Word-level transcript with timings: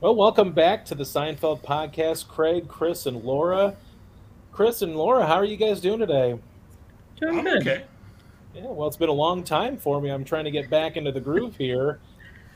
Well, 0.00 0.14
welcome 0.14 0.52
back 0.52 0.86
to 0.86 0.94
the 0.94 1.04
Seinfeld 1.04 1.62
podcast, 1.62 2.26
Craig, 2.26 2.68
Chris, 2.68 3.04
and 3.04 3.22
Laura. 3.22 3.76
Chris 4.50 4.80
and 4.80 4.96
Laura, 4.96 5.26
how 5.26 5.34
are 5.34 5.44
you 5.44 5.58
guys 5.58 5.78
doing 5.78 5.98
today? 5.98 6.38
Doing 7.20 7.40
I'm 7.40 7.44
good. 7.44 7.60
Okay. 7.60 7.84
Yeah, 8.54 8.68
well, 8.68 8.88
it's 8.88 8.96
been 8.96 9.10
a 9.10 9.12
long 9.12 9.44
time 9.44 9.76
for 9.76 10.00
me. 10.00 10.08
I'm 10.08 10.24
trying 10.24 10.46
to 10.46 10.50
get 10.50 10.70
back 10.70 10.96
into 10.96 11.12
the 11.12 11.20
groove 11.20 11.54
here. 11.54 12.00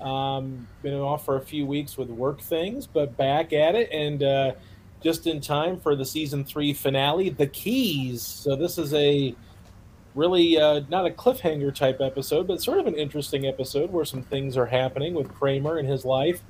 Um, 0.01 0.67
been 0.81 0.95
off 0.95 1.27
for 1.27 1.37
a 1.37 1.41
few 1.43 1.67
weeks 1.67 1.99
with 1.99 2.09
work 2.09 2.41
things, 2.41 2.87
but 2.87 3.15
back 3.19 3.53
at 3.53 3.75
it 3.75 3.91
and 3.93 4.23
uh, 4.23 4.53
just 5.03 5.27
in 5.27 5.43
time 5.43 5.79
for 5.79 5.95
the 5.95 6.05
season 6.07 6.47
three 6.47 6.73
finale, 6.73 7.29
The 7.29 7.49
Keys. 7.49 8.23
So 8.23 8.57
this 8.57 8.79
is 8.79 8.95
a 8.95 9.37
really 10.15 10.59
uh, 10.59 10.81
not 10.89 11.05
a 11.05 11.11
cliffhanger 11.11 11.75
type 11.75 12.01
episode, 12.01 12.47
but 12.47 12.63
sort 12.63 12.79
of 12.79 12.87
an 12.87 12.95
interesting 12.95 13.45
episode 13.45 13.93
where 13.93 14.07
some 14.07 14.23
things 14.23 14.57
are 14.57 14.65
happening 14.65 15.13
with 15.13 15.29
Kramer 15.29 15.77
and 15.77 15.87
his 15.87 16.07
life. 16.07 16.41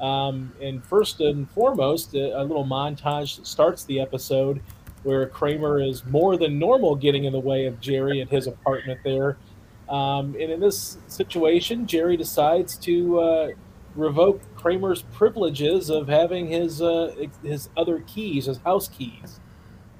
Um, 0.00 0.52
and 0.60 0.84
first 0.84 1.20
and 1.20 1.48
foremost, 1.50 2.14
a, 2.14 2.40
a 2.40 2.42
little 2.42 2.64
montage 2.64 3.44
starts 3.44 3.84
the 3.84 4.00
episode 4.00 4.62
where 5.02 5.26
Kramer 5.26 5.80
is 5.80 6.04
more 6.06 6.36
than 6.36 6.58
normal 6.58 6.94
getting 6.94 7.24
in 7.24 7.32
the 7.32 7.40
way 7.40 7.66
of 7.66 7.80
Jerry 7.80 8.20
at 8.20 8.28
his 8.28 8.46
apartment 8.46 9.00
there. 9.04 9.36
Um, 9.88 10.36
and 10.40 10.50
in 10.52 10.60
this 10.60 10.98
situation, 11.06 11.86
Jerry 11.86 12.16
decides 12.16 12.76
to 12.78 13.20
uh, 13.20 13.48
revoke 13.94 14.40
Kramer's 14.54 15.02
privileges 15.02 15.90
of 15.90 16.08
having 16.08 16.46
his 16.46 16.80
uh, 16.80 17.14
his 17.42 17.68
other 17.76 18.00
keys, 18.00 18.46
his 18.46 18.58
house 18.58 18.88
keys. 18.88 19.40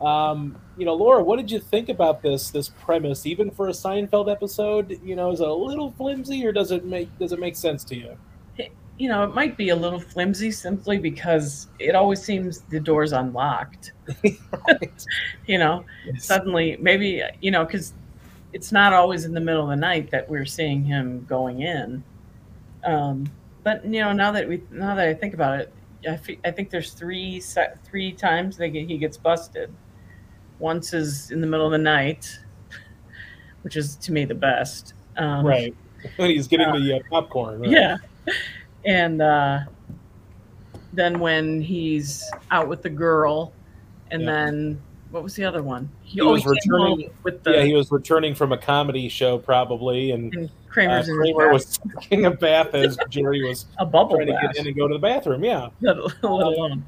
Um, 0.00 0.56
you 0.78 0.86
know, 0.86 0.94
Laura, 0.94 1.22
what 1.22 1.36
did 1.36 1.50
you 1.50 1.58
think 1.58 1.88
about 1.88 2.22
this 2.22 2.50
this 2.50 2.68
premise? 2.68 3.26
Even 3.26 3.50
for 3.50 3.68
a 3.68 3.72
Seinfeld 3.72 4.30
episode, 4.30 5.00
you 5.04 5.16
know, 5.16 5.32
is 5.32 5.40
it 5.40 5.48
a 5.48 5.52
little 5.52 5.92
flimsy, 5.92 6.46
or 6.46 6.52
does 6.52 6.70
it 6.70 6.84
make 6.84 7.16
does 7.18 7.32
it 7.32 7.40
make 7.40 7.56
sense 7.56 7.84
to 7.84 7.96
you? 7.96 8.16
You 9.00 9.08
know, 9.08 9.24
it 9.24 9.34
might 9.34 9.56
be 9.56 9.70
a 9.70 9.76
little 9.76 9.98
flimsy 9.98 10.50
simply 10.50 10.98
because 10.98 11.68
it 11.78 11.94
always 11.94 12.22
seems 12.22 12.60
the 12.68 12.78
door's 12.78 13.12
unlocked. 13.12 13.92
you 15.46 15.56
know, 15.56 15.86
yes. 16.04 16.22
suddenly 16.22 16.76
maybe, 16.78 17.22
you 17.40 17.50
know, 17.50 17.64
because 17.64 17.94
it's 18.52 18.72
not 18.72 18.92
always 18.92 19.24
in 19.24 19.32
the 19.32 19.40
middle 19.40 19.62
of 19.62 19.70
the 19.70 19.76
night 19.76 20.10
that 20.10 20.28
we're 20.28 20.44
seeing 20.44 20.84
him 20.84 21.24
going 21.26 21.62
in. 21.62 22.04
Um, 22.84 23.24
but 23.62 23.82
you 23.86 24.00
know, 24.00 24.12
now 24.12 24.32
that 24.32 24.46
we 24.46 24.62
now 24.70 24.94
that 24.94 25.08
I 25.08 25.14
think 25.14 25.32
about 25.32 25.60
it, 25.60 25.72
I, 26.06 26.10
f- 26.10 26.38
I 26.44 26.50
think 26.50 26.68
there's 26.68 26.92
three 26.92 27.42
three 27.84 28.12
times 28.12 28.58
that 28.58 28.74
he 28.74 28.98
gets 28.98 29.16
busted. 29.16 29.72
Once 30.58 30.92
is 30.92 31.30
in 31.30 31.40
the 31.40 31.46
middle 31.46 31.64
of 31.64 31.72
the 31.72 31.78
night, 31.78 32.38
which 33.62 33.76
is 33.76 33.96
to 33.96 34.12
me 34.12 34.26
the 34.26 34.34
best. 34.34 34.92
Um, 35.16 35.46
right 35.46 35.74
when 36.16 36.28
he's 36.28 36.48
getting 36.48 36.68
uh, 36.68 36.76
the 36.76 36.96
uh, 36.96 36.98
popcorn. 37.08 37.60
Right? 37.60 37.70
Yeah, 37.70 37.96
and 38.84 39.22
uh, 39.22 39.60
then 40.92 41.18
when 41.18 41.60
he's 41.60 42.28
out 42.50 42.68
with 42.68 42.82
the 42.82 42.90
girl, 42.90 43.52
and 44.10 44.22
yeah. 44.22 44.30
then 44.30 44.82
what 45.10 45.22
was 45.22 45.34
the 45.34 45.44
other 45.44 45.62
one? 45.62 45.90
He, 46.02 46.14
he 46.14 46.22
was 46.22 46.46
returning 46.46 47.10
with 47.22 47.42
the 47.42 47.52
yeah. 47.52 47.62
He 47.62 47.74
was 47.74 47.90
returning 47.90 48.34
from 48.34 48.52
a 48.52 48.58
comedy 48.58 49.08
show 49.08 49.38
probably, 49.38 50.12
and, 50.12 50.32
and 50.34 50.50
Kramer's 50.68 51.08
uh, 51.08 51.14
Kramer 51.14 51.52
was 51.52 51.78
taking 52.00 52.26
a 52.26 52.30
bath 52.30 52.74
as 52.74 52.96
Jerry 53.08 53.46
was 53.46 53.66
a 53.78 53.86
bubble 53.86 54.16
trying 54.16 54.28
bath. 54.28 54.40
to 54.40 54.46
get 54.48 54.56
in 54.56 54.66
and 54.68 54.76
go 54.76 54.88
to 54.88 54.94
the 54.94 55.00
bathroom. 55.00 55.44
Yeah, 55.44 55.68
let, 55.80 55.96
alone. 56.22 56.84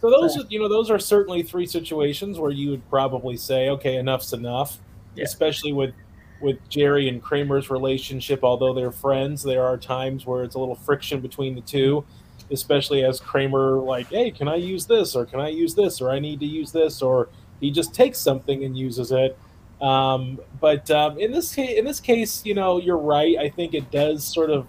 So 0.00 0.10
those, 0.10 0.36
are, 0.36 0.44
you 0.50 0.58
know, 0.58 0.68
those 0.68 0.90
are 0.90 0.98
certainly 0.98 1.42
three 1.42 1.66
situations 1.66 2.38
where 2.38 2.50
you 2.50 2.70
would 2.70 2.88
probably 2.90 3.36
say, 3.36 3.70
okay, 3.70 3.96
enough's 3.96 4.32
enough. 4.32 4.78
Yeah. 5.14 5.24
Especially 5.24 5.72
with 5.72 5.94
with 6.40 6.56
Jerry 6.68 7.08
and 7.08 7.22
Kramer's 7.22 7.70
relationship, 7.70 8.40
although 8.42 8.74
they're 8.74 8.92
friends, 8.92 9.42
there 9.42 9.64
are 9.64 9.76
times 9.76 10.26
where 10.26 10.44
it's 10.44 10.54
a 10.54 10.58
little 10.58 10.74
friction 10.74 11.20
between 11.20 11.54
the 11.54 11.60
two, 11.62 12.04
especially 12.50 13.04
as 13.04 13.20
Kramer 13.20 13.78
like, 13.78 14.08
"Hey, 14.08 14.30
can 14.30 14.48
I 14.48 14.56
use 14.56 14.86
this 14.86 15.16
or 15.16 15.24
can 15.24 15.40
I 15.40 15.48
use 15.48 15.74
this 15.74 16.00
or 16.00 16.10
I 16.10 16.18
need 16.18 16.40
to 16.40 16.46
use 16.46 16.72
this 16.72 17.02
or 17.02 17.28
he 17.60 17.70
just 17.70 17.94
takes 17.94 18.18
something 18.18 18.64
and 18.64 18.76
uses 18.76 19.12
it." 19.12 19.38
Um, 19.80 20.40
but 20.60 20.90
um, 20.90 21.18
in 21.18 21.32
this 21.32 21.54
case, 21.54 21.78
in 21.78 21.84
this 21.84 22.00
case, 22.00 22.44
you 22.44 22.54
know, 22.54 22.78
you're 22.80 22.96
right. 22.96 23.36
I 23.38 23.48
think 23.48 23.74
it 23.74 23.90
does 23.90 24.24
sort 24.24 24.50
of 24.50 24.66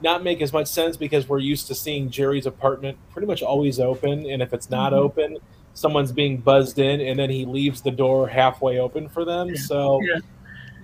not 0.00 0.24
make 0.24 0.42
as 0.42 0.52
much 0.52 0.66
sense 0.66 0.96
because 0.96 1.28
we're 1.28 1.38
used 1.38 1.68
to 1.68 1.74
seeing 1.74 2.10
Jerry's 2.10 2.46
apartment 2.46 2.98
pretty 3.10 3.26
much 3.26 3.42
always 3.42 3.78
open, 3.78 4.28
and 4.28 4.42
if 4.42 4.52
it's 4.52 4.68
not 4.68 4.92
mm-hmm. 4.92 5.02
open, 5.02 5.38
someone's 5.74 6.12
being 6.12 6.38
buzzed 6.38 6.78
in, 6.78 7.00
and 7.00 7.18
then 7.18 7.30
he 7.30 7.44
leaves 7.44 7.82
the 7.82 7.90
door 7.90 8.28
halfway 8.28 8.78
open 8.80 9.08
for 9.08 9.24
them. 9.24 9.56
So. 9.56 10.00
Yeah 10.02 10.18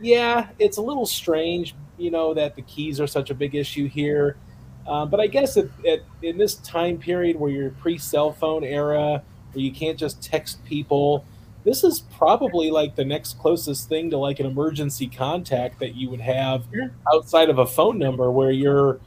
yeah, 0.01 0.49
it's 0.59 0.77
a 0.77 0.83
little 0.83 1.07
strange, 1.07 1.75
you 1.97 2.11
know, 2.11 2.35
that 2.35 2.57
the 2.57 2.63
keys 2.63 3.01
are 3.01 3.07
such 3.07 3.31
a 3.31 3.35
big 3.35 3.55
issue 3.55 3.89
here. 3.89 4.37
Um, 4.87 5.11
but 5.11 5.21
I 5.21 5.27
guess 5.27 5.57
at, 5.57 5.67
at, 5.87 6.01
in 6.23 6.39
this 6.39 6.55
time 6.57 6.99
period 6.99 7.37
where 7.37 7.51
you're 7.51 7.71
pre 7.71 7.99
cell 7.99 8.33
phone 8.33 8.65
era, 8.65 9.23
where 9.53 9.65
you 9.65 9.73
can't 9.73 9.99
just 9.99 10.23
text 10.23 10.65
people, 10.65 11.25
this 11.65 11.85
is 11.85 12.01
probably 12.17 12.71
like 12.71 12.97
the 12.97 13.05
next 13.05 13.39
closest 13.39 13.89
thing 13.89 14.11
to 14.11 14.17
like 14.17 14.41
an 14.41 14.47
emergency 14.47 15.07
contact 15.07 15.79
that 15.81 15.95
you 15.95 16.09
would 16.09 16.21
have 16.21 16.65
outside 17.13 17.51
of 17.51 17.59
a 17.59 17.67
phone 17.67 17.99
number 17.99 18.31
where 18.31 18.51
you're, 18.51 19.01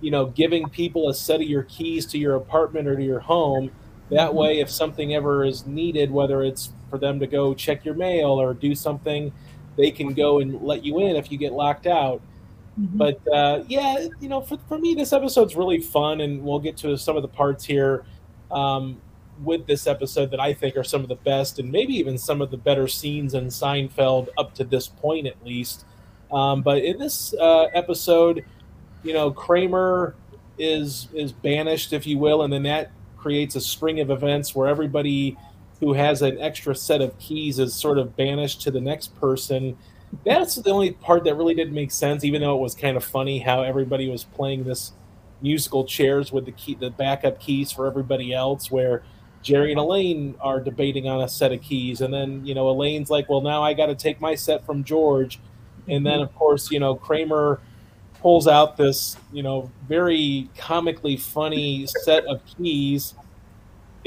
you 0.00 0.10
know, 0.10 0.26
giving 0.26 0.68
people 0.68 1.08
a 1.08 1.14
set 1.14 1.40
of 1.40 1.46
your 1.46 1.62
keys 1.64 2.06
to 2.06 2.18
your 2.18 2.34
apartment 2.34 2.88
or 2.88 2.96
to 2.96 3.04
your 3.04 3.20
home. 3.20 3.70
That 4.10 4.30
mm-hmm. 4.30 4.36
way, 4.36 4.60
if 4.60 4.70
something 4.70 5.14
ever 5.14 5.44
is 5.44 5.66
needed, 5.66 6.10
whether 6.10 6.42
it's 6.42 6.72
for 6.90 6.98
them 6.98 7.20
to 7.20 7.26
go 7.26 7.54
check 7.54 7.84
your 7.84 7.94
mail 7.94 8.30
or 8.30 8.54
do 8.54 8.74
something, 8.74 9.32
they 9.78 9.90
can 9.90 10.12
go 10.12 10.40
and 10.40 10.60
let 10.60 10.84
you 10.84 10.98
in 10.98 11.16
if 11.16 11.32
you 11.32 11.38
get 11.38 11.52
locked 11.54 11.86
out. 11.86 12.20
Mm-hmm. 12.78 12.98
But 12.98 13.28
uh, 13.32 13.64
yeah, 13.68 14.08
you 14.20 14.28
know, 14.28 14.42
for, 14.42 14.58
for 14.68 14.78
me, 14.78 14.94
this 14.94 15.12
episode's 15.12 15.56
really 15.56 15.80
fun, 15.80 16.20
and 16.20 16.44
we'll 16.44 16.58
get 16.58 16.76
to 16.78 16.98
some 16.98 17.16
of 17.16 17.22
the 17.22 17.28
parts 17.28 17.64
here 17.64 18.04
um, 18.50 19.00
with 19.42 19.66
this 19.66 19.86
episode 19.86 20.30
that 20.32 20.40
I 20.40 20.52
think 20.52 20.76
are 20.76 20.84
some 20.84 21.02
of 21.02 21.08
the 21.08 21.16
best, 21.16 21.58
and 21.58 21.72
maybe 21.72 21.94
even 21.94 22.18
some 22.18 22.42
of 22.42 22.50
the 22.50 22.56
better 22.56 22.86
scenes 22.86 23.34
in 23.34 23.46
Seinfeld 23.46 24.28
up 24.36 24.52
to 24.54 24.64
this 24.64 24.88
point, 24.88 25.26
at 25.26 25.42
least. 25.44 25.86
Um, 26.30 26.62
but 26.62 26.84
in 26.84 26.98
this 26.98 27.32
uh, 27.34 27.68
episode, 27.72 28.44
you 29.02 29.14
know, 29.14 29.30
Kramer 29.30 30.14
is 30.58 31.08
is 31.14 31.32
banished, 31.32 31.92
if 31.92 32.06
you 32.06 32.18
will, 32.18 32.42
and 32.42 32.52
then 32.52 32.64
that 32.64 32.90
creates 33.16 33.54
a 33.56 33.60
string 33.60 34.00
of 34.00 34.10
events 34.10 34.54
where 34.54 34.68
everybody 34.68 35.36
who 35.80 35.92
has 35.92 36.22
an 36.22 36.40
extra 36.40 36.74
set 36.74 37.00
of 37.00 37.18
keys 37.18 37.58
is 37.58 37.74
sort 37.74 37.98
of 37.98 38.16
banished 38.16 38.62
to 38.62 38.70
the 38.70 38.80
next 38.80 39.18
person. 39.20 39.76
That's 40.24 40.56
the 40.56 40.70
only 40.70 40.92
part 40.92 41.24
that 41.24 41.36
really 41.36 41.54
didn't 41.54 41.74
make 41.74 41.92
sense, 41.92 42.24
even 42.24 42.40
though 42.40 42.56
it 42.56 42.60
was 42.60 42.74
kind 42.74 42.96
of 42.96 43.04
funny 43.04 43.38
how 43.38 43.62
everybody 43.62 44.08
was 44.08 44.24
playing 44.24 44.64
this 44.64 44.92
musical 45.40 45.84
chairs 45.84 46.32
with 46.32 46.46
the 46.46 46.52
key, 46.52 46.74
the 46.74 46.90
backup 46.90 47.38
keys 47.40 47.70
for 47.70 47.86
everybody 47.86 48.32
else, 48.32 48.70
where 48.70 49.02
Jerry 49.42 49.70
and 49.70 49.78
Elaine 49.78 50.34
are 50.40 50.60
debating 50.60 51.08
on 51.08 51.20
a 51.20 51.28
set 51.28 51.52
of 51.52 51.62
keys, 51.62 52.00
and 52.00 52.12
then 52.12 52.44
you 52.44 52.54
know 52.54 52.68
Elaine's 52.68 53.10
like, 53.10 53.28
"Well, 53.28 53.40
now 53.40 53.62
I 53.62 53.74
got 53.74 53.86
to 53.86 53.94
take 53.94 54.20
my 54.20 54.34
set 54.34 54.66
from 54.66 54.82
George," 54.82 55.38
and 55.86 56.04
then 56.04 56.20
of 56.20 56.34
course 56.34 56.70
you 56.70 56.80
know 56.80 56.96
Kramer 56.96 57.60
pulls 58.20 58.48
out 58.48 58.76
this 58.76 59.16
you 59.32 59.44
know 59.44 59.70
very 59.88 60.48
comically 60.56 61.16
funny 61.16 61.86
set 61.86 62.24
of 62.26 62.40
keys 62.46 63.14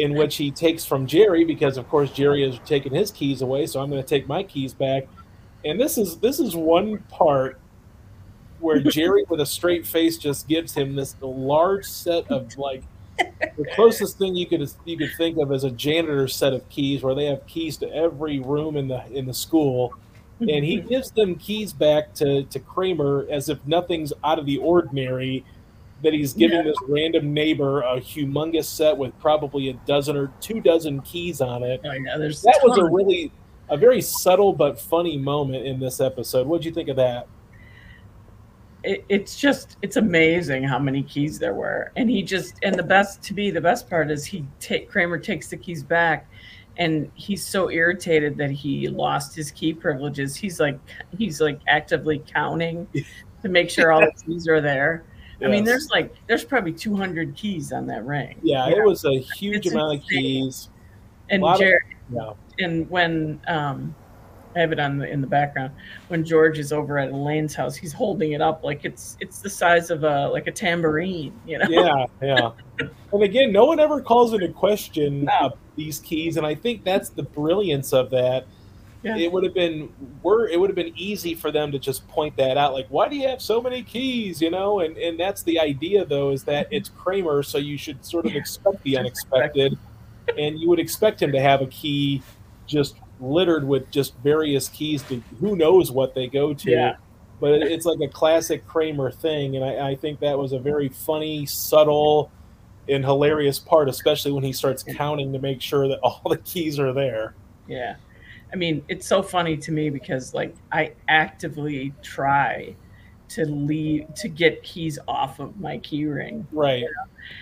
in 0.02 0.16
which 0.16 0.36
he 0.36 0.50
takes 0.52 0.84
from 0.84 1.06
Jerry 1.06 1.44
because 1.44 1.78
of 1.78 1.88
course 1.88 2.12
Jerry 2.12 2.44
has 2.44 2.60
taken 2.66 2.94
his 2.94 3.12
keys 3.12 3.42
away, 3.42 3.68
so 3.68 3.80
I'm 3.80 3.90
going 3.90 4.02
to 4.02 4.08
take 4.08 4.28
my 4.28 4.44
keys 4.44 4.74
back. 4.74 5.08
And 5.64 5.80
this 5.80 5.98
is 5.98 6.18
this 6.18 6.40
is 6.40 6.56
one 6.56 7.00
part 7.10 7.60
where 8.60 8.80
Jerry 8.92 9.26
with 9.30 9.42
a 9.42 9.46
straight 9.46 9.86
face 9.86 10.18
just 10.18 10.48
gives 10.48 10.74
him 10.74 10.96
this 10.96 11.16
large 11.22 11.86
set 11.86 12.30
of 12.32 12.58
like 12.58 12.84
the 13.18 13.66
closest 13.76 14.18
thing 14.18 14.36
you 14.36 14.48
could 14.48 14.68
you 14.86 14.98
could 14.98 15.12
think 15.18 15.38
of 15.38 15.52
as 15.52 15.64
a 15.64 15.72
janitor 15.72 16.28
set 16.28 16.54
of 16.54 16.68
keys 16.70 17.04
where 17.04 17.14
they 17.14 17.26
have 17.26 17.46
keys 17.46 17.78
to 17.78 17.94
every 17.94 18.40
room 18.40 18.76
in 18.78 18.88
the 18.88 19.06
in 19.12 19.26
the 19.26 19.34
school 19.34 19.94
and 20.40 20.66
he 20.66 20.78
gives 20.90 21.12
them 21.12 21.36
keys 21.36 21.72
back 21.72 22.14
to 22.16 22.44
to 22.46 22.60
Kramer 22.60 23.28
as 23.30 23.50
if 23.50 23.60
nothing's 23.68 24.12
out 24.24 24.40
of 24.40 24.48
the 24.48 24.58
ordinary 24.58 25.46
that 26.04 26.14
he's 26.14 26.34
giving 26.34 26.58
yeah. 26.58 26.64
this 26.64 26.78
random 26.88 27.34
neighbor 27.34 27.82
a 27.82 28.00
humongous 28.00 28.66
set 28.66 28.98
with 28.98 29.18
probably 29.20 29.70
a 29.70 29.74
dozen 29.86 30.18
or 30.18 30.32
two 30.40 30.60
dozen 30.60 31.02
keys 31.02 31.42
on 31.42 31.64
it. 31.64 31.82
Oh, 31.84 31.92
yeah, 31.92 32.18
there's 32.18 32.42
that 32.42 32.60
was 32.64 32.78
a 32.78 32.86
really 32.86 33.32
a 33.70 33.78
very 33.78 34.02
subtle 34.02 34.54
but 34.54 34.80
funny 34.80 35.18
moment 35.18 35.66
in 35.66 35.80
this 35.80 36.02
episode. 36.02 36.48
What'd 36.48 36.66
you 36.66 36.72
think 36.72 36.90
of 36.90 36.98
that? 36.98 37.28
It, 38.84 39.06
it's 39.10 39.40
just 39.40 39.78
it's 39.82 39.98
amazing 39.98 40.64
how 40.64 40.80
many 40.80 41.04
keys 41.04 41.38
there 41.38 41.54
were, 41.54 41.92
and 41.96 42.10
he 42.10 42.24
just 42.24 42.56
and 42.64 42.76
the 42.76 42.84
best 42.84 43.22
to 43.24 43.34
be 43.34 43.52
the 43.52 43.62
best 43.62 43.90
part 43.90 44.10
is 44.10 44.26
he 44.26 44.46
take 44.60 44.90
Kramer 44.90 45.20
takes 45.20 45.50
the 45.50 45.58
keys 45.58 45.84
back, 45.84 46.28
and 46.78 47.12
he's 47.14 47.46
so 47.46 47.70
irritated 47.70 48.38
that 48.38 48.50
he 48.50 48.88
lost 48.88 49.36
his 49.36 49.52
key 49.52 49.74
privileges. 49.74 50.36
He's 50.36 50.60
like 50.60 50.80
he's 51.16 51.40
like 51.40 51.62
actively 51.68 52.24
counting 52.26 52.88
to 53.44 53.50
make 53.50 53.70
sure 53.70 53.92
all 53.92 54.02
the 54.02 54.12
keys 54.26 54.48
are 54.48 54.62
there 54.62 55.04
Yes. 55.42 55.48
I 55.48 55.52
mean, 55.52 55.64
there's 55.64 55.90
like 55.90 56.14
there's 56.28 56.46
probably 56.46 56.72
200 56.72 57.36
keys 57.36 57.74
on 57.74 57.88
that 57.88 58.06
ring. 58.06 58.38
Yeah, 58.44 58.68
yeah. 58.68 58.78
it 58.78 58.86
was 58.86 59.04
a 59.06 59.20
huge 59.20 59.66
it's 59.66 59.74
amount 59.74 59.96
insane. 59.96 60.04
of 60.04 60.24
keys. 60.24 60.70
And 61.30 61.44
Jared, 61.58 61.82
of, 62.16 62.38
yeah. 62.58 62.66
and 62.66 62.90
when 62.90 63.42
um, 63.48 63.96
I 64.56 64.60
have 64.60 64.72
it 64.72 64.80
on 64.80 64.98
the, 64.98 65.10
in 65.10 65.22
the 65.22 65.28
background. 65.28 65.72
When 66.10 66.24
George 66.24 66.60
is 66.60 66.74
over 66.74 66.98
at 66.98 67.10
Elaine's 67.10 67.56
house, 67.56 67.76
he's 67.76 67.94
holding 67.94 68.34
it 68.34 68.42
up 68.42 68.64
like 68.64 68.84
it's 68.84 69.18
it's 69.20 69.40
the 69.40 69.50
size 69.50 69.90
of 69.90 70.04
a 70.04 70.28
like 70.30 70.48
a 70.48 70.52
tambourine, 70.52 71.34
you 71.46 71.58
know. 71.58 71.66
Yeah, 71.70 72.06
yeah. 72.22 72.52
and 73.14 73.24
again, 73.24 73.52
no 73.52 73.66
one 73.66 73.80
ever 73.80 74.02
calls 74.02 74.34
into 74.34 74.50
question 74.50 75.26
no. 75.26 75.32
uh, 75.34 75.50
these 75.76 76.00
keys, 76.00 76.38
and 76.38 76.46
I 76.46 76.56
think 76.56 76.84
that's 76.84 77.10
the 77.10 77.24
brilliance 77.24 77.94
of 77.94 78.10
that. 78.12 78.46
Yeah. 79.04 79.18
It 79.18 79.32
would 79.32 79.44
have 79.44 79.56
been 79.56 79.92
were 80.22 80.48
it 80.48 80.60
would 80.60 80.70
have 80.70 80.76
been 80.76 80.94
easy 80.96 81.34
for 81.34 81.52
them 81.52 81.72
to 81.72 81.80
just 81.80 82.08
point 82.08 82.36
that 82.38 82.58
out, 82.58 82.74
like, 82.74 82.88
why 82.90 83.10
do 83.10 83.16
you 83.16 83.28
have 83.28 83.42
so 83.42 83.60
many 83.60 83.82
keys? 83.82 84.42
You 84.42 84.52
know, 84.52 84.82
and 84.82 84.96
and 84.98 85.20
that's 85.20 85.42
the 85.44 85.60
idea 85.60 86.06
though, 86.06 86.30
is 86.30 86.44
that 86.44 86.68
it's 86.70 86.90
Kramer, 86.98 87.42
so 87.42 87.58
you 87.58 87.78
should 87.78 88.06
sort 88.06 88.26
of 88.26 88.34
yeah. 88.34 88.40
expect 88.40 88.84
the 88.84 88.98
unexpected, 88.98 89.78
and 90.38 90.60
you 90.60 90.70
would 90.70 90.80
expect 90.80 91.22
him 91.22 91.32
to 91.32 91.42
have 91.42 91.62
a 91.62 91.68
key 91.68 92.22
just 92.68 92.98
littered 93.20 93.68
with 93.68 93.90
just 93.92 94.16
various 94.18 94.70
keys 94.70 95.04
to 95.04 95.22
who 95.40 95.56
knows 95.56 95.92
what 95.92 96.14
they 96.14 96.28
go 96.28 96.54
to. 96.54 96.72
Yeah. 96.72 96.96
But 97.40 97.64
it's 97.64 97.88
like 97.88 98.00
a 98.02 98.08
classic 98.08 98.68
Kramer 98.68 99.10
thing, 99.10 99.56
and 99.56 99.66
I, 99.66 99.90
I 99.90 99.96
think 99.96 100.20
that 100.20 100.38
was 100.38 100.52
a 100.52 100.60
very 100.60 100.90
funny, 100.90 101.48
subtle, 101.48 102.32
and 102.88 103.04
hilarious 103.04 103.58
part, 103.58 103.90
especially 103.90 104.32
when 104.32 104.44
he 104.44 104.54
starts 104.54 104.84
counting 104.84 105.34
to 105.34 105.40
make 105.40 105.60
sure 105.60 105.88
that 105.88 106.00
all 106.04 106.22
the 106.30 106.38
keys 106.38 106.78
are 106.80 106.94
there. 106.94 107.34
Yeah. 107.68 107.96
I 108.54 108.56
mean, 108.56 108.84
it's 108.88 109.08
so 109.08 109.24
funny 109.24 109.58
to 109.58 109.72
me 109.72 109.90
because 109.90 110.34
like 110.34 110.56
I 110.72 110.94
actively 111.08 111.94
try 112.02 112.76
to 113.30 113.46
leave 113.46 114.14
to 114.16 114.28
get 114.28 114.62
keys 114.62 115.00
off 115.08 115.40
of 115.40 115.60
my 115.60 115.78
key 115.80 116.06
ring. 116.06 116.46
Right. 116.52 116.80
You 116.80 116.94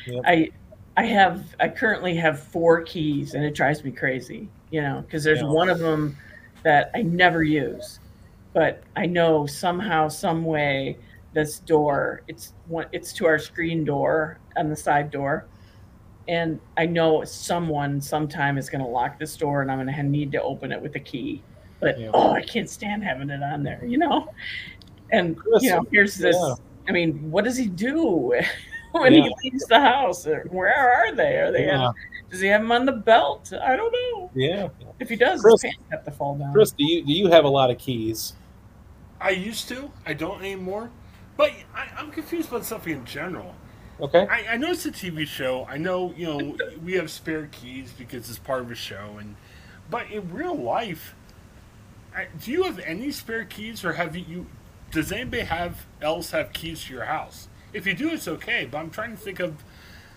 know? 0.07 0.13
yep. 0.15 0.23
I 0.25 0.51
I 0.97 1.05
have 1.05 1.55
I 1.59 1.69
currently 1.69 2.15
have 2.15 2.39
four 2.39 2.81
keys 2.81 3.33
and 3.33 3.43
it 3.43 3.55
drives 3.55 3.83
me 3.83 3.91
crazy 3.91 4.49
you 4.71 4.81
know, 4.81 5.01
because 5.01 5.23
there's 5.23 5.41
yeah. 5.41 5.47
one 5.47 5.69
of 5.69 5.79
them 5.79 6.17
that 6.63 6.91
I 6.93 7.01
never 7.01 7.43
use, 7.43 7.99
but 8.53 8.83
I 8.95 9.05
know 9.05 9.45
somehow, 9.45 10.07
some 10.09 10.43
way, 10.43 10.97
this 11.31 11.59
door 11.59 12.23
it's 12.27 12.53
one 12.67 12.87
it's 12.91 13.13
to 13.13 13.27
our 13.27 13.37
screen 13.37 13.85
door 13.85 14.39
and 14.55 14.71
the 14.71 14.75
side 14.75 15.11
door, 15.11 15.45
and 16.29 16.59
I 16.77 16.85
know 16.85 17.23
someone 17.23 17.99
sometime 17.99 18.59
is 18.59 18.69
going 18.69 18.83
to 18.83 18.87
lock 18.87 19.17
this 19.17 19.35
door, 19.35 19.63
and 19.63 19.71
I'm 19.71 19.83
going 19.83 19.93
to 19.93 20.03
need 20.03 20.31
to 20.33 20.41
open 20.43 20.71
it 20.71 20.79
with 20.79 20.95
a 20.95 20.99
key. 20.99 21.41
But 21.79 21.99
yeah. 21.99 22.11
oh, 22.13 22.31
I 22.31 22.43
can't 22.43 22.69
stand 22.69 23.03
having 23.03 23.31
it 23.31 23.41
on 23.41 23.63
there, 23.63 23.83
you 23.83 23.97
know. 23.97 24.31
And 25.11 25.37
you 25.59 25.71
know, 25.71 25.85
here's 25.91 26.15
this. 26.15 26.35
Yeah. 26.39 26.53
I 26.87 26.91
mean, 26.91 27.31
what 27.31 27.45
does 27.45 27.57
he 27.57 27.65
do? 27.65 28.33
when 28.91 29.13
yeah. 29.13 29.23
he 29.23 29.49
leaves 29.49 29.65
the 29.65 29.79
house. 29.79 30.27
Where 30.49 30.73
are 30.73 31.15
they? 31.15 31.37
Are 31.37 31.51
they? 31.51 31.65
Yeah. 31.65 31.89
does 32.29 32.41
he 32.41 32.47
have 32.47 32.61
them 32.61 32.71
on 32.71 32.85
the 32.85 32.91
belt? 32.91 33.51
I 33.59 33.75
don't 33.75 33.91
know. 33.91 34.29
Yeah. 34.35 34.69
If 34.99 35.09
he 35.09 35.15
does, 35.15 35.41
Chris, 35.41 35.63
his 35.63 35.73
pants 35.73 35.89
have 35.89 36.05
to 36.05 36.11
fall 36.11 36.35
down. 36.35 36.53
Chris, 36.53 36.71
do 36.71 36.83
you 36.83 37.03
do 37.03 37.11
you 37.11 37.27
have 37.31 37.45
a 37.45 37.49
lot 37.49 37.71
of 37.71 37.79
keys? 37.79 38.33
I 39.19 39.31
used 39.31 39.67
to. 39.69 39.91
I 40.05 40.13
don't 40.13 40.41
anymore. 40.41 40.91
But 41.37 41.53
I, 41.73 41.87
am 41.97 42.11
confused 42.11 42.49
about 42.49 42.65
stuff 42.65 42.87
in 42.87 43.03
general. 43.05 43.55
Okay. 44.01 44.27
I, 44.29 44.53
I 44.53 44.57
know 44.57 44.71
it's 44.71 44.85
a 44.85 44.91
TV 44.91 45.27
show. 45.27 45.65
I 45.69 45.77
know 45.77 46.13
you 46.15 46.25
know 46.25 46.57
we 46.83 46.93
have 46.93 47.11
spare 47.11 47.49
keys 47.51 47.93
because 47.97 48.29
it's 48.29 48.39
part 48.39 48.61
of 48.61 48.71
a 48.71 48.75
show, 48.75 49.17
and 49.19 49.35
but 49.89 50.09
in 50.09 50.31
real 50.33 50.55
life, 50.55 51.15
I, 52.15 52.27
do 52.41 52.51
you 52.51 52.63
have 52.63 52.79
any 52.79 53.11
spare 53.11 53.45
keys, 53.45 53.83
or 53.83 53.93
have 53.93 54.15
you, 54.15 54.25
you? 54.27 54.45
Does 54.91 55.11
anybody 55.11 55.43
have 55.43 55.85
else 56.01 56.31
have 56.31 56.53
keys 56.53 56.85
to 56.85 56.93
your 56.93 57.05
house? 57.05 57.49
If 57.73 57.85
you 57.85 57.93
do, 57.93 58.09
it's 58.09 58.27
okay. 58.27 58.67
But 58.69 58.77
I'm 58.79 58.89
trying 58.89 59.11
to 59.11 59.17
think 59.17 59.39
of 59.39 59.63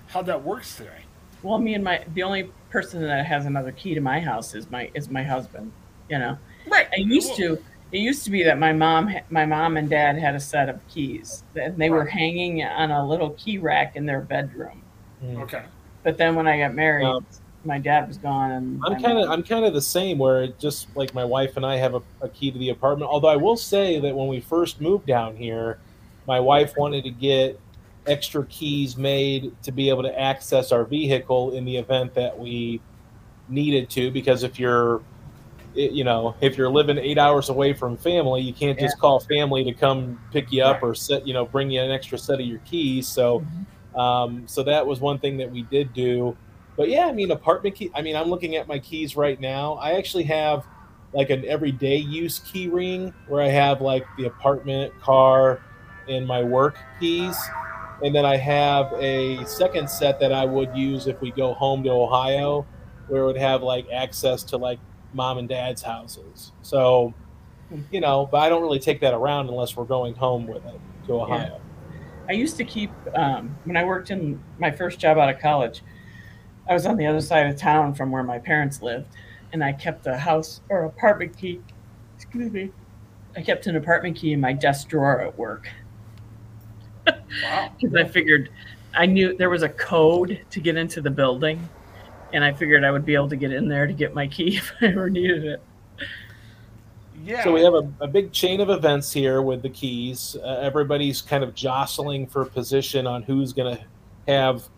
how 0.08 0.22
that 0.22 0.44
works 0.44 0.76
today. 0.76 1.04
Well, 1.42 1.58
me 1.58 1.74
and 1.74 1.82
my 1.82 2.04
the 2.14 2.22
only 2.22 2.50
person 2.70 3.02
that 3.02 3.26
has 3.26 3.46
another 3.46 3.72
key 3.72 3.94
to 3.94 4.00
my 4.00 4.20
house 4.20 4.54
is 4.54 4.70
my 4.70 4.90
is 4.94 5.10
my 5.10 5.24
husband. 5.24 5.72
You 6.08 6.18
know, 6.18 6.38
right? 6.68 6.86
I 6.92 7.00
used 7.00 7.34
to. 7.36 7.58
It 7.92 7.98
used 7.98 8.24
to 8.24 8.30
be 8.30 8.42
that 8.44 8.58
my 8.58 8.72
mom, 8.72 9.14
my 9.28 9.44
mom 9.44 9.76
and 9.76 9.88
dad 9.88 10.18
had 10.18 10.34
a 10.34 10.40
set 10.40 10.70
of 10.70 10.80
keys, 10.88 11.44
and 11.54 11.76
they 11.76 11.90
were 11.90 12.06
hanging 12.06 12.62
on 12.64 12.90
a 12.90 13.06
little 13.06 13.30
key 13.30 13.58
rack 13.58 13.96
in 13.96 14.06
their 14.06 14.20
bedroom. 14.20 14.82
Mm. 15.22 15.42
Okay. 15.42 15.64
But 16.02 16.16
then 16.16 16.34
when 16.34 16.48
I 16.48 16.58
got 16.58 16.74
married, 16.74 17.04
um, 17.04 17.26
my 17.64 17.78
dad 17.78 18.08
was 18.08 18.16
gone, 18.16 18.50
and 18.50 18.82
I'm 18.84 19.00
kind 19.00 19.18
of 19.18 19.30
I'm 19.30 19.42
kind 19.42 19.64
of 19.66 19.74
the 19.74 19.82
same. 19.82 20.18
Where 20.18 20.48
just 20.48 20.88
like 20.96 21.14
my 21.14 21.24
wife 21.24 21.56
and 21.58 21.66
I 21.66 21.76
have 21.76 21.94
a, 21.94 22.02
a 22.22 22.28
key 22.30 22.50
to 22.50 22.58
the 22.58 22.70
apartment. 22.70 23.10
Although 23.10 23.28
I 23.28 23.36
will 23.36 23.56
say 23.56 24.00
that 24.00 24.14
when 24.16 24.26
we 24.26 24.40
first 24.40 24.80
moved 24.80 25.06
down 25.06 25.36
here, 25.36 25.78
my 26.26 26.40
wife 26.40 26.76
wanted 26.76 27.04
to 27.04 27.10
get 27.10 27.60
extra 28.06 28.44
keys 28.46 28.96
made 28.96 29.54
to 29.62 29.70
be 29.70 29.88
able 29.88 30.02
to 30.02 30.20
access 30.20 30.72
our 30.72 30.84
vehicle 30.84 31.54
in 31.54 31.64
the 31.64 31.76
event 31.76 32.14
that 32.14 32.36
we 32.36 32.80
needed 33.48 33.90
to 33.90 34.10
because 34.10 34.42
if 34.42 34.58
you're 34.58 35.02
you 35.74 36.04
know 36.04 36.34
if 36.40 36.56
you're 36.56 36.70
living 36.70 36.98
eight 36.98 37.18
hours 37.18 37.48
away 37.48 37.72
from 37.72 37.96
family 37.96 38.40
you 38.40 38.52
can't 38.52 38.78
just 38.78 38.96
yeah. 38.96 39.00
call 39.00 39.20
family 39.20 39.64
to 39.64 39.72
come 39.72 40.20
pick 40.32 40.52
you 40.52 40.62
up 40.62 40.82
or 40.82 40.94
set 40.94 41.26
you 41.26 41.32
know 41.32 41.44
bring 41.46 41.70
you 41.70 41.80
an 41.80 41.90
extra 41.90 42.18
set 42.18 42.40
of 42.40 42.46
your 42.46 42.58
keys 42.60 43.08
so 43.08 43.40
mm-hmm. 43.40 43.98
um, 43.98 44.42
so 44.46 44.62
that 44.62 44.86
was 44.86 45.00
one 45.00 45.18
thing 45.18 45.36
that 45.36 45.50
we 45.50 45.62
did 45.62 45.92
do 45.92 46.36
but 46.76 46.88
yeah 46.88 47.06
i 47.06 47.12
mean 47.12 47.30
apartment 47.30 47.74
key 47.74 47.90
i 47.94 48.02
mean 48.02 48.16
i'm 48.16 48.28
looking 48.28 48.56
at 48.56 48.68
my 48.68 48.78
keys 48.78 49.16
right 49.16 49.40
now 49.40 49.74
i 49.74 49.92
actually 49.92 50.24
have 50.24 50.66
like 51.14 51.30
an 51.30 51.44
everyday 51.46 51.96
use 51.96 52.38
key 52.40 52.68
ring 52.68 53.12
where 53.28 53.42
i 53.42 53.48
have 53.48 53.80
like 53.80 54.04
the 54.18 54.26
apartment 54.26 54.92
car 55.00 55.60
and 56.08 56.26
my 56.26 56.42
work 56.42 56.78
keys. 57.00 57.36
And 58.02 58.14
then 58.14 58.24
I 58.24 58.36
have 58.36 58.92
a 58.94 59.44
second 59.46 59.88
set 59.88 60.18
that 60.20 60.32
I 60.32 60.44
would 60.44 60.76
use 60.76 61.06
if 61.06 61.20
we 61.20 61.30
go 61.30 61.54
home 61.54 61.82
to 61.84 61.90
Ohio, 61.90 62.66
where 63.08 63.22
it 63.22 63.26
would 63.26 63.36
have 63.36 63.62
like 63.62 63.86
access 63.92 64.42
to 64.44 64.56
like 64.56 64.80
mom 65.12 65.38
and 65.38 65.48
dad's 65.48 65.82
houses. 65.82 66.52
So, 66.62 67.12
you 67.90 68.00
know, 68.00 68.28
but 68.30 68.38
I 68.38 68.48
don't 68.48 68.62
really 68.62 68.78
take 68.78 69.00
that 69.00 69.14
around 69.14 69.48
unless 69.48 69.76
we're 69.76 69.84
going 69.84 70.14
home 70.14 70.46
with 70.46 70.64
it 70.66 70.80
to 71.06 71.20
Ohio. 71.20 71.60
Yeah. 71.60 71.98
I 72.28 72.32
used 72.32 72.56
to 72.58 72.64
keep, 72.64 72.90
um, 73.14 73.56
when 73.64 73.76
I 73.76 73.84
worked 73.84 74.10
in 74.10 74.42
my 74.58 74.70
first 74.70 74.98
job 74.98 75.18
out 75.18 75.28
of 75.28 75.40
college, 75.40 75.82
I 76.68 76.74
was 76.74 76.86
on 76.86 76.96
the 76.96 77.06
other 77.06 77.20
side 77.20 77.46
of 77.46 77.56
town 77.56 77.94
from 77.94 78.10
where 78.10 78.22
my 78.22 78.38
parents 78.38 78.82
lived, 78.82 79.08
and 79.52 79.62
I 79.64 79.72
kept 79.72 80.06
a 80.06 80.16
house 80.16 80.60
or 80.68 80.84
apartment 80.84 81.36
key. 81.36 81.60
Excuse 82.16 82.52
me. 82.52 82.70
I 83.36 83.42
kept 83.42 83.66
an 83.66 83.76
apartment 83.76 84.16
key 84.16 84.32
in 84.32 84.40
my 84.40 84.52
desk 84.52 84.88
drawer 84.88 85.20
at 85.20 85.36
work. 85.36 85.68
Because 87.04 87.94
I 87.96 88.04
figured 88.04 88.50
I 88.94 89.06
knew 89.06 89.36
there 89.36 89.50
was 89.50 89.62
a 89.62 89.68
code 89.68 90.40
to 90.50 90.60
get 90.60 90.76
into 90.76 91.00
the 91.00 91.10
building, 91.10 91.68
and 92.32 92.44
I 92.44 92.52
figured 92.52 92.84
I 92.84 92.90
would 92.90 93.04
be 93.04 93.14
able 93.14 93.28
to 93.28 93.36
get 93.36 93.52
in 93.52 93.68
there 93.68 93.86
to 93.86 93.92
get 93.92 94.14
my 94.14 94.26
key 94.26 94.56
if 94.56 94.72
I 94.80 94.86
ever 94.86 95.10
needed 95.10 95.44
it. 95.44 95.62
Yeah. 97.24 97.44
So 97.44 97.52
we 97.52 97.62
have 97.62 97.74
a, 97.74 97.88
a 98.00 98.08
big 98.08 98.32
chain 98.32 98.60
of 98.60 98.68
events 98.68 99.12
here 99.12 99.42
with 99.42 99.62
the 99.62 99.68
keys. 99.68 100.36
Uh, 100.42 100.58
everybody's 100.60 101.22
kind 101.22 101.44
of 101.44 101.54
jostling 101.54 102.26
for 102.26 102.44
position 102.44 103.06
on 103.06 103.22
who's 103.22 103.52
going 103.52 103.76
to 103.76 103.84
have 104.26 104.68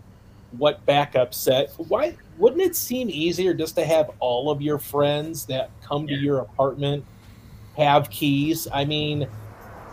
what 0.58 0.84
backup 0.84 1.32
set. 1.32 1.72
Why 1.76 2.16
wouldn't 2.38 2.60
it 2.60 2.76
seem 2.76 3.08
easier 3.08 3.54
just 3.54 3.74
to 3.76 3.84
have 3.84 4.10
all 4.20 4.50
of 4.50 4.60
your 4.60 4.78
friends 4.78 5.46
that 5.46 5.70
come 5.82 6.06
to 6.06 6.14
your 6.14 6.40
apartment 6.40 7.04
have 7.78 8.10
keys? 8.10 8.68
I 8.72 8.84
mean, 8.84 9.26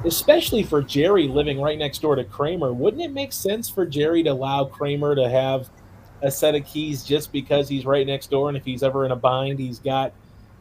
especially 0.03 0.63
for 0.63 0.81
Jerry 0.81 1.27
living 1.27 1.59
right 1.59 1.77
next 1.77 2.01
door 2.01 2.15
to 2.15 2.23
Kramer, 2.23 2.73
wouldn't 2.73 3.01
it 3.01 3.11
make 3.11 3.31
sense 3.31 3.69
for 3.69 3.85
Jerry 3.85 4.23
to 4.23 4.29
allow 4.29 4.65
Kramer 4.65 5.15
to 5.15 5.29
have 5.29 5.69
a 6.21 6.31
set 6.31 6.55
of 6.55 6.65
keys 6.65 7.03
just 7.03 7.31
because 7.31 7.67
he's 7.67 7.85
right 7.85 8.05
next 8.05 8.29
door, 8.29 8.47
and 8.49 8.57
if 8.57 8.65
he's 8.65 8.83
ever 8.83 9.05
in 9.05 9.11
a 9.11 9.15
bind, 9.15 9.59
he's 9.59 9.79
got 9.79 10.13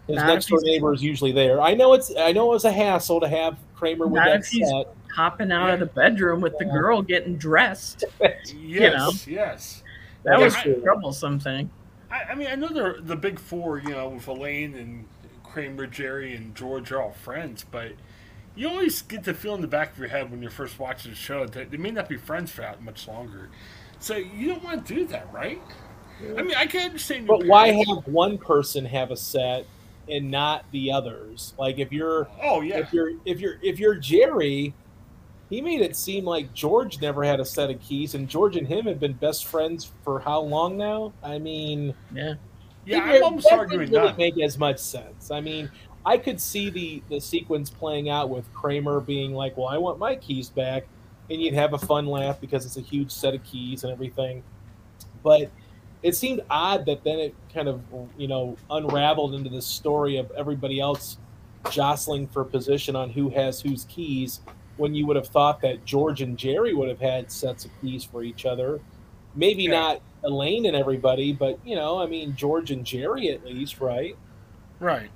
his 0.07 0.17
not 0.17 0.26
next 0.26 0.47
door 0.47 0.61
neighbor 0.62 0.93
is 0.93 1.02
usually 1.02 1.33
there. 1.33 1.61
I 1.61 1.75
know 1.75 1.93
it's 1.93 2.12
I 2.17 2.33
know 2.33 2.47
it 2.50 2.55
was 2.55 2.64
a 2.64 2.73
hassle 2.73 3.21
to 3.21 3.29
have 3.29 3.59
Kramer 3.76 4.07
with 4.07 4.23
that 4.23 4.45
set. 4.45 4.95
Hopping 5.14 5.50
out 5.50 5.71
of 5.71 5.81
the 5.81 5.87
bedroom 5.87 6.40
with 6.40 6.57
the 6.59 6.64
girl 6.64 7.02
getting 7.02 7.37
dressed. 7.37 8.05
yes, 8.21 8.55
you 8.55 8.81
know? 8.81 9.11
yes. 9.26 9.83
That 10.23 10.38
yeah, 10.38 10.45
was 10.45 10.55
I, 10.57 10.73
troublesome 10.75 11.40
thing. 11.40 11.71
I, 12.11 12.25
I 12.31 12.35
mean, 12.35 12.49
I 12.49 12.55
know 12.55 12.69
the 12.69 13.00
the 13.00 13.17
big 13.17 13.38
four, 13.38 13.79
you 13.79 13.90
know, 13.90 14.09
with 14.09 14.29
Elaine 14.29 14.75
and 14.75 15.07
Kramer, 15.43 15.87
Jerry, 15.87 16.35
and 16.35 16.55
George 16.55 16.93
are 16.93 17.02
all 17.02 17.12
friends, 17.12 17.64
but 17.69 17.93
you 18.55 18.69
always 18.69 19.02
get 19.02 19.25
the 19.25 19.35
feel 19.35 19.55
in 19.55 19.61
the 19.61 19.69
back 19.69 19.93
of 19.93 19.99
your 19.99 20.09
head 20.09 20.31
when 20.31 20.43
you're 20.43 20.50
first 20.50 20.79
watching 20.79 21.12
the 21.12 21.17
show 21.17 21.47
that 21.47 21.71
they 21.71 21.76
may 21.76 21.90
not 21.90 22.09
be 22.09 22.17
friends 22.17 22.50
for 22.50 22.61
that 22.61 22.83
much 22.83 23.09
longer. 23.09 23.49
So 24.00 24.16
you 24.16 24.49
don't 24.49 24.64
want 24.64 24.87
to 24.87 24.95
do 24.95 25.07
that, 25.07 25.33
right? 25.33 25.61
Yeah. 26.23 26.35
I 26.38 26.42
mean, 26.42 26.54
I 26.57 26.66
can 26.66 26.87
understand. 26.87 27.26
But 27.26 27.47
why 27.47 27.69
have 27.69 28.07
one 28.07 28.38
person 28.38 28.85
have 28.87 29.11
a 29.11 29.16
set 29.16 29.66
and 30.09 30.30
not 30.30 30.64
the 30.73 30.90
others? 30.90 31.54
Like 31.59 31.78
if 31.78 31.92
you're, 31.92 32.28
oh 32.42 32.62
yeah, 32.62 32.78
if 32.78 32.92
you're 32.92 33.12
if 33.25 33.40
you're 33.40 33.57
if 33.62 33.78
you're 33.78 33.95
Jerry, 33.95 34.75
he 35.50 35.61
made 35.61 35.83
it 35.83 35.97
seem 35.97 36.25
like 36.25 36.52
George 36.54 37.00
never 37.00 37.23
had 37.23 37.40
a 37.40 37.45
set 37.45 37.71
of 37.71 37.80
keys, 37.80 38.14
and 38.14 38.28
George 38.28 38.57
and 38.57 38.66
him 38.66 38.87
have 38.87 39.00
been 39.00 39.12
best 39.14 39.47
friends 39.47 39.90
for 40.04 40.21
how 40.21 40.40
long 40.40 40.76
now? 40.76 41.12
I 41.23 41.38
mean, 41.38 41.95
yeah. 42.14 42.35
Yeah, 42.87 43.02
I'm 43.02 43.23
almost 43.23 43.52
arguing 43.52 43.90
that. 43.92 44.16
Make 44.16 44.40
as 44.40 44.57
much 44.59 44.78
sense. 44.78 45.30
I 45.30 45.40
mean, 45.40 45.71
I 46.07 46.16
could 46.16 46.40
see 46.40 46.71
the 46.71 47.02
the 47.11 47.21
sequence 47.21 47.69
playing 47.69 48.09
out 48.09 48.30
with 48.30 48.52
Kramer 48.54 49.00
being 49.00 49.33
like, 49.35 49.57
"Well, 49.57 49.69
I 49.69 49.76
want 49.76 49.99
my 49.99 50.16
keys 50.16 50.49
back," 50.49 50.87
and 51.31 51.41
you'd 51.41 51.55
have 51.55 51.73
a 51.73 51.79
fun 51.79 52.07
laugh 52.07 52.41
because 52.41 52.67
it's 52.67 52.77
a 52.77 52.83
huge 52.83 53.11
set 53.11 53.35
of 53.35 53.43
keys 53.45 53.85
and 53.85 53.93
everything. 53.93 54.43
But 55.23 55.51
it 56.03 56.17
seemed 56.17 56.41
odd 56.51 56.87
that 56.87 57.05
then 57.05 57.19
it 57.19 57.35
kind 57.53 57.69
of 57.69 57.83
you 58.17 58.29
know 58.29 58.57
unraveled 58.71 59.35
into 59.35 59.51
this 59.51 59.67
story 59.67 60.17
of 60.17 60.31
everybody 60.33 60.81
else 60.81 61.19
jostling 61.71 62.27
for 62.27 62.45
position 62.45 62.97
on 62.97 63.11
who 63.11 63.29
has 63.29 63.61
whose 63.61 63.85
keys 63.85 64.41
when 64.77 64.95
you 64.95 65.07
would 65.07 65.17
have 65.17 65.29
thought 65.29 65.61
that 65.61 65.85
George 65.85 66.23
and 66.23 66.39
Jerry 66.39 66.73
would 66.73 66.89
have 66.89 67.01
had 67.01 67.31
sets 67.31 67.67
of 67.67 67.71
keys 67.83 68.03
for 68.03 68.23
each 68.23 68.47
other. 68.47 68.81
Maybe 69.35 69.65
yeah. 69.65 69.71
not 69.71 70.03
Elaine 70.25 70.67
and 70.67 70.75
everybody, 70.75 71.33
but 71.33 71.59
you 71.65 71.77
know, 71.77 71.99
I 71.99 72.07
mean 72.07 72.35
George 72.35 72.71
and 72.71 72.85
Jerry 72.85 73.29
at 73.29 73.45
least, 73.45 73.81
right? 73.81 74.17
Right. 74.81 75.11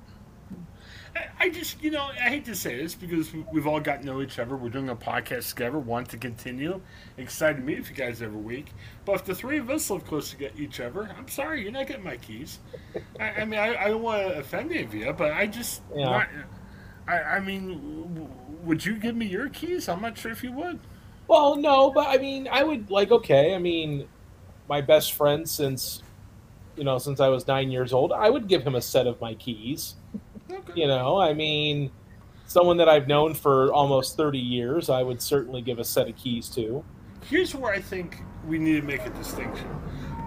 I 1.38 1.50
just, 1.50 1.82
you 1.82 1.90
know, 1.90 2.02
I 2.02 2.28
hate 2.28 2.44
to 2.46 2.54
say 2.54 2.76
this 2.76 2.94
because 2.94 3.32
we've 3.52 3.66
all 3.66 3.78
got 3.78 4.00
to 4.00 4.06
know 4.06 4.22
each 4.22 4.38
other. 4.38 4.56
We're 4.56 4.70
doing 4.70 4.88
a 4.88 4.96
podcast 4.96 5.50
together, 5.50 5.78
want 5.78 6.08
to 6.10 6.16
continue. 6.16 6.80
Excited 7.18 7.58
to 7.58 7.62
meet 7.62 7.80
with 7.80 7.90
you 7.90 7.96
guys 7.96 8.22
every 8.22 8.40
week. 8.40 8.72
But 9.04 9.16
if 9.16 9.24
the 9.24 9.34
three 9.34 9.58
of 9.58 9.68
us 9.70 9.90
live 9.90 10.04
close 10.04 10.32
to 10.32 10.56
each 10.58 10.80
other, 10.80 11.10
I'm 11.16 11.28
sorry, 11.28 11.62
you're 11.62 11.72
not 11.72 11.86
getting 11.86 12.02
my 12.02 12.16
keys. 12.16 12.60
I, 13.20 13.30
I 13.30 13.44
mean, 13.44 13.60
I, 13.60 13.76
I, 13.76 13.88
don't 13.88 14.02
want 14.02 14.26
to 14.26 14.38
offend 14.38 14.72
any 14.72 14.82
of 14.82 14.94
you, 14.94 15.12
but 15.12 15.32
I 15.32 15.46
just, 15.46 15.82
yeah. 15.94 16.04
Not, 16.04 16.28
I, 17.06 17.22
I 17.22 17.40
mean, 17.40 18.28
would 18.62 18.84
you 18.84 18.96
give 18.96 19.14
me 19.14 19.26
your 19.26 19.48
keys? 19.50 19.88
I'm 19.88 20.00
not 20.00 20.16
sure 20.16 20.32
if 20.32 20.42
you 20.42 20.52
would. 20.52 20.80
Well, 21.28 21.56
no, 21.56 21.90
but 21.90 22.08
I 22.08 22.16
mean, 22.18 22.48
I 22.50 22.64
would 22.64 22.90
like. 22.90 23.10
Okay, 23.10 23.54
I 23.54 23.58
mean, 23.58 24.08
my 24.68 24.80
best 24.80 25.12
friend 25.12 25.48
since, 25.48 26.02
you 26.76 26.84
know, 26.84 26.98
since 26.98 27.20
I 27.20 27.28
was 27.28 27.46
nine 27.46 27.70
years 27.70 27.92
old, 27.92 28.12
I 28.12 28.30
would 28.30 28.48
give 28.48 28.66
him 28.66 28.74
a 28.74 28.80
set 28.80 29.06
of 29.06 29.20
my 29.20 29.34
keys. 29.34 29.94
Okay. 30.54 30.80
You 30.80 30.86
know, 30.86 31.18
I 31.20 31.34
mean, 31.34 31.90
someone 32.46 32.76
that 32.78 32.88
I've 32.88 33.08
known 33.08 33.34
for 33.34 33.72
almost 33.72 34.16
thirty 34.16 34.38
years, 34.38 34.88
I 34.88 35.02
would 35.02 35.20
certainly 35.20 35.62
give 35.62 35.78
a 35.78 35.84
set 35.84 36.08
of 36.08 36.16
keys 36.16 36.48
to. 36.50 36.84
Here's 37.28 37.54
where 37.54 37.72
I 37.72 37.80
think 37.80 38.22
we 38.46 38.58
need 38.58 38.80
to 38.80 38.86
make 38.86 39.04
a 39.04 39.10
distinction. 39.10 39.68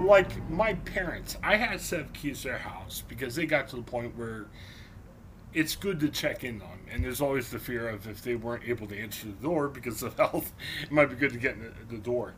Like 0.02 0.50
my 0.50 0.74
parents, 0.74 1.38
I 1.44 1.56
had 1.56 1.76
a 1.76 1.80
set 1.80 2.02
of 2.02 2.14
keys 2.14 2.42
to 2.42 2.50
their 2.50 2.58
house 2.58 3.04
because 3.08 3.36
they 3.36 3.46
got 3.46 3.68
to 3.70 3.78
the 3.78 3.84
point 3.84 4.18
where 4.18 4.48
it's 5.54 5.76
good 5.76 6.00
to 6.00 6.10
check 6.10 6.44
in 6.44 6.62
on. 6.62 6.80
And 6.92 7.04
there's 7.04 7.22
always 7.22 7.50
the 7.50 7.60
fear 7.60 7.90
of 7.90 8.08
if 8.08 8.22
they 8.22 8.36
weren't 8.36 8.64
able 8.68 8.88
to 8.88 9.00
answer 9.00 9.28
the 9.28 9.34
door 9.34 9.70
because 9.70 10.04
of 10.04 10.16
health, 10.18 10.54
it 10.84 10.92
might 10.92 11.10
be 11.10 11.16
good 11.16 11.34
to 11.34 11.40
get 11.40 11.56
in 11.56 11.62
the, 11.62 11.96
the 11.96 11.98
door. 11.98 12.36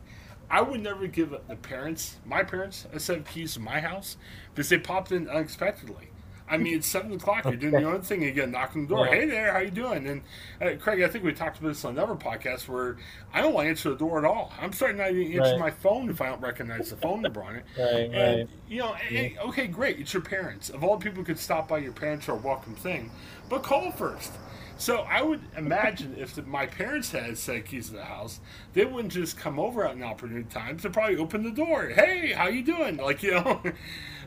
I 0.50 0.62
would 0.62 0.82
never 0.82 1.06
give 1.06 1.30
the 1.30 1.56
parents, 1.56 2.16
my 2.24 2.42
parents, 2.42 2.86
a 2.92 2.98
set 2.98 3.18
of 3.18 3.24
keys 3.24 3.54
to 3.54 3.60
my 3.60 3.80
house 3.80 4.16
because 4.54 4.68
they 4.68 4.78
popped 4.78 5.12
in 5.12 5.28
unexpectedly. 5.28 6.09
I 6.50 6.56
mean, 6.56 6.74
it's 6.74 6.86
seven 6.86 7.12
o'clock. 7.12 7.44
You're 7.44 7.54
doing 7.54 7.80
your 7.80 7.90
own 7.94 8.02
thing. 8.02 8.22
You 8.22 8.32
get 8.32 8.52
a 8.52 8.58
on 8.58 8.82
the 8.82 8.86
door. 8.86 9.06
Yeah. 9.06 9.14
Hey 9.14 9.26
there, 9.26 9.52
how 9.52 9.60
you 9.60 9.70
doing? 9.70 10.06
And 10.06 10.22
uh, 10.60 10.76
Craig, 10.80 11.02
I 11.02 11.08
think 11.08 11.24
we 11.24 11.32
talked 11.32 11.58
about 11.58 11.68
this 11.68 11.84
on 11.84 11.92
another 11.92 12.16
podcast 12.16 12.68
where 12.68 12.96
I 13.32 13.40
don't 13.40 13.54
want 13.54 13.66
to 13.66 13.70
answer 13.70 13.90
the 13.90 13.96
door 13.96 14.18
at 14.18 14.24
all. 14.24 14.52
I'm 14.60 14.72
starting 14.72 14.98
not 14.98 15.12
even 15.12 15.38
answer 15.38 15.52
right. 15.52 15.60
my 15.60 15.70
phone 15.70 16.10
if 16.10 16.20
I 16.20 16.28
don't 16.28 16.40
recognize 16.40 16.90
the 16.90 16.96
phone 16.96 17.22
number 17.22 17.42
on 17.42 17.56
it. 17.56 17.64
Right, 17.78 18.10
and, 18.10 18.38
right. 18.38 18.48
You 18.68 18.78
know, 18.80 18.94
yeah. 19.10 19.20
hey, 19.20 19.36
okay, 19.46 19.66
great. 19.66 20.00
It's 20.00 20.12
your 20.12 20.22
parents. 20.22 20.70
Of 20.70 20.82
all 20.82 20.98
people 20.98 21.18
who 21.18 21.24
could 21.24 21.38
stop 21.38 21.68
by 21.68 21.78
your 21.78 21.92
parents 21.92 22.28
are 22.28 22.32
a 22.32 22.36
welcome 22.36 22.74
thing, 22.74 23.10
but 23.48 23.62
call 23.62 23.90
first. 23.92 24.32
So 24.76 25.00
I 25.00 25.20
would 25.22 25.40
imagine 25.56 26.16
if 26.18 26.34
the, 26.34 26.42
my 26.42 26.66
parents 26.66 27.12
had 27.12 27.36
set 27.36 27.66
keys 27.66 27.88
to 27.88 27.94
the 27.94 28.04
house, 28.04 28.40
they 28.72 28.86
wouldn't 28.86 29.12
just 29.12 29.36
come 29.36 29.58
over 29.58 29.84
at 29.86 29.94
an 29.94 30.02
opportune 30.02 30.46
time. 30.46 30.78
They'd 30.78 30.92
probably 30.92 31.16
open 31.16 31.42
the 31.42 31.50
door. 31.50 31.88
Hey, 31.88 32.32
how 32.32 32.48
you 32.48 32.62
doing? 32.62 32.96
Like 32.96 33.22
you 33.22 33.32
know. 33.32 33.62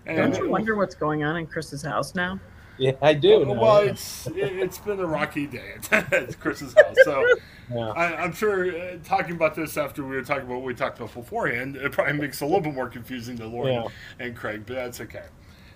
And 0.06 0.18
Don't 0.18 0.38
you 0.38 0.50
wonder 0.50 0.76
what's 0.76 0.96
going 0.96 1.24
on 1.24 1.38
in 1.38 1.48
Chris's 1.48 1.82
house 1.82 2.14
now? 2.16 2.40
Yeah, 2.78 2.94
I 3.02 3.14
do. 3.14 3.46
Well, 3.46 3.56
well 3.56 3.78
it's 3.78 4.28
it, 4.28 4.54
has 4.56 4.80
been 4.80 5.00
a 5.00 5.06
rocky 5.06 5.46
day 5.46 5.76
at 5.92 6.40
Chris's 6.40 6.74
house, 6.78 6.96
so 7.04 7.36
yeah. 7.72 7.90
I, 7.90 8.24
am 8.24 8.34
sure 8.34 8.76
uh, 8.76 8.98
talking 9.04 9.36
about 9.36 9.54
this 9.54 9.78
after 9.78 10.04
we 10.04 10.16
were 10.16 10.24
talking 10.24 10.46
about 10.46 10.56
what 10.56 10.64
we 10.64 10.74
talked 10.74 10.98
about 10.98 11.14
beforehand, 11.14 11.76
it 11.76 11.92
probably 11.92 12.14
makes 12.14 12.42
it 12.42 12.46
a 12.46 12.48
little 12.48 12.62
bit 12.62 12.74
more 12.74 12.90
confusing 12.90 13.38
to 13.38 13.48
Lauren 13.48 13.84
yeah. 13.84 13.88
and 14.20 14.36
Craig, 14.36 14.64
but 14.66 14.74
that's 14.74 15.00
okay. 15.02 15.26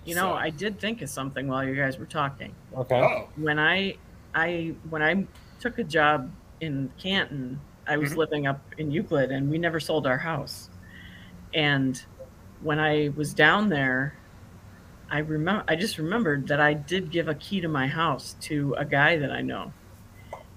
You 0.04 0.14
know, 0.14 0.32
I 0.32 0.50
did 0.50 0.80
think 0.80 1.02
of 1.02 1.10
something 1.10 1.48
while 1.48 1.64
you 1.64 1.74
guys 1.74 1.98
were 1.98 2.06
talking. 2.06 2.54
Okay. 2.76 3.00
Oh. 3.00 3.28
When 3.36 3.58
I 3.58 3.96
I 4.34 4.74
when 4.90 5.02
I 5.02 5.26
took 5.60 5.78
a 5.78 5.84
job 5.84 6.30
in 6.60 6.90
Canton, 6.98 7.60
I 7.86 7.96
was 7.96 8.10
mm-hmm. 8.10 8.18
living 8.18 8.46
up 8.46 8.60
in 8.78 8.90
Euclid, 8.90 9.30
and 9.30 9.50
we 9.50 9.58
never 9.58 9.78
sold 9.78 10.06
our 10.06 10.18
house. 10.18 10.70
And 11.54 12.02
when 12.62 12.78
I 12.78 13.10
was 13.16 13.34
down 13.34 13.68
there, 13.68 14.16
I 15.10 15.18
remember 15.18 15.64
I 15.68 15.76
just 15.76 15.98
remembered 15.98 16.48
that 16.48 16.60
I 16.60 16.74
did 16.74 17.10
give 17.10 17.28
a 17.28 17.34
key 17.34 17.60
to 17.60 17.68
my 17.68 17.86
house 17.86 18.36
to 18.42 18.74
a 18.76 18.84
guy 18.84 19.16
that 19.16 19.30
I 19.30 19.40
know. 19.40 19.72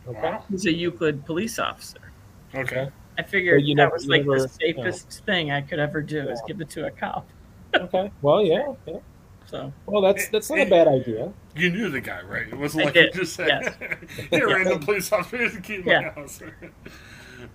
Okay. 0.07 0.37
He's 0.49 0.65
a 0.65 0.73
Euclid 0.73 1.25
police 1.25 1.59
officer. 1.59 2.11
Okay. 2.53 2.89
I 3.17 3.23
figured 3.23 3.63
that 3.63 3.75
never, 3.75 3.93
was 3.93 4.07
like 4.07 4.25
never, 4.25 4.41
the 4.41 4.49
safest 4.49 5.21
yeah. 5.21 5.25
thing 5.25 5.51
I 5.51 5.61
could 5.61 5.79
ever 5.79 6.01
do 6.01 6.27
is 6.29 6.41
give 6.47 6.59
it 6.59 6.69
to 6.71 6.87
a 6.87 6.91
cop. 6.91 7.29
okay. 7.75 8.11
Well, 8.21 8.43
yeah. 8.43 8.73
yeah. 8.85 8.97
So. 9.45 9.71
Well, 9.85 10.01
that's 10.01 10.29
that's 10.29 10.49
not 10.49 10.59
a 10.59 10.65
bad 10.65 10.87
idea. 10.87 11.31
You 11.55 11.71
knew 11.71 11.89
the 11.89 11.99
guy, 11.99 12.21
right? 12.21 12.47
It 12.47 12.57
wasn't 12.57 12.83
I 12.83 12.85
like 12.85 12.93
did. 12.93 13.13
you 13.13 13.21
just 13.21 13.35
said, 13.35 13.47
yes. 13.47 13.75
"Here, 14.29 14.47
yes. 14.47 14.57
random 14.57 14.79
police 14.85 15.11
officer, 15.11 15.59
key 15.59 15.77
to 15.77 15.83
my 15.83 15.91
yeah. 15.91 16.13
house." 16.13 16.41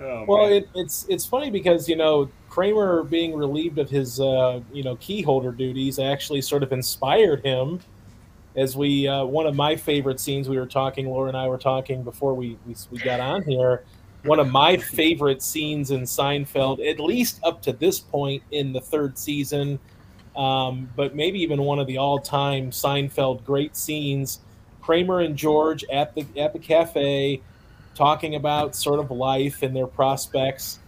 Oh, 0.01 0.25
well, 0.27 0.47
it, 0.47 0.69
it's 0.75 1.07
it's 1.09 1.25
funny 1.25 1.51
because 1.51 1.89
you 1.89 1.97
know 1.97 2.31
Kramer 2.49 3.03
being 3.03 3.35
relieved 3.35 3.79
of 3.79 3.91
his 3.91 4.21
uh, 4.21 4.61
you 4.73 4.83
know 4.83 4.97
key 4.97 5.23
holder 5.23 5.53
duties 5.53 5.99
actually 5.99 6.41
sort 6.41 6.63
of 6.63 6.73
inspired 6.73 7.45
him. 7.45 7.81
As 8.57 8.77
we 8.77 9.07
uh, 9.07 9.25
one 9.25 9.47
of 9.47 9.55
my 9.55 9.77
favorite 9.77 10.19
scenes 10.19 10.49
we 10.49 10.57
were 10.57 10.67
talking, 10.67 11.07
Laura 11.07 11.29
and 11.29 11.37
I 11.37 11.49
were 11.49 11.59
talking 11.59 12.03
before 12.03 12.35
we 12.35 12.59
we, 12.67 12.75
we 12.91 12.99
got 12.99 13.21
on 13.21 13.43
here. 13.43 13.85
One 14.25 14.41
of 14.41 14.51
my 14.51 14.77
favorite 14.77 15.41
scenes 15.43 15.91
in 15.91 16.03
Seinfeld, 16.03 16.85
at 16.89 16.99
least 16.99 17.39
up 17.45 17.63
to 17.63 17.73
this 17.73 18.01
point 18.01 18.43
in 18.51 18.73
the 18.73 18.81
third 18.81 19.17
season, 19.17 19.79
um, 20.35 20.91
but 20.97 21.15
maybe 21.15 21.41
even 21.43 21.63
one 21.63 21.79
of 21.79 21.87
the 21.87 21.99
all-time 21.99 22.71
Seinfeld 22.71 23.45
great 23.45 23.77
scenes. 23.77 24.41
Kramer 24.81 25.21
and 25.21 25.37
George 25.37 25.85
at 25.93 26.15
the 26.15 26.27
at 26.37 26.53
the 26.53 26.59
cafe, 26.59 27.43
talking 27.97 28.35
about 28.37 28.77
sort 28.77 29.01
of 29.01 29.11
life 29.11 29.63
and 29.63 29.75
their 29.75 29.87
prospects. 29.87 30.79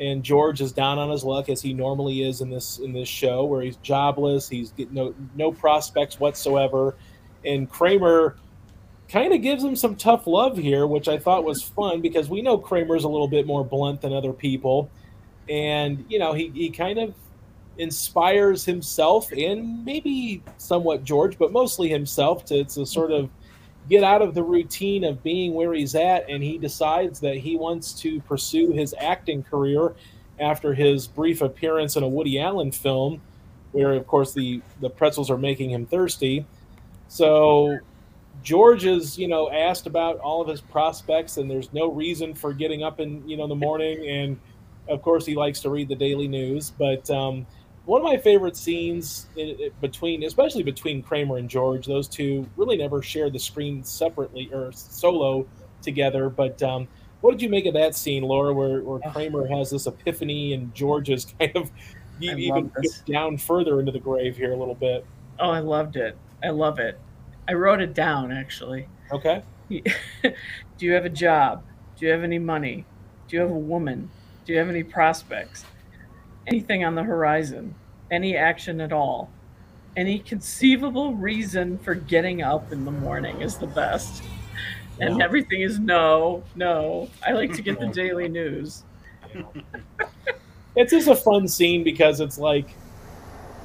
And 0.00 0.22
George 0.22 0.60
is 0.60 0.72
down 0.72 0.98
on 0.98 1.10
his 1.10 1.22
luck 1.22 1.48
as 1.48 1.60
he 1.60 1.74
normally 1.74 2.22
is 2.22 2.40
in 2.40 2.48
this 2.48 2.78
in 2.78 2.92
this 2.92 3.08
show, 3.08 3.44
where 3.44 3.60
he's 3.60 3.76
jobless, 3.76 4.48
he's 4.48 4.72
getting 4.72 4.94
no 4.94 5.14
no 5.36 5.52
prospects 5.52 6.18
whatsoever, 6.18 6.96
and 7.44 7.68
Kramer 7.70 8.36
kind 9.08 9.34
of 9.34 9.42
gives 9.42 9.62
him 9.62 9.76
some 9.76 9.94
tough 9.94 10.26
love 10.26 10.56
here, 10.56 10.86
which 10.86 11.06
I 11.06 11.18
thought 11.18 11.44
was 11.44 11.62
fun 11.62 12.00
because 12.00 12.30
we 12.30 12.40
know 12.40 12.56
Kramer's 12.56 13.04
a 13.04 13.08
little 13.08 13.28
bit 13.28 13.46
more 13.46 13.62
blunt 13.62 14.00
than 14.00 14.12
other 14.12 14.32
people, 14.32 14.90
and 15.48 16.04
you 16.08 16.18
know 16.18 16.32
he 16.32 16.48
he 16.54 16.70
kind 16.70 16.98
of 16.98 17.14
inspires 17.78 18.64
himself 18.64 19.30
and 19.32 19.84
maybe 19.84 20.42
somewhat 20.56 21.04
George, 21.04 21.38
but 21.38 21.52
mostly 21.52 21.88
himself 21.88 22.44
to 22.46 22.64
to 22.64 22.86
sort 22.86 23.12
of 23.12 23.28
get 23.88 24.04
out 24.04 24.22
of 24.22 24.34
the 24.34 24.42
routine 24.42 25.04
of 25.04 25.22
being 25.22 25.54
where 25.54 25.72
he's 25.72 25.94
at, 25.94 26.28
and 26.28 26.42
he 26.42 26.58
decides 26.58 27.20
that 27.20 27.36
he 27.36 27.56
wants 27.56 27.92
to 28.00 28.20
pursue 28.22 28.72
his 28.72 28.94
acting 28.98 29.42
career 29.42 29.94
after 30.40 30.74
his 30.74 31.06
brief 31.06 31.42
appearance 31.42 31.96
in 31.96 32.02
a 32.02 32.08
Woody 32.08 32.40
Allen 32.40 32.72
film, 32.72 33.20
where 33.72 33.92
of 33.92 34.06
course 34.06 34.32
the 34.32 34.62
the 34.80 34.90
pretzels 34.90 35.30
are 35.30 35.38
making 35.38 35.70
him 35.70 35.86
thirsty. 35.86 36.46
So 37.08 37.78
George 38.42 38.84
is, 38.86 39.18
you 39.18 39.28
know, 39.28 39.50
asked 39.50 39.86
about 39.86 40.18
all 40.18 40.40
of 40.40 40.48
his 40.48 40.60
prospects, 40.60 41.36
and 41.36 41.50
there's 41.50 41.72
no 41.72 41.90
reason 41.90 42.34
for 42.34 42.52
getting 42.52 42.82
up 42.82 43.00
in 43.00 43.28
you 43.28 43.36
know 43.36 43.46
the 43.46 43.54
morning, 43.54 44.08
and 44.08 44.38
of 44.88 45.02
course 45.02 45.26
he 45.26 45.34
likes 45.34 45.60
to 45.60 45.70
read 45.70 45.88
the 45.88 45.96
daily 45.96 46.28
news, 46.28 46.70
but. 46.70 47.08
Um, 47.10 47.46
one 47.84 48.00
of 48.00 48.04
my 48.04 48.16
favorite 48.16 48.56
scenes 48.56 49.26
between, 49.80 50.22
especially 50.22 50.62
between 50.62 51.02
Kramer 51.02 51.38
and 51.38 51.48
George, 51.48 51.86
those 51.86 52.08
two 52.08 52.48
really 52.56 52.76
never 52.76 53.02
shared 53.02 53.32
the 53.32 53.38
screen 53.38 53.82
separately 53.82 54.48
or 54.52 54.70
solo 54.72 55.46
together. 55.82 56.30
But 56.30 56.62
um, 56.62 56.86
what 57.22 57.32
did 57.32 57.42
you 57.42 57.48
make 57.48 57.66
of 57.66 57.74
that 57.74 57.96
scene, 57.96 58.22
Laura, 58.22 58.52
where, 58.52 58.82
where 58.82 59.00
Kramer 59.12 59.46
has 59.48 59.70
this 59.70 59.86
epiphany 59.86 60.52
and 60.52 60.72
George 60.74 61.10
is 61.10 61.24
kind 61.38 61.56
of 61.56 61.70
even 62.20 62.70
down 63.06 63.36
further 63.36 63.80
into 63.80 63.90
the 63.90 63.98
grave 63.98 64.36
here 64.36 64.52
a 64.52 64.56
little 64.56 64.76
bit? 64.76 65.04
Oh, 65.40 65.50
I 65.50 65.58
loved 65.58 65.96
it. 65.96 66.16
I 66.42 66.50
love 66.50 66.78
it. 66.78 67.00
I 67.48 67.54
wrote 67.54 67.80
it 67.80 67.94
down 67.94 68.30
actually. 68.30 68.86
Okay. 69.10 69.42
Do 69.68 69.82
you 70.78 70.92
have 70.92 71.04
a 71.04 71.10
job? 71.10 71.64
Do 71.96 72.06
you 72.06 72.12
have 72.12 72.22
any 72.22 72.38
money? 72.38 72.84
Do 73.26 73.36
you 73.36 73.42
have 73.42 73.50
a 73.50 73.54
woman? 73.54 74.08
Do 74.44 74.52
you 74.52 74.58
have 74.58 74.68
any 74.68 74.84
prospects? 74.84 75.64
Anything 76.46 76.84
on 76.84 76.94
the 76.94 77.02
horizon, 77.02 77.74
any 78.10 78.36
action 78.36 78.80
at 78.80 78.92
all. 78.92 79.30
Any 79.96 80.18
conceivable 80.20 81.14
reason 81.14 81.78
for 81.78 81.94
getting 81.94 82.42
up 82.42 82.72
in 82.72 82.84
the 82.84 82.90
morning 82.90 83.42
is 83.42 83.58
the 83.58 83.66
best. 83.66 84.22
And 85.00 85.18
yeah. 85.18 85.24
everything 85.24 85.60
is 85.60 85.78
no, 85.78 86.42
no. 86.54 87.10
I 87.26 87.32
like 87.32 87.52
to 87.54 87.62
get 87.62 87.78
the 87.78 87.86
daily 87.92 88.28
news. 88.28 88.84
it's 90.76 90.92
just 90.92 91.08
a 91.08 91.16
fun 91.16 91.46
scene 91.46 91.84
because 91.84 92.20
it's 92.20 92.38
like 92.38 92.68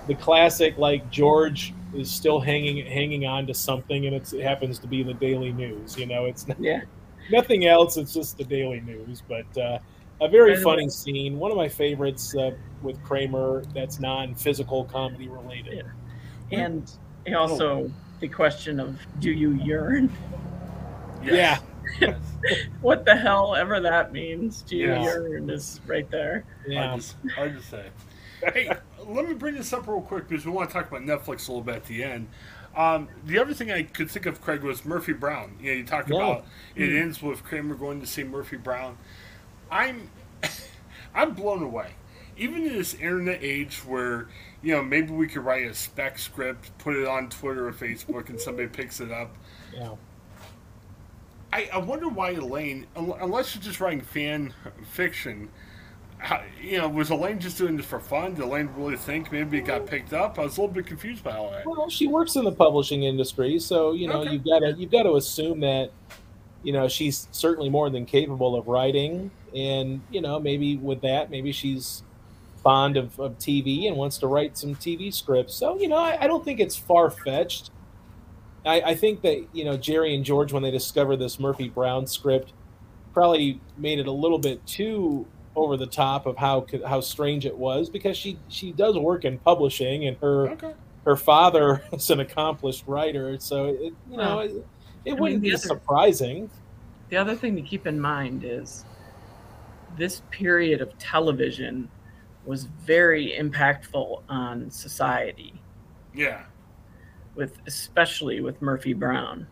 the 0.08 0.16
classic 0.16 0.78
like 0.78 1.10
George 1.12 1.74
is 1.94 2.12
still 2.12 2.40
hanging 2.40 2.86
hanging 2.86 3.26
on 3.26 3.48
to 3.48 3.54
something 3.54 4.06
and 4.06 4.16
it 4.16 4.42
happens 4.42 4.80
to 4.80 4.88
be 4.88 5.04
the 5.04 5.14
daily 5.14 5.52
news. 5.52 5.98
You 5.98 6.06
know, 6.06 6.26
it's 6.26 6.48
not, 6.48 6.60
yeah. 6.60 6.82
nothing 7.32 7.66
else. 7.66 7.98
It's 7.98 8.14
just 8.14 8.38
the 8.38 8.44
daily 8.44 8.82
news. 8.82 9.22
But 9.28 9.58
uh, 9.58 9.80
a 10.22 10.28
very 10.28 10.56
funny 10.62 10.90
scene. 10.90 11.38
One 11.38 11.52
of 11.52 11.58
my 11.58 11.68
favorites 11.70 12.36
uh, 12.36 12.52
with 12.82 13.02
Kramer 13.04 13.64
that's 13.74 14.00
non-physical 14.00 14.86
comedy 14.86 15.28
related. 15.28 15.86
Yeah. 16.50 16.60
And 16.66 16.92
also 17.36 17.92
the 18.20 18.28
question 18.28 18.80
of 18.80 19.00
do 19.20 19.32
you 19.32 19.52
yearn? 19.54 20.12
Yes. 21.24 21.62
Yeah. 22.00 22.18
what 22.82 23.06
the 23.06 23.16
hell 23.16 23.56
ever 23.56 23.80
that 23.80 24.12
means. 24.14 24.62
Gee, 24.64 24.78
Yeah. 24.84 25.04
urine 25.04 25.50
is 25.50 25.82
right 25.88 26.10
there. 26.10 26.46
Yeah. 26.68 26.90
Hard, 26.90 27.02
to, 27.02 27.30
hard 27.30 27.58
to 27.58 27.64
say. 27.64 27.86
Hey, 28.54 28.70
let 29.06 29.28
me 29.28 29.34
bring 29.34 29.56
this 29.56 29.74
up 29.74 29.88
real 29.88 30.02
quick 30.02 30.28
because 30.28 30.46
we 30.46 30.52
want 30.52 30.70
to 30.70 30.74
talk 30.74 30.88
about 30.90 31.02
Netflix 31.02 31.48
a 31.48 31.52
little 31.52 31.62
bit 31.62 31.76
at 31.76 31.86
the 31.86 32.04
end. 32.04 32.28
Um, 32.76 33.08
the 33.26 33.40
other 33.40 33.56
thing 33.56 33.72
I 33.72 33.82
could 33.84 34.12
think 34.12 34.28
of, 34.28 34.40
Craig, 34.40 34.62
was 34.62 34.86
Murphy 34.86 35.14
Brown. 35.14 35.58
You 35.60 35.72
know, 35.72 35.78
you 35.78 35.84
talk 35.84 36.08
Yeah. 36.08 36.16
about 36.18 36.46
it 36.76 36.96
ends 36.96 37.22
with 37.24 37.44
Kramer 37.44 37.74
going 37.74 38.00
to 38.02 38.06
see 38.06 38.24
Murphy 38.24 38.58
Brown. 38.58 38.98
I'm, 39.72 40.10
I'm 41.16 41.34
blown 41.34 41.64
away. 41.64 41.92
Even 42.38 42.68
in 42.68 42.74
this 42.74 42.94
internet 42.94 43.40
age 43.42 43.80
where 43.80 44.28
you 44.62 44.76
know 44.76 44.84
maybe 44.84 45.12
we 45.12 45.28
could 45.28 45.44
write 45.44 45.66
a 45.66 45.74
spec 45.74 46.20
script, 46.20 46.76
put 46.78 46.96
it 46.96 47.08
on 47.08 47.30
Twitter 47.30 47.68
or 47.68 47.74
Facebook, 47.74 48.30
and 48.30 48.40
somebody 48.40 48.68
picks 48.68 49.00
it 49.00 49.12
up. 49.12 49.36
Yeah. 49.74 49.96
I, 51.52 51.70
I 51.74 51.78
wonder 51.78 52.10
why 52.10 52.32
Elaine, 52.32 52.86
unless 52.96 53.56
you're 53.56 53.64
just 53.64 53.80
writing 53.80 54.02
fan 54.02 54.54
fiction, 54.92 55.50
how, 56.18 56.44
you 56.62 56.78
know, 56.78 56.90
was 56.90 57.10
Elaine 57.10 57.40
just 57.40 57.58
doing 57.58 57.78
this 57.78 57.86
for 57.86 58.00
fun? 58.00 58.34
Did 58.36 58.44
Elaine 58.44 58.70
really 58.76 58.98
think 58.98 59.32
maybe 59.32 59.58
it 59.60 59.66
got 59.66 59.86
picked 59.88 60.14
up? 60.14 60.38
I 60.38 60.44
was 60.44 60.58
a 60.58 60.62
little 60.62 60.76
bit 60.76 60.86
confused 60.86 61.24
by 61.24 61.32
all 61.38 61.50
that. 61.52 61.66
Well, 61.66 61.90
she 61.90 62.06
works 62.08 62.36
in 62.36 62.44
the 62.44 62.52
publishing 62.52 63.04
industry, 63.04 63.58
so 63.60 63.94
you 63.94 64.08
know 64.08 64.22
Okay. 64.22 64.34
you've 64.34 64.44
got 64.46 64.60
to 64.60 64.74
you've 64.74 64.92
got 64.92 65.04
to 65.04 65.16
assume 65.16 65.62
that 65.62 65.92
you 66.68 66.74
know 66.74 66.88
she's 66.90 67.30
certainly 67.32 67.70
more 67.70 67.90
than 67.90 68.06
capable 68.06 68.56
of 68.60 68.68
writing, 68.68 69.32
and 69.56 70.04
you 70.10 70.22
know 70.22 70.40
maybe 70.40 70.78
with 70.78 71.02
that, 71.02 71.32
maybe 71.32 71.54
she's 71.54 72.04
fond 72.64 72.98
of, 72.98 73.18
of 73.20 73.38
TV 73.40 73.88
and 73.88 73.96
wants 73.98 74.18
to 74.20 74.28
write 74.28 74.58
some 74.58 74.76
TV 74.76 75.14
scripts. 75.14 75.56
So 75.56 75.80
you 75.80 75.88
know, 75.90 75.98
I, 75.98 76.18
I 76.24 76.28
don't 76.28 76.44
think 76.46 76.60
it's 76.60 76.76
far 76.78 77.10
fetched. 77.12 77.72
I, 78.66 78.82
I 78.82 78.96
think 78.96 79.22
that 79.22 79.48
you 79.54 79.66
know 79.66 79.78
Jerry 79.78 80.16
and 80.16 80.26
George, 80.26 80.54
when 80.54 80.64
they 80.64 80.72
discovered 80.72 81.18
this 81.18 81.40
Murphy 81.40 81.70
Brown 81.70 82.08
script, 82.08 82.54
probably 83.14 83.64
made 83.78 84.00
it 84.00 84.08
a 84.08 84.12
little 84.12 84.40
bit 84.40 84.66
too 84.68 85.28
over 85.56 85.78
the 85.78 85.88
top 85.88 86.26
of 86.28 86.38
how 86.38 86.66
how 86.86 87.02
strange 87.02 87.46
it 87.46 87.58
was 87.58 87.90
because 87.90 88.18
she 88.18 88.42
she 88.50 88.74
does 88.74 88.98
work 88.98 89.26
in 89.26 89.40
publishing 89.40 90.06
and 90.08 90.18
her 90.22 90.50
Okay. 90.52 90.74
her 91.06 91.16
father 91.18 91.84
is 91.94 92.10
an 92.10 92.20
accomplished 92.20 92.86
writer, 92.88 93.38
so 93.40 93.68
it 93.68 93.94
you 94.10 94.18
know 94.18 94.38
Well, 94.38 94.66
it, 95.08 95.12
it 95.12 95.14
mean, 95.14 95.22
wouldn't 95.22 95.42
the 95.42 95.50
be 95.50 95.54
other- 95.56 95.62
surprising. 95.62 96.50
The 97.10 97.18
other 97.18 97.36
thing 97.36 97.56
to 97.56 97.62
keep 97.62 97.88
in 97.88 98.00
mind 98.00 98.44
is 98.44 98.84
this 99.98 100.22
period 100.30 100.82
of 100.82 100.98
television 101.00 101.90
was 102.46 102.66
very 102.66 103.36
impactful 103.40 104.22
on 104.30 104.70
society, 104.70 105.54
Yeah. 106.14 106.44
with 107.36 107.58
especially 107.66 108.42
with 108.42 108.62
Murphy 108.62 108.94
Brown. 108.94 109.48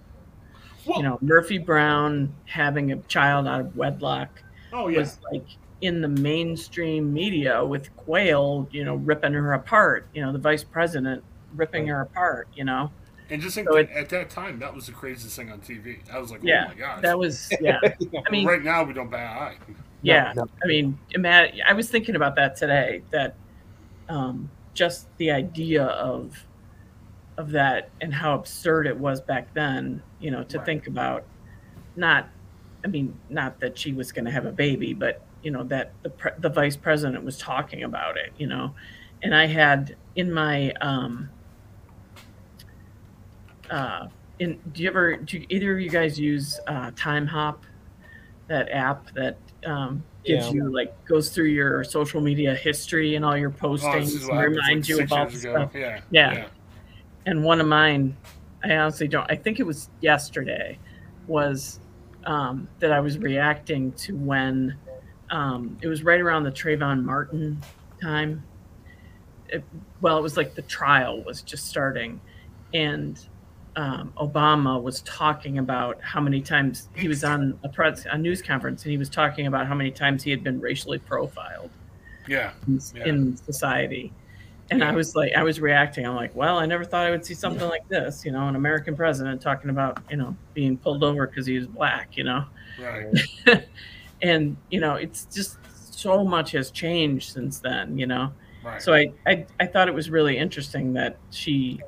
Well, 0.86 0.98
You 0.98 1.04
know, 1.04 1.18
Murphy 1.22 1.58
Brown 1.58 2.34
having 2.46 2.92
a 2.92 2.98
child 3.04 3.48
out 3.48 3.62
of 3.62 3.76
wedlock 3.76 4.44
oh 4.74 4.88
yeah. 4.88 5.00
was 5.00 5.20
like 5.32 5.46
in 5.82 6.02
the 6.02 6.08
mainstream 6.08 7.14
media 7.14 7.64
with 7.66 7.96
Quayle, 7.98 8.68
you 8.72 8.84
know, 8.86 8.96
ripping 8.96 9.34
her 9.34 9.54
apart. 9.54 10.08
You 10.14 10.22
know, 10.22 10.32
the 10.32 10.40
vice 10.40 10.64
president 10.64 11.24
ripping 11.56 11.88
her 11.88 12.02
apart. 12.02 12.48
You 12.56 12.66
know, 12.66 12.92
and 13.30 13.42
just 13.42 13.56
think 13.56 13.68
so 13.68 13.76
it- 13.78 13.90
at 13.92 14.10
that 14.10 14.30
time, 14.30 14.60
that 14.60 14.74
was 14.74 14.86
the 14.88 14.92
craziest 14.92 15.36
thing 15.36 15.52
on 15.52 15.60
TV. 15.60 15.98
I 16.12 16.20
was 16.20 16.32
like, 16.32 16.42
yeah, 16.44 16.66
oh 16.66 16.70
my 16.70 16.76
gosh. 16.76 17.02
that 17.02 17.18
was 17.18 17.52
yeah. 17.62 17.80
I 17.84 18.30
mean, 18.30 18.46
right 18.48 18.64
now, 18.64 18.84
we 18.84 18.94
don't 18.94 19.10
bat 19.10 19.32
an 19.36 19.44
eye. 19.44 19.76
yeah. 20.02 20.34
No, 20.36 20.48
I 20.64 20.68
mean, 20.68 20.98
imagine, 21.12 21.62
I 21.68 21.74
was 21.74 21.90
thinking 21.90 22.16
about 22.16 22.36
that 22.36 22.56
today. 22.56 23.02
That 23.12 23.36
um, 24.10 24.50
just 24.74 25.08
the 25.18 25.32
idea 25.32 25.86
of 25.86 26.46
of 27.38 27.52
that 27.52 27.90
and 28.00 28.14
how 28.14 28.34
absurd 28.36 28.88
it 28.88 28.98
was 28.98 29.20
back 29.22 29.54
then. 29.54 30.02
You 30.20 30.32
know, 30.32 30.44
to 30.44 30.58
Right. 30.58 30.66
think 30.66 30.88
about 30.88 31.24
not. 31.96 32.30
I 32.84 32.88
mean, 32.88 33.18
not 33.30 33.60
that 33.62 33.80
she 33.80 33.94
was 33.94 34.12
going 34.12 34.26
to 34.26 34.32
have 34.32 34.46
a 34.46 34.52
baby, 34.52 34.94
but 34.94 35.22
you 35.42 35.50
know 35.50 35.64
that 35.66 35.94
the 36.04 36.10
pre- 36.12 36.32
the 36.38 36.50
vice 36.50 36.76
president 36.78 37.24
was 37.24 37.38
talking 37.38 37.82
about 37.84 38.16
it. 38.18 38.32
You 38.38 38.46
know, 38.48 38.76
and 39.24 39.34
I 39.34 39.48
had 39.48 39.96
in 40.16 40.32
my 40.32 40.72
um, 40.82 41.30
uh, 43.70 44.08
in 44.40 44.60
do 44.74 44.84
you 44.84 44.90
ever 44.90 45.16
do 45.18 45.44
either 45.50 45.74
of 45.74 45.80
you 45.80 45.90
guys 45.90 46.20
use 46.20 46.60
uh, 46.68 46.92
Timehop, 46.92 47.58
that 48.48 48.70
app 48.72 49.12
that 49.14 49.38
um, 49.66 50.04
gives 50.24 50.48
Yeah. 50.48 50.54
you 50.54 50.74
like 50.74 51.06
goes 51.06 51.30
through 51.30 51.46
your 51.46 51.84
social 51.84 52.22
media 52.22 52.54
history 52.54 53.16
and 53.16 53.24
all 53.26 53.38
your 53.38 53.54
Oh, 53.62 53.68
postings 53.70 54.04
is 54.04 54.28
and 54.28 54.38
reminds 54.40 54.90
like, 54.90 54.98
you 55.00 55.04
about 55.04 55.32
stuff. 55.32 55.74
ago. 55.74 55.80
Yeah. 55.80 56.00
Yeah. 56.12 56.48
And 57.26 57.44
one 57.44 57.60
of 57.60 57.68
mine, 57.68 58.16
I 58.64 58.76
honestly 58.76 59.08
don't. 59.08 59.30
I 59.32 59.36
think 59.36 59.60
it 59.60 59.64
was 59.64 59.90
yesterday, 60.02 60.78
was 61.28 61.80
um, 62.26 62.68
that 62.80 62.92
I 62.92 63.00
was 63.00 63.18
reacting 63.18 63.92
to 63.94 64.16
when 64.16 64.76
um, 65.32 65.78
it 65.82 65.88
was 65.88 66.04
right 66.04 66.20
around 66.22 66.44
the 66.44 66.52
Trayvon 66.52 67.04
Martin 67.04 67.60
time. 68.02 68.44
It, 69.50 69.64
well, 70.02 70.18
it 70.18 70.22
was 70.22 70.38
like 70.38 70.54
the 70.56 70.62
trial 70.64 71.24
was 71.24 71.42
just 71.42 71.66
starting, 71.68 72.20
and 72.74 73.20
um, 73.76 74.14
Obama 74.18 74.82
was 74.82 75.02
talking 75.02 75.58
about 75.58 76.02
how 76.02 76.22
many 76.22 76.42
times 76.42 76.88
he 76.96 77.08
was 77.08 77.24
on 77.24 77.60
a 77.64 77.70
press 77.70 78.06
a 78.10 78.18
news 78.18 78.42
conference, 78.42 78.84
and 78.84 78.92
he 78.92 78.98
was 78.98 79.10
talking 79.10 79.48
about 79.48 79.68
how 79.68 79.76
many 79.76 79.92
times 79.92 80.24
he 80.24 80.32
had 80.32 80.44
been 80.44 80.60
racially 80.62 80.98
profiled 81.00 81.70
Yeah. 82.28 82.52
in, 82.68 82.80
Yeah. 82.96 83.06
in 83.06 83.36
society. 83.38 84.14
And 84.72 84.84
I 84.84 84.94
was 84.94 85.16
like, 85.16 85.34
I 85.36 85.44
was 85.44 85.60
reacting. 85.60 86.08
I'm 86.08 86.16
like, 86.16 86.36
well, 86.36 86.58
I 86.58 86.66
never 86.66 86.84
thought 86.84 87.06
I 87.06 87.12
would 87.12 87.24
see 87.24 87.36
something 87.36 87.70
like 87.70 87.88
this, 87.88 88.26
you 88.26 88.32
know, 88.32 88.48
an 88.48 88.56
American 88.56 88.96
president 88.96 89.40
talking 89.40 89.70
about, 89.70 90.00
you 90.10 90.18
know, 90.18 90.36
being 90.56 90.76
pulled 90.76 91.04
over 91.04 91.28
because 91.28 91.46
he 91.46 91.58
was 91.58 91.68
black, 91.68 92.18
you 92.18 92.24
know. 92.24 92.46
Right. 92.82 93.14
And, 94.22 94.56
you 94.72 94.80
know, 94.80 94.96
it's 94.96 95.26
just 95.26 95.58
so 95.94 96.24
much 96.24 96.52
has 96.54 96.72
changed 96.72 97.34
since 97.34 97.60
then, 97.60 97.98
you 97.98 98.08
know. 98.08 98.32
Right. 98.64 98.82
So 98.82 98.94
I, 98.94 99.12
I, 99.28 99.46
I 99.60 99.66
thought 99.68 99.88
it 99.88 99.94
was 99.94 100.10
really 100.10 100.38
interesting 100.38 100.94
that 100.94 101.18
she, 101.30 101.82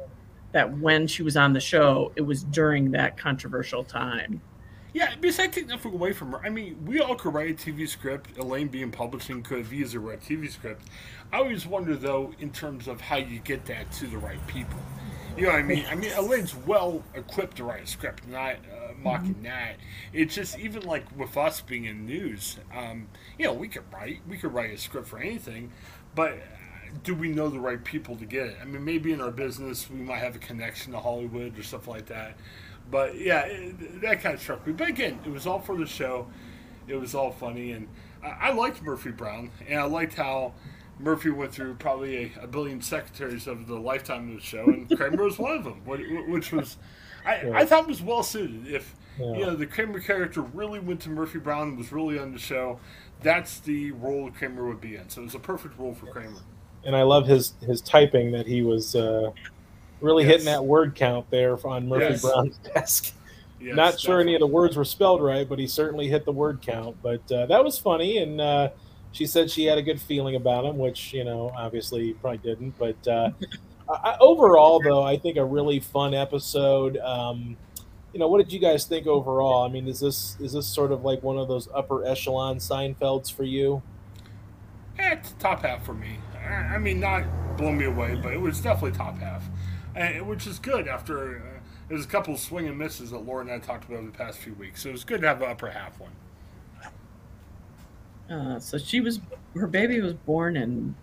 that 0.57 0.75
when 0.79 1.05
she 1.05 1.21
was 1.21 1.37
on 1.37 1.53
the 1.53 1.59
show, 1.59 2.11
it 2.15 2.21
was 2.21 2.43
during 2.43 2.89
that 2.89 3.15
controversial 3.15 3.83
time. 3.83 4.41
Yeah, 4.91 5.13
because 5.21 5.39
I 5.39 5.45
take 5.45 5.67
nothing 5.67 5.93
away 5.93 6.13
from 6.13 6.31
her. 6.31 6.43
I 6.43 6.49
mean, 6.49 6.83
we 6.83 6.99
all 6.99 7.13
could 7.13 7.35
write 7.35 7.51
a 7.51 7.53
TV 7.53 7.87
script. 7.87 8.35
Elaine 8.39 8.67
being 8.67 8.89
publishing 8.89 9.43
could 9.43 9.59
have 9.59 9.71
easily 9.71 10.03
write 10.03 10.27
a 10.27 10.33
TV 10.33 10.49
script. 10.49 10.81
I 11.31 11.37
always 11.37 11.67
wonder, 11.67 11.95
though, 11.95 12.33
in 12.39 12.49
terms 12.49 12.87
of 12.87 12.99
how 13.01 13.17
you 13.17 13.37
get 13.37 13.67
that 13.67 13.91
to 13.93 14.07
the 14.07 14.17
right 14.17 14.39
people. 14.47 14.79
You 15.37 15.43
know 15.43 15.49
what 15.49 15.59
I 15.59 15.63
mean? 15.63 15.85
I 15.87 15.93
mean, 15.93 16.11
Elaine's 16.13 16.55
well 16.55 17.03
equipped 17.13 17.57
to 17.57 17.63
write 17.63 17.83
a 17.83 17.87
script, 17.87 18.27
not 18.27 18.55
uh, 18.55 18.93
mocking 18.97 19.43
that. 19.43 19.75
It's 20.11 20.33
just 20.33 20.57
even 20.57 20.81
like 20.81 21.05
with 21.15 21.37
us 21.37 21.61
being 21.61 21.85
in 21.85 22.07
news, 22.07 22.57
um, 22.75 23.09
you 23.37 23.45
know, 23.45 23.53
we 23.53 23.67
could 23.67 23.83
write, 23.93 24.21
we 24.27 24.37
could 24.37 24.51
write 24.51 24.71
a 24.71 24.77
script 24.79 25.07
for 25.07 25.19
anything, 25.19 25.71
but 26.15 26.39
do 27.03 27.15
we 27.15 27.29
know 27.29 27.49
the 27.49 27.59
right 27.59 27.83
people 27.83 28.15
to 28.17 28.25
get 28.25 28.47
it? 28.47 28.57
I 28.61 28.65
mean, 28.65 28.83
maybe 28.83 29.11
in 29.13 29.21
our 29.21 29.31
business 29.31 29.89
we 29.89 29.97
might 29.97 30.19
have 30.19 30.35
a 30.35 30.39
connection 30.39 30.93
to 30.93 30.99
Hollywood 30.99 31.57
or 31.57 31.63
stuff 31.63 31.87
like 31.87 32.07
that. 32.07 32.37
But 32.89 33.19
yeah, 33.19 33.41
it, 33.45 34.01
that 34.01 34.21
kind 34.21 34.35
of 34.35 34.41
struck 34.41 34.65
me. 34.65 34.73
But 34.73 34.87
again, 34.89 35.19
it 35.25 35.31
was 35.31 35.45
all 35.45 35.59
for 35.59 35.75
the 35.77 35.85
show. 35.85 36.27
It 36.87 36.95
was 36.95 37.13
all 37.15 37.31
funny, 37.31 37.73
and 37.73 37.87
I, 38.23 38.49
I 38.49 38.53
liked 38.53 38.81
Murphy 38.81 39.11
Brown, 39.11 39.51
and 39.67 39.79
I 39.79 39.83
liked 39.83 40.13
how 40.15 40.53
Murphy 40.99 41.29
went 41.29 41.53
through 41.53 41.75
probably 41.75 42.33
a, 42.37 42.43
a 42.43 42.47
billion 42.47 42.81
secretaries 42.81 43.45
of 43.45 43.67
the 43.67 43.75
lifetime 43.75 44.29
of 44.29 44.35
the 44.35 44.41
show, 44.41 44.65
and 44.65 44.89
Kramer 44.97 45.23
was 45.23 45.37
one 45.37 45.57
of 45.57 45.63
them, 45.65 45.81
which 45.85 46.51
was 46.53 46.77
I, 47.25 47.49
I 47.53 47.65
thought 47.65 47.87
was 47.87 48.01
well 48.01 48.23
suited. 48.23 48.67
If 48.67 48.95
Yeah. 49.19 49.33
you 49.33 49.45
know 49.45 49.55
the 49.55 49.65
Kramer 49.67 49.99
character 49.99 50.41
really 50.41 50.79
went 50.79 51.01
to 51.01 51.09
Murphy 51.09 51.39
Brown 51.39 51.69
and 51.69 51.77
was 51.77 51.91
really 51.91 52.17
on 52.17 52.31
the 52.31 52.39
show, 52.39 52.79
that's 53.21 53.59
the 53.59 53.91
role 53.91 54.31
Kramer 54.31 54.65
would 54.67 54.79
be 54.81 54.95
in. 54.95 55.09
So 55.09 55.21
it 55.21 55.25
was 55.25 55.35
a 55.35 55.39
perfect 55.39 55.77
role 55.77 55.93
for 55.93 56.05
Kramer. 56.07 56.41
And 56.87 56.95
I 56.95 57.03
love 57.03 57.27
his 57.27 57.53
his 57.61 57.81
typing 57.81 58.31
that 58.31 58.47
he 58.47 58.63
was 58.63 58.95
uh, 58.95 59.29
really 60.01 60.23
Yes. 60.23 60.31
hitting 60.31 60.45
that 60.45 60.65
word 60.65 60.95
count 60.95 61.29
there 61.29 61.55
on 61.67 61.87
Murphy 61.87 62.05
Yes. 62.13 62.21
Brown's 62.23 62.57
desk. 62.73 63.13
Yes, 63.59 63.75
Not 63.75 63.99
sure 63.99 64.19
any 64.21 64.33
of 64.35 64.39
the 64.39 64.47
words 64.47 64.75
were 64.77 64.85
spelled 64.85 65.21
right, 65.21 65.47
but 65.47 65.57
he 65.59 65.67
certainly 65.67 66.07
hit 66.07 66.25
the 66.25 66.31
word 66.31 66.61
count. 66.61 66.95
But 67.03 67.31
uh, 67.31 67.45
that 67.47 67.63
was 67.63 67.77
funny, 67.79 68.17
and 68.19 68.39
uh, 68.41 68.69
she 69.11 69.25
said 69.25 69.49
she 69.51 69.65
had 69.65 69.77
a 69.79 69.81
good 69.83 69.99
feeling 70.01 70.35
about 70.35 70.65
him, 70.65 70.77
which 70.77 71.13
you 71.13 71.23
know 71.23 71.51
obviously 71.55 72.05
he 72.05 72.13
probably 72.13 72.37
didn't. 72.39 72.75
But 72.79 73.07
uh, 73.07 73.31
I- 73.89 74.17
overall, 74.19 74.79
though, 74.83 75.01
I 75.03 75.17
think 75.17 75.37
a 75.37 75.45
really 75.45 75.79
fun 75.79 76.13
episode. 76.13 76.97
Um, 76.97 77.57
you 78.13 78.19
know, 78.19 78.27
what 78.29 78.37
did 78.37 78.51
you 78.53 78.59
guys 78.59 78.85
think 78.85 79.05
overall? 79.07 79.63
I 79.63 79.69
mean, 79.69 79.87
is 79.87 79.99
this 79.99 80.37
is 80.39 80.53
this 80.53 80.65
sort 80.67 80.91
of 80.91 81.03
like 81.03 81.21
one 81.23 81.37
of 81.37 81.47
those 81.47 81.67
upper 81.73 82.05
echelon 82.05 82.57
Seinfelds 82.57 83.31
for 83.33 83.43
you? 83.43 83.81
Eh, 84.99 85.13
it's 85.13 85.33
top 85.39 85.63
half 85.63 85.85
for 85.85 85.93
me. 85.93 86.17
I 86.47 86.77
mean, 86.77 86.99
not 86.99 87.23
blow 87.57 87.71
me 87.71 87.85
away, 87.85 88.15
but 88.21 88.33
it 88.33 88.41
was 88.41 88.61
definitely 88.61 88.97
top 88.97 89.17
half, 89.19 89.43
and, 89.95 90.25
which 90.27 90.47
is 90.47 90.59
good 90.59 90.87
after. 90.87 91.39
Uh, 91.39 91.59
there's 91.89 92.05
a 92.05 92.07
couple 92.07 92.33
of 92.33 92.39
swing 92.39 92.67
and 92.67 92.77
misses 92.77 93.11
that 93.11 93.19
Laura 93.19 93.41
and 93.41 93.51
I 93.51 93.59
talked 93.59 93.85
about 93.85 93.97
over 93.99 94.07
the 94.07 94.17
past 94.17 94.39
few 94.39 94.53
weeks, 94.55 94.83
so 94.83 94.89
it 94.89 94.93
was 94.93 95.03
good 95.03 95.21
to 95.21 95.27
have 95.27 95.39
the 95.39 95.45
upper 95.45 95.69
half 95.69 95.99
one. 95.99 96.11
Uh, 98.29 98.59
so 98.59 98.77
she 98.77 98.99
was 98.99 99.21
her 99.55 99.67
baby 99.67 100.01
was 100.01 100.13
born 100.13 100.57
in 100.57 100.93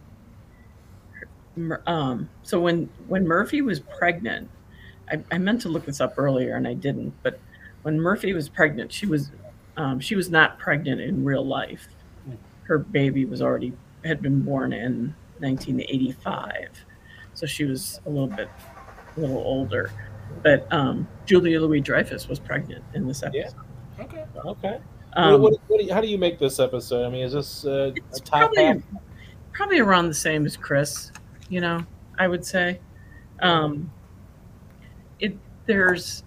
um 1.87 2.28
so 2.42 2.61
when 2.61 2.87
when 3.07 3.26
Murphy 3.26 3.62
was 3.62 3.80
pregnant 3.80 4.50
I, 5.11 5.22
I 5.33 5.38
meant 5.38 5.62
to 5.62 5.70
look 5.70 5.87
this 5.87 6.02
up 6.02 6.18
earlier 6.18 6.57
and 6.57 6.68
I 6.68 6.74
didn't 6.74 7.14
but 7.22 7.40
when 7.85 8.00
Murphy 8.00 8.33
was 8.33 8.48
pregnant, 8.48 8.90
she 8.92 9.07
was 9.07 9.30
um, 9.76 10.00
she 10.00 10.16
was 10.16 10.30
not 10.30 10.59
pregnant 10.59 11.00
in 11.00 11.24
real 11.24 11.46
life. 11.46 11.88
Her 12.64 12.79
baby 12.79 13.24
was 13.24 13.42
already 13.42 13.72
had 14.05 14.20
been 14.20 14.42
born 14.42 14.72
in 14.72 15.14
1985, 15.38 16.85
so 17.35 17.46
she 17.46 17.64
was 17.64 18.00
a 18.07 18.11
little 18.11 18.29
bit 18.29 18.48
a 19.16 19.20
little 19.20 19.38
older. 19.38 19.90
But 20.42 20.70
um, 20.72 21.07
Julia 21.27 21.61
Louis-Dreyfus 21.61 22.29
was 22.29 22.38
pregnant 22.38 22.85
in 22.94 23.07
this 23.07 23.22
episode. 23.22 23.55
Yeah. 23.98 24.05
Okay. 24.05 24.24
Okay. 24.44 24.81
Um, 25.14 25.40
what, 25.40 25.53
what, 25.53 25.61
what 25.68 25.79
do 25.79 25.87
you, 25.87 25.94
how 25.94 26.00
do 26.00 26.09
you 26.09 26.18
make 26.18 26.38
this 26.38 26.59
episode? 26.59 27.07
I 27.07 27.09
mean, 27.09 27.24
is 27.24 27.33
this 27.35 27.64
uh, 27.64 27.92
a 27.94 28.20
top 28.20 28.40
probably, 28.40 28.64
half? 28.64 28.77
Probably 29.53 29.79
around 29.79 30.09
the 30.09 30.14
same 30.14 30.44
as 30.44 30.57
Chris. 30.57 31.12
You 31.48 31.61
know, 31.61 31.87
I 32.18 32.27
would 32.29 32.44
say. 32.44 32.81
Um, 33.40 33.90
it 35.20 35.37
there's 35.66 36.24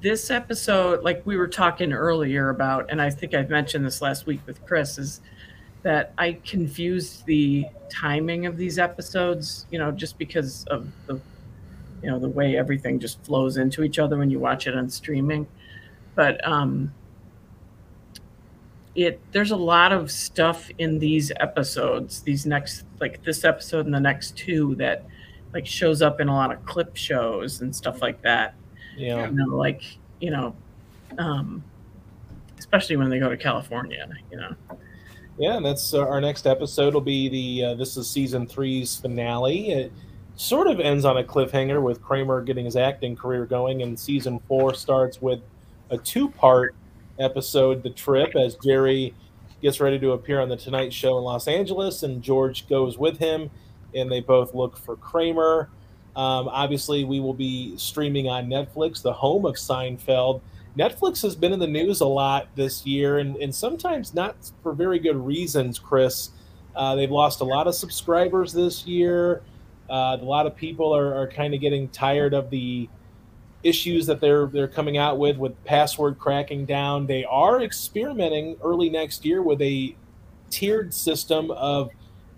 this 0.00 0.30
episode, 0.30 1.02
like 1.02 1.24
we 1.26 1.36
were 1.36 1.48
talking 1.48 1.92
earlier 1.92 2.48
about, 2.48 2.90
and 2.90 3.00
I 3.00 3.10
think 3.10 3.34
I've 3.34 3.50
mentioned 3.50 3.84
this 3.84 4.00
last 4.00 4.26
week 4.26 4.40
with 4.46 4.64
Chris, 4.66 4.98
is 4.98 5.20
that 5.86 6.12
I 6.18 6.32
confused 6.44 7.24
the 7.26 7.64
timing 7.88 8.44
of 8.44 8.56
these 8.56 8.76
episodes. 8.76 9.66
You 9.70 9.78
know, 9.78 9.92
just 9.92 10.18
because 10.18 10.64
of 10.64 10.88
the 11.06 11.20
you 12.02 12.10
know 12.10 12.18
the 12.18 12.28
way 12.28 12.56
everything 12.56 12.98
just 12.98 13.24
flows 13.24 13.56
into 13.56 13.84
each 13.84 14.00
other 14.00 14.18
when 14.18 14.28
you 14.28 14.40
watch 14.40 14.66
it 14.66 14.74
on 14.74 14.90
streaming. 14.90 15.46
But 16.16 16.44
um 16.44 16.92
it 18.96 19.20
there's 19.30 19.52
a 19.52 19.56
lot 19.56 19.92
of 19.92 20.10
stuff 20.10 20.68
in 20.78 20.98
these 20.98 21.30
episodes 21.38 22.22
these 22.22 22.46
next 22.46 22.84
like 22.98 23.22
this 23.22 23.44
episode 23.44 23.86
and 23.86 23.94
the 23.94 24.00
next 24.00 24.36
two 24.36 24.74
that 24.74 25.04
like 25.54 25.66
shows 25.66 26.02
up 26.02 26.20
in 26.20 26.26
a 26.26 26.34
lot 26.34 26.50
of 26.50 26.66
clip 26.66 26.96
shows 26.96 27.60
and 27.60 27.76
stuff 27.76 28.02
like 28.02 28.20
that. 28.22 28.56
Yeah. 28.96 29.28
You 29.28 29.36
know 29.36 29.54
like 29.54 29.84
you 30.20 30.32
know 30.32 30.56
um 31.16 31.62
especially 32.58 32.96
when 32.96 33.08
they 33.08 33.20
go 33.20 33.28
to 33.28 33.36
california 33.36 34.08
you 34.32 34.38
know 34.38 34.56
yeah 35.38 35.56
and 35.56 35.64
that's 35.64 35.94
uh, 35.94 36.00
our 36.00 36.20
next 36.20 36.46
episode 36.46 36.94
will 36.94 37.00
be 37.00 37.28
the 37.28 37.64
uh, 37.64 37.74
this 37.74 37.96
is 37.96 38.08
season 38.08 38.46
three's 38.46 38.96
finale 38.96 39.70
it 39.70 39.92
sort 40.36 40.66
of 40.66 40.80
ends 40.80 41.04
on 41.04 41.18
a 41.18 41.24
cliffhanger 41.24 41.82
with 41.82 42.02
kramer 42.02 42.42
getting 42.42 42.64
his 42.64 42.76
acting 42.76 43.16
career 43.16 43.46
going 43.46 43.82
and 43.82 43.98
season 43.98 44.38
four 44.48 44.74
starts 44.74 45.20
with 45.20 45.40
a 45.90 45.98
two-part 45.98 46.74
episode, 47.18 47.82
The 47.82 47.90
Trip, 47.90 48.34
as 48.36 48.56
Jerry 48.56 49.14
gets 49.62 49.80
ready 49.80 49.98
to 50.00 50.12
appear 50.12 50.40
on 50.40 50.48
the 50.48 50.56
Tonight 50.56 50.92
Show 50.92 51.18
in 51.18 51.24
Los 51.24 51.48
Angeles, 51.48 52.02
and 52.02 52.22
George 52.22 52.68
goes 52.68 52.98
with 52.98 53.18
him, 53.18 53.50
and 53.94 54.10
they 54.10 54.20
both 54.20 54.54
look 54.54 54.76
for 54.76 54.96
Kramer. 54.96 55.70
Um, 56.14 56.48
obviously, 56.48 57.04
we 57.04 57.20
will 57.20 57.34
be 57.34 57.76
streaming 57.76 58.28
on 58.28 58.46
Netflix, 58.46 59.02
the 59.02 59.12
home 59.12 59.44
of 59.44 59.54
Seinfeld. 59.54 60.40
Netflix 60.78 61.22
has 61.22 61.34
been 61.34 61.52
in 61.52 61.58
the 61.58 61.66
news 61.66 62.00
a 62.00 62.06
lot 62.06 62.48
this 62.54 62.84
year, 62.84 63.18
and, 63.18 63.36
and 63.36 63.54
sometimes 63.54 64.12
not 64.12 64.36
for 64.62 64.72
very 64.72 64.98
good 64.98 65.16
reasons, 65.16 65.78
Chris. 65.78 66.30
Uh, 66.74 66.94
they've 66.94 67.10
lost 67.10 67.40
a 67.40 67.44
lot 67.44 67.66
of 67.66 67.74
subscribers 67.74 68.52
this 68.52 68.86
year. 68.86 69.42
Uh, 69.88 70.18
a 70.20 70.24
lot 70.24 70.46
of 70.46 70.54
people 70.54 70.94
are, 70.94 71.14
are 71.14 71.26
kind 71.28 71.54
of 71.54 71.60
getting 71.60 71.88
tired 71.88 72.34
of 72.34 72.50
the 72.50 72.88
issues 73.62 74.06
that 74.06 74.20
they're 74.20 74.46
they're 74.46 74.68
coming 74.68 74.96
out 74.96 75.18
with 75.18 75.38
with 75.38 75.64
password 75.64 76.18
cracking 76.18 76.66
down. 76.66 77.06
They 77.06 77.24
are 77.24 77.62
experimenting 77.62 78.56
early 78.62 78.90
next 78.90 79.24
year 79.24 79.42
with 79.42 79.62
a 79.62 79.96
tiered 80.50 80.92
system 80.92 81.50
of 81.52 81.90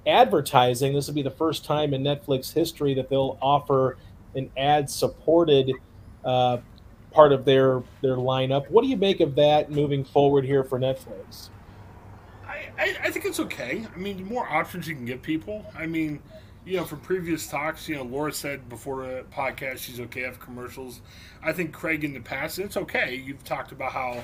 advertising. 0.06 0.94
This 0.94 1.08
will 1.08 1.14
be 1.14 1.22
the 1.22 1.30
first 1.30 1.64
time 1.64 1.92
in 1.92 2.02
Netflix 2.02 2.52
history 2.52 2.94
that 2.94 3.10
they'll 3.10 3.36
offer 3.42 3.98
an 4.34 4.50
ad 4.56 4.88
supported 4.88 5.72
uh, 6.24 6.58
part 7.10 7.32
of 7.32 7.44
their 7.44 7.82
their 8.02 8.16
lineup. 8.16 8.70
What 8.70 8.82
do 8.82 8.88
you 8.88 8.96
make 8.96 9.20
of 9.20 9.34
that 9.36 9.70
moving 9.70 10.04
forward 10.04 10.44
here 10.44 10.64
for 10.64 10.78
Netflix? 10.78 11.50
I, 12.46 12.68
I, 12.78 12.96
I 13.04 13.10
think 13.10 13.24
it's 13.24 13.40
okay. 13.40 13.86
I 13.94 13.98
mean, 13.98 14.18
the 14.18 14.24
more 14.24 14.48
options 14.48 14.88
you 14.88 14.94
can 14.94 15.04
give 15.04 15.22
people. 15.22 15.64
I 15.76 15.86
mean, 15.86 16.20
you 16.64 16.76
know, 16.76 16.84
from 16.84 17.00
previous 17.00 17.46
talks, 17.46 17.88
you 17.88 17.96
know, 17.96 18.02
Laura 18.02 18.32
said 18.32 18.68
before 18.68 19.06
the 19.06 19.24
podcast 19.34 19.78
she's 19.78 20.00
okay 20.00 20.28
with 20.28 20.38
commercials. 20.40 21.00
I 21.42 21.52
think 21.52 21.72
Craig 21.72 22.04
in 22.04 22.12
the 22.12 22.20
past, 22.20 22.58
it's 22.58 22.76
okay. 22.76 23.14
You've 23.14 23.44
talked 23.44 23.72
about 23.72 23.92
how 23.92 24.22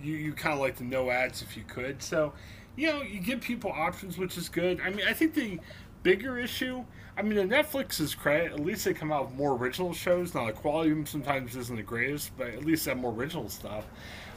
you, 0.00 0.14
you 0.14 0.32
kind 0.32 0.54
of 0.54 0.60
like 0.60 0.76
the 0.76 0.84
no 0.84 1.10
ads 1.10 1.42
if 1.42 1.56
you 1.56 1.62
could. 1.66 2.02
So, 2.02 2.32
you 2.76 2.88
know, 2.88 3.02
you 3.02 3.20
give 3.20 3.40
people 3.40 3.70
options, 3.70 4.18
which 4.18 4.36
is 4.36 4.48
good. 4.48 4.80
I 4.80 4.90
mean, 4.90 5.06
I 5.06 5.12
think 5.12 5.34
the 5.34 5.60
bigger 6.04 6.38
issue, 6.38 6.84
I 7.16 7.22
mean, 7.22 7.34
the 7.48 7.56
Netflix 7.56 8.00
is 8.00 8.14
credit. 8.14 8.52
At 8.52 8.60
least 8.60 8.84
they 8.84 8.94
come 8.94 9.10
out 9.10 9.26
with 9.26 9.36
more 9.36 9.56
original 9.56 9.92
shows. 9.92 10.34
Now, 10.34 10.46
the 10.46 10.52
quality 10.52 11.04
sometimes 11.06 11.56
isn't 11.56 11.74
the 11.74 11.82
greatest, 11.82 12.36
but 12.38 12.48
at 12.48 12.64
least 12.64 12.84
they 12.84 12.92
have 12.92 12.98
more 12.98 13.12
original 13.12 13.48
stuff. 13.48 13.86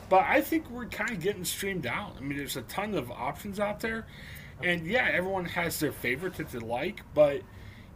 But 0.09 0.25
I 0.27 0.41
think 0.41 0.69
we're 0.71 0.85
kind 0.85 1.11
of 1.11 1.19
getting 1.19 1.43
streamed 1.43 1.85
out. 1.85 2.15
I 2.17 2.21
mean, 2.21 2.37
there's 2.37 2.55
a 2.55 2.61
ton 2.63 2.95
of 2.95 3.11
options 3.11 3.59
out 3.59 3.79
there. 3.79 4.07
And 4.63 4.87
yeah, 4.87 5.09
everyone 5.11 5.45
has 5.45 5.79
their 5.79 5.91
favorite 5.91 6.35
that 6.35 6.49
they 6.49 6.59
like, 6.59 7.01
but 7.13 7.41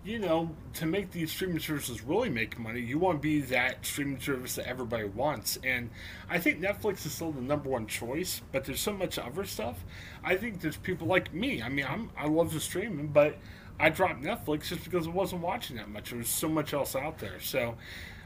you 0.04 0.18
know, 0.18 0.50
to 0.74 0.88
make 0.88 1.12
these 1.12 1.32
streaming 1.32 1.60
services 1.60 2.02
really 2.02 2.30
make 2.30 2.58
money, 2.58 2.82
you 2.82 2.98
want 2.98 3.20
to 3.20 3.22
be 3.22 3.40
that 3.42 3.86
streaming 3.86 4.20
service 4.20 4.56
that 4.56 4.68
everybody 4.68 5.04
wants. 5.04 5.60
And 5.64 5.92
I 6.28 6.40
think 6.40 6.60
Netflix 6.60 7.06
is 7.06 7.12
still 7.14 7.32
the 7.32 7.42
number 7.42 7.70
one 7.70 7.86
choice, 7.86 8.42
but 8.52 8.66
there's 8.66 8.80
so 8.80 8.94
much 8.94 9.20
other 9.20 9.46
stuff. 9.46 9.84
I 10.24 10.36
think 10.38 10.60
there's 10.60 10.78
people 10.78 11.08
like 11.08 11.32
me. 11.34 11.62
I 11.62 11.70
mean, 11.70 11.86
I'm 11.88 12.10
I 12.18 12.28
love 12.28 12.52
the 12.52 12.60
streaming, 12.60 13.08
but 13.08 13.38
I 13.82 13.90
dropped 13.90 14.22
Netflix 14.22 14.68
just 14.68 14.84
because 14.84 15.08
I 15.08 15.10
wasn't 15.10 15.42
watching 15.42 15.76
that 15.78 15.90
much. 15.90 16.12
There 16.12 16.20
was 16.20 16.30
so 16.30 16.48
much 16.48 16.74
else 16.74 16.96
out 16.96 17.18
there. 17.18 17.40
So 17.40 17.76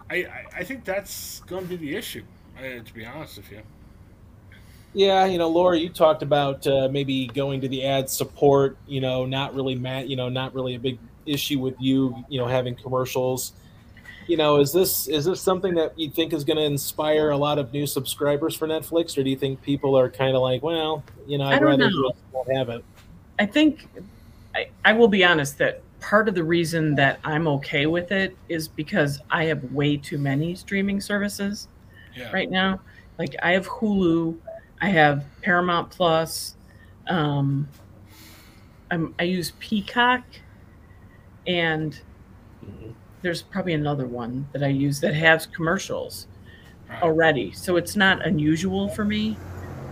I 0.09 0.15
I, 0.15 0.45
I 0.57 0.63
think 0.63 0.83
that's 0.83 1.39
going 1.41 1.63
to 1.63 1.69
be 1.69 1.77
the 1.77 1.95
issue. 1.95 2.23
Uh, 2.57 2.83
to 2.83 2.93
be 2.93 3.05
honest 3.05 3.37
with 3.37 3.51
you. 3.51 3.61
Yeah, 4.93 5.25
you 5.25 5.37
know, 5.37 5.49
Laura, 5.49 5.77
you 5.77 5.89
talked 5.89 6.23
about 6.23 6.65
uh, 6.65 6.87
maybe 6.89 7.27
going 7.27 7.59
to 7.61 7.67
the 7.67 7.85
ad 7.85 8.09
support. 8.09 8.77
You 8.87 9.01
know, 9.01 9.25
not 9.25 9.53
really, 9.53 9.75
mat, 9.75 10.07
you 10.07 10.15
know, 10.15 10.29
not 10.29 10.55
really 10.55 10.75
a 10.75 10.79
big 10.79 10.99
issue 11.25 11.59
with 11.59 11.75
you. 11.79 12.23
You 12.29 12.39
know, 12.39 12.47
having 12.47 12.75
commercials. 12.75 13.53
You 14.27 14.37
know, 14.37 14.57
is 14.61 14.71
this 14.71 15.07
is 15.07 15.25
this 15.25 15.41
something 15.41 15.75
that 15.75 15.99
you 15.99 16.09
think 16.09 16.31
is 16.31 16.45
going 16.45 16.57
to 16.57 16.63
inspire 16.63 17.31
a 17.31 17.37
lot 17.37 17.59
of 17.59 17.73
new 17.73 17.85
subscribers 17.85 18.55
for 18.55 18.67
Netflix, 18.67 19.17
or 19.17 19.23
do 19.23 19.29
you 19.29 19.35
think 19.35 19.61
people 19.61 19.97
are 19.97 20.09
kind 20.09 20.35
of 20.35 20.41
like, 20.41 20.63
well, 20.63 21.03
you 21.27 21.37
know, 21.37 21.45
I'd 21.45 21.61
rather 21.61 21.89
know. 21.89 22.11
not 22.33 22.51
have 22.55 22.69
it? 22.69 22.85
I 23.37 23.45
think 23.45 23.87
I, 24.55 24.69
I 24.83 24.93
will 24.93 25.07
be 25.07 25.23
honest 25.23 25.57
that 25.59 25.81
part 25.99 26.27
of 26.29 26.35
the 26.35 26.43
reason 26.43 26.95
that 26.95 27.19
I'm 27.23 27.47
okay 27.47 27.85
with 27.85 28.11
it 28.11 28.35
is 28.47 28.67
because 28.67 29.19
I 29.29 29.45
have 29.45 29.63
way 29.71 29.97
too 29.97 30.17
many 30.17 30.55
streaming 30.55 31.01
services 31.01 31.67
yeah. 32.15 32.31
right 32.31 32.49
now. 32.49 32.79
Like 33.17 33.35
I 33.43 33.51
have 33.51 33.67
Hulu, 33.67 34.37
I 34.81 34.89
have 34.89 35.25
Paramount 35.41 35.89
Plus. 35.89 36.55
Um, 37.07 37.67
i 39.19 39.23
use 39.23 39.51
Peacock, 39.59 40.23
and 41.47 41.99
mm-hmm. 42.63 42.91
there's 43.21 43.41
probably 43.41 43.73
another 43.73 44.05
one 44.05 44.47
that 44.53 44.63
I 44.63 44.67
use 44.67 44.99
that 45.01 45.13
has 45.13 45.45
commercials 45.45 46.27
already. 47.01 47.51
So 47.51 47.77
it's 47.77 47.95
not 47.95 48.25
unusual 48.25 48.87
for 48.89 49.03
me. 49.03 49.37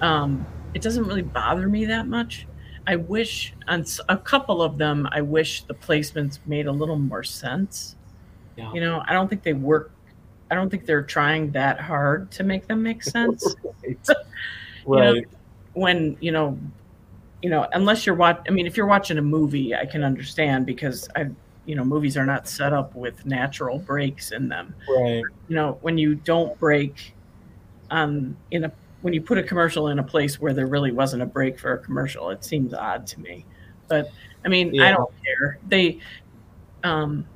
Um, 0.02 0.46
it 0.74 0.82
doesn't 0.82 1.06
really 1.06 1.22
bother 1.22 1.68
me 1.68 1.86
that 1.86 2.08
much. 2.08 2.48
I 2.86 2.98
wish 2.98 3.54
on 3.68 3.86
a 4.10 4.18
couple 4.18 4.62
of 4.62 4.78
them, 4.78 5.08
I 5.12 5.22
wish 5.22 5.64
the 5.64 5.74
placements 5.74 6.40
made 6.46 6.68
a 6.68 6.72
little 6.72 6.98
more 6.98 7.24
sense. 7.24 7.96
Yeah. 8.58 8.74
You 8.74 8.82
know, 8.82 9.04
I 9.08 9.14
don't 9.14 9.30
think 9.30 9.44
they 9.44 9.54
work. 9.54 9.92
I 10.52 10.56
don't 10.56 10.70
think 10.70 10.86
they're 10.86 11.04
trying 11.04 11.52
that 11.52 11.80
hard 11.80 12.30
to 12.32 12.44
make 12.44 12.68
them 12.68 12.84
make 12.84 13.04
sense. 13.04 13.56
right. 13.86 13.98
You 14.86 15.00
know, 15.00 15.22
when 15.76 16.18
you 16.20 16.34
know, 16.34 16.60
you 17.42 17.50
know, 17.50 17.66
unless 17.72 18.06
you're 18.06 18.16
watch. 18.16 18.42
I 18.50 18.52
mean, 18.52 18.68
if 18.68 18.76
you're 18.76 18.86
watching 18.86 19.18
a 19.18 19.22
movie, 19.22 19.74
I 19.74 19.86
can 19.86 20.04
understand 20.04 20.66
because 20.66 21.08
I, 21.16 21.30
you 21.66 21.76
know, 21.76 21.86
movies 21.86 22.18
are 22.18 22.26
not 22.26 22.50
set 22.50 22.74
up 22.74 22.94
with 22.94 23.26
natural 23.26 23.80
breaks 23.80 24.32
in 24.32 24.50
them. 24.50 24.76
Right. 24.90 25.24
You 25.48 25.56
know, 25.56 25.78
when 25.82 25.98
you 25.98 26.16
don't 26.16 26.60
break, 26.60 27.14
um, 27.92 28.36
in 28.52 28.66
a 28.66 28.72
when 29.04 29.14
you 29.14 29.22
put 29.22 29.38
a 29.38 29.44
commercial 29.44 29.90
in 29.90 30.00
a 30.00 30.04
place 30.04 30.40
where 30.40 30.54
there 30.54 30.66
really 30.66 30.92
wasn't 30.92 31.22
a 31.22 31.26
break 31.26 31.60
for 31.60 31.74
a 31.74 31.78
commercial, 31.78 32.30
it 32.32 32.44
seems 32.44 32.74
odd 32.74 33.06
to 33.08 33.20
me. 33.20 33.46
But 33.88 34.10
I 34.44 34.48
mean, 34.48 34.74
yeah. 34.74 34.90
I 34.90 34.92
don't 34.94 35.12
care. 35.24 35.60
They, 35.68 36.00
um, 36.84 37.28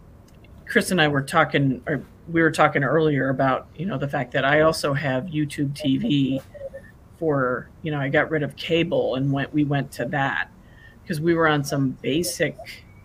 Chris 0.65 0.91
and 0.91 0.99
I 0.99 1.07
were 1.07 1.21
talking, 1.21 1.81
or 1.85 2.03
we 2.27 2.41
were 2.41 2.51
talking 2.51 2.83
earlier 2.83 3.29
about, 3.29 3.67
you 3.75 3.85
know, 3.85 3.97
the 3.97 4.07
fact 4.07 4.31
that 4.31 4.43
I 4.43 4.61
also 4.61 4.93
have 4.93 5.25
YouTube 5.25 5.73
TV 5.73 6.41
for 7.17 7.69
you 7.81 7.91
know 7.91 7.99
I 7.99 8.09
got 8.09 8.29
rid 8.29 8.43
of 8.43 8.55
cable 8.55 9.15
and 9.15 9.31
went 9.31 9.53
we 9.53 9.63
went 9.63 9.91
to 9.93 10.05
that 10.05 10.49
because 11.01 11.19
we 11.19 11.33
were 11.33 11.47
on 11.47 11.63
some 11.63 11.91
basic 12.01 12.55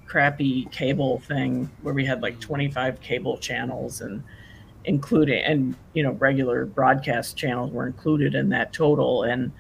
crappy 0.07 0.67
cable 0.67 1.21
thing 1.21 1.71
where 1.83 1.95
we 1.95 2.05
had 2.05 2.21
like 2.21 2.39
25 2.41 3.01
cable 3.01 3.39
channels 3.39 4.01
and 4.01 4.23
including 4.85 5.43
and 5.45 5.77
you 5.95 6.03
know 6.03 6.13
regular 6.13 6.67
broadcast 6.67 7.37
channels 7.37 7.71
were 7.71 7.87
included 7.87 8.35
in 8.35 8.49
that 8.49 8.73
total 8.73 9.23
and 9.23 9.53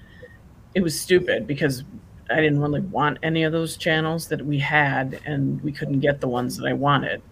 it 0.74 0.82
was 0.82 0.98
stupid 0.98 1.46
because 1.46 1.84
I 2.30 2.36
didn't 2.36 2.60
really 2.60 2.80
want 2.80 3.18
any 3.22 3.42
of 3.44 3.52
those 3.52 3.76
channels 3.76 4.28
that 4.28 4.44
we 4.44 4.58
had 4.58 5.20
and 5.24 5.62
we 5.62 5.70
couldn't 5.70 6.00
get 6.00 6.20
the 6.20 6.28
ones 6.28 6.56
that 6.56 6.66
I 6.66 6.72
wanted 6.72 7.22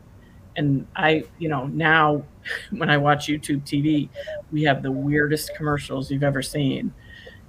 and 0.56 0.86
I, 0.96 1.24
you 1.38 1.48
know, 1.48 1.66
now 1.66 2.24
when 2.70 2.90
I 2.90 2.96
watch 2.98 3.26
YouTube 3.26 3.62
TV, 3.62 4.08
we 4.52 4.62
have 4.64 4.82
the 4.82 4.92
weirdest 4.92 5.54
commercials 5.54 6.10
you've 6.10 6.22
ever 6.22 6.42
seen. 6.42 6.92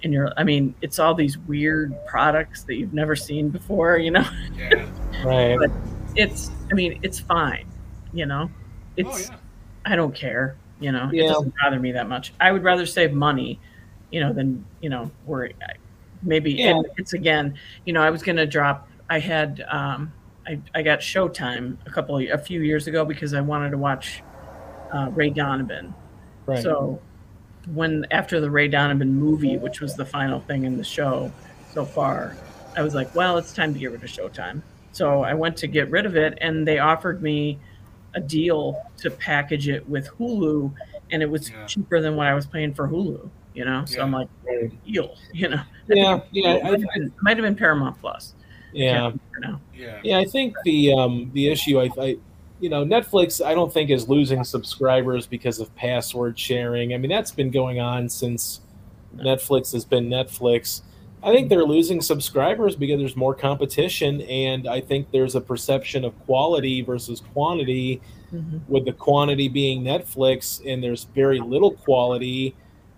And 0.04 0.12
you're, 0.12 0.32
I 0.36 0.44
mean, 0.44 0.74
it's 0.82 0.98
all 0.98 1.14
these 1.14 1.38
weird 1.38 1.94
products 2.08 2.64
that 2.64 2.76
you've 2.76 2.94
never 2.94 3.16
seen 3.16 3.50
before, 3.50 3.98
you 3.98 4.12
know? 4.12 4.28
Yeah. 4.58 4.88
right. 5.24 5.58
But 5.60 5.72
it's, 6.16 6.50
I 6.72 6.74
mean, 6.74 7.00
it's 7.04 7.20
fine, 7.20 7.68
you 8.12 8.26
know? 8.26 8.50
Oh, 8.50 8.56
it's, 8.98 9.30
oh, 9.30 9.34
yeah. 9.34 9.38
I 9.86 9.96
don't 9.96 10.14
care, 10.14 10.56
you 10.80 10.92
know? 10.92 11.10
Yeah. 11.12 11.26
It 11.26 11.28
doesn't 11.30 11.54
bother 11.62 11.80
me 11.80 11.92
that 11.94 12.08
much. 12.08 12.34
I 12.40 12.52
would 12.52 12.64
rather 12.64 12.86
save 12.86 13.14
money, 13.14 13.60
you 14.12 14.20
know, 14.20 14.34
than, 14.34 14.66
you 14.82 14.90
know, 14.90 15.12
worry. 15.26 15.56
Maybe, 16.24 16.54
Yeah. 16.54 16.70
and 16.78 16.86
it's 16.98 17.14
again, 17.14 17.56
you 17.86 17.94
know, 17.94 18.02
I 18.02 18.10
was 18.12 18.22
going 18.22 18.36
to 18.38 18.46
drop, 18.46 18.88
I 19.10 19.20
had, 19.20 19.64
um, 19.70 20.14
I, 20.48 20.60
I 20.76 20.82
got 20.84 21.00
Showtime 21.00 21.78
a 21.86 21.90
couple 21.90 22.18
a 22.18 22.38
few 22.38 22.62
years 22.62 22.88
ago 22.88 23.06
because 23.06 23.34
I 23.34 23.42
wanted 23.42 23.72
to 23.72 23.78
watch 23.78 24.24
uh, 24.92 25.10
Ray 25.14 25.30
Donovan. 25.30 25.94
right. 26.46 26.62
So 26.62 27.00
when 27.74 28.06
after 28.12 28.40
the 28.40 28.50
Ray 28.50 28.68
Donovan 28.68 29.14
movie, 29.14 29.58
which 29.58 29.82
was 29.82 29.96
the 29.96 30.06
final 30.06 30.40
thing 30.42 30.64
in 30.64 30.78
the 30.78 30.84
show 30.84 31.32
so 31.74 31.86
far, 31.86 32.36
I 32.76 32.82
was 32.82 32.94
like, 32.96 33.14
well, 33.16 33.38
it's 33.38 33.54
time 33.54 33.74
to 33.74 33.80
get 33.80 33.92
rid 33.92 34.04
of 34.04 34.10
Showtime. 34.10 34.62
So 34.92 35.24
I 35.24 35.34
went 35.34 35.58
to 35.58 35.68
get 35.68 35.90
rid 35.90 36.06
of 36.06 36.16
it, 36.18 36.38
and 36.42 36.68
they 36.68 36.80
offered 36.80 37.22
me 37.22 37.60
a 38.14 38.20
deal 38.20 38.82
to 38.98 39.10
package 39.12 39.68
it 39.70 39.88
with 39.88 40.08
Hulu, 40.18 40.72
and 41.12 41.22
it 41.22 41.30
was 41.30 41.50
Yeah. 41.50 41.66
cheaper 41.66 42.02
than 42.02 42.16
what 42.16 42.28
I 42.28 42.34
was 42.34 42.46
paying 42.46 42.74
for 42.74 42.88
Hulu. 42.88 43.30
You 43.54 43.66
know, 43.66 43.84
so 43.86 44.02
I'm 44.02 44.12
like, 44.12 44.30
deal. 44.86 45.16
You 45.34 45.50
know, 45.50 45.62
yeah, 45.90 46.20
yeah, 46.32 46.54
it 46.56 46.64
might 46.64 46.80
have 46.80 46.90
been, 46.94 47.14
might 47.22 47.38
have 47.38 47.44
been 47.44 47.56
Paramount 47.56 48.00
Plus. 48.00 48.34
yeah. 48.72 49.12
Now. 49.40 49.60
Yeah. 49.76 50.00
Yeah, 50.04 50.18
I 50.20 50.26
think 50.26 50.56
the 50.64 50.94
um, 50.94 51.32
the 51.34 51.48
issue, 51.50 51.80
I, 51.82 51.90
I, 52.00 52.18
you 52.62 52.70
know, 52.70 52.86
Netflix, 52.86 53.44
I 53.44 53.54
don't 53.56 53.74
think 53.74 53.90
is 53.90 54.08
losing 54.08 54.44
subscribers 54.44 55.26
because 55.28 55.60
of 55.60 55.74
password 55.76 56.38
sharing. 56.40 56.94
I 56.94 56.98
mean, 56.98 57.10
that's 57.10 57.32
been 57.32 57.50
going 57.52 57.80
on 57.82 58.08
since 58.08 58.62
Netflix 59.18 59.74
has 59.74 59.84
been 59.84 60.08
Netflix. 60.10 60.82
I 61.24 61.32
think 61.34 61.50
they're 61.50 61.64
losing 61.66 62.02
subscribers 62.02 62.76
because 62.76 63.00
there's 63.00 63.16
more 63.16 63.36
competition, 63.36 64.22
and 64.22 64.68
I 64.68 64.82
think 64.82 65.12
there's 65.12 65.36
a 65.36 65.42
perception 65.42 66.04
of 66.04 66.18
quality 66.26 66.82
versus 66.82 67.22
quantity. 67.34 68.02
Mhm. 68.34 68.62
With 68.68 68.86
the 68.86 68.94
quantity 68.94 69.48
being 69.50 69.84
Netflix, 69.84 70.62
and 70.66 70.82
there's 70.82 71.04
very 71.04 71.40
little 71.40 71.72
quality, 71.72 72.56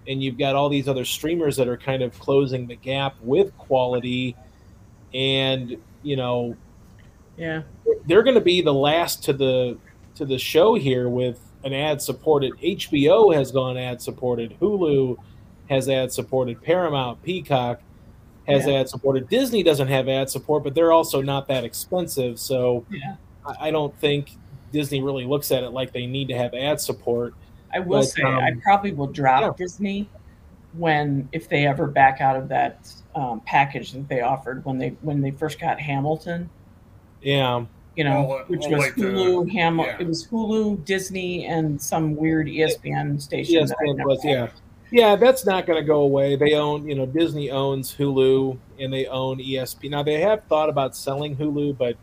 and 0.07 0.21
you've 0.21 0.37
got 0.37 0.55
all 0.55 0.69
these 0.69 0.87
other 0.87 1.03
streamers 1.05 1.57
that 1.57 1.67
are 1.67 1.75
kind 1.77 2.03
of 2.03 2.17
closing 2.19 2.67
the 2.67 2.75
gap 2.75 3.15
with 3.23 3.57
quality, 3.57 4.35
and 5.13 5.75
you 6.03 6.15
know 6.15 6.55
Yeah. 7.37 7.63
they're 8.05 8.21
going 8.23 8.35
to 8.35 8.41
be 8.41 8.61
the 8.61 8.73
last 8.73 9.23
to 9.23 9.33
the 9.33 9.77
to 10.15 10.25
the 10.25 10.37
show 10.37 10.75
here 10.75 11.09
with 11.09 11.39
an 11.63 11.73
ad 11.73 11.99
supported 11.99 12.53
HBO 12.61 13.31
has 13.31 13.51
gone 13.51 13.75
ad 13.77 13.99
supported 14.01 14.55
Hulu 14.61 15.17
has 15.69 15.89
ad 15.89 16.11
supported 16.11 16.61
Paramount 16.61 17.23
Peacock 17.23 17.81
has 18.47 18.65
Yeah. 18.67 18.73
ad 18.79 18.89
supported 18.89 19.29
Disney 19.29 19.63
doesn't 19.63 19.87
have 19.87 20.07
ad 20.09 20.29
support 20.29 20.63
but 20.63 20.73
they're 20.75 20.91
also 20.91 21.21
not 21.21 21.47
that 21.47 21.63
expensive 21.63 22.39
so 22.39 22.85
Yeah. 22.89 23.15
I, 23.45 23.67
I 23.67 23.71
don't 23.71 23.95
think 23.99 24.31
Disney 24.71 25.01
really 25.01 25.25
looks 25.25 25.51
at 25.51 25.63
it 25.63 25.69
like 25.69 25.91
they 25.93 26.05
need 26.07 26.27
to 26.29 26.35
have 26.37 26.53
ad 26.53 26.79
support 26.81 27.33
I 27.73 27.79
will 27.79 27.99
But, 27.99 28.03
say 28.07 28.23
I 28.23 28.49
um, 28.49 28.61
probably 28.61 28.91
will 28.91 29.07
drop 29.07 29.41
yeah. 29.41 29.51
Disney 29.65 30.07
when 30.73 31.27
if 31.31 31.47
they 31.49 31.67
ever 31.67 31.87
back 31.87 32.19
out 32.21 32.35
of 32.35 32.47
that 32.49 32.91
um, 33.15 33.41
package 33.45 33.91
that 33.93 34.07
they 34.09 34.21
offered 34.21 34.65
when 34.65 34.77
they 34.77 34.89
when 35.01 35.21
they 35.21 35.31
first 35.31 35.59
got 35.59 35.79
Hamilton. 35.79 36.49
yeah 37.21 37.65
You 37.95 38.03
know, 38.05 38.27
Oh, 38.27 38.33
uh, 38.37 38.43
which 38.45 38.63
oh, 38.65 38.69
was 38.71 38.79
like 38.79 38.95
the- 38.95 39.03
Hulu, 39.03 39.51
Hamil. 39.53 39.85
yeah. 39.85 39.97
It 39.99 40.07
was 40.07 40.25
Hulu, 40.27 40.83
Disney, 40.83 41.45
and 41.45 41.79
some 41.79 42.15
weird 42.15 42.47
ESPN 42.47 43.21
station. 43.21 43.53
yes 43.53 43.69
that 43.69 43.77
I 43.87 43.91
never 43.91 44.09
was 44.09 44.25
yeah 44.25 44.47
yeah 44.93 45.15
that's 45.17 45.45
not 45.45 45.65
going 45.67 45.81
to 45.81 45.85
go 45.87 46.01
away. 46.01 46.35
They 46.37 46.55
own 46.55 46.87
you 46.87 46.95
know 46.95 47.05
Disney 47.07 47.51
owns 47.51 47.95
Hulu 47.95 48.59
and 48.79 48.93
they 48.93 49.07
own 49.07 49.39
ESPN 49.39 49.91
now 49.91 50.03
they 50.03 50.21
have 50.21 50.45
thought 50.45 50.69
about 50.69 50.95
selling 50.95 51.35
Hulu 51.37 51.77
but 51.77 51.97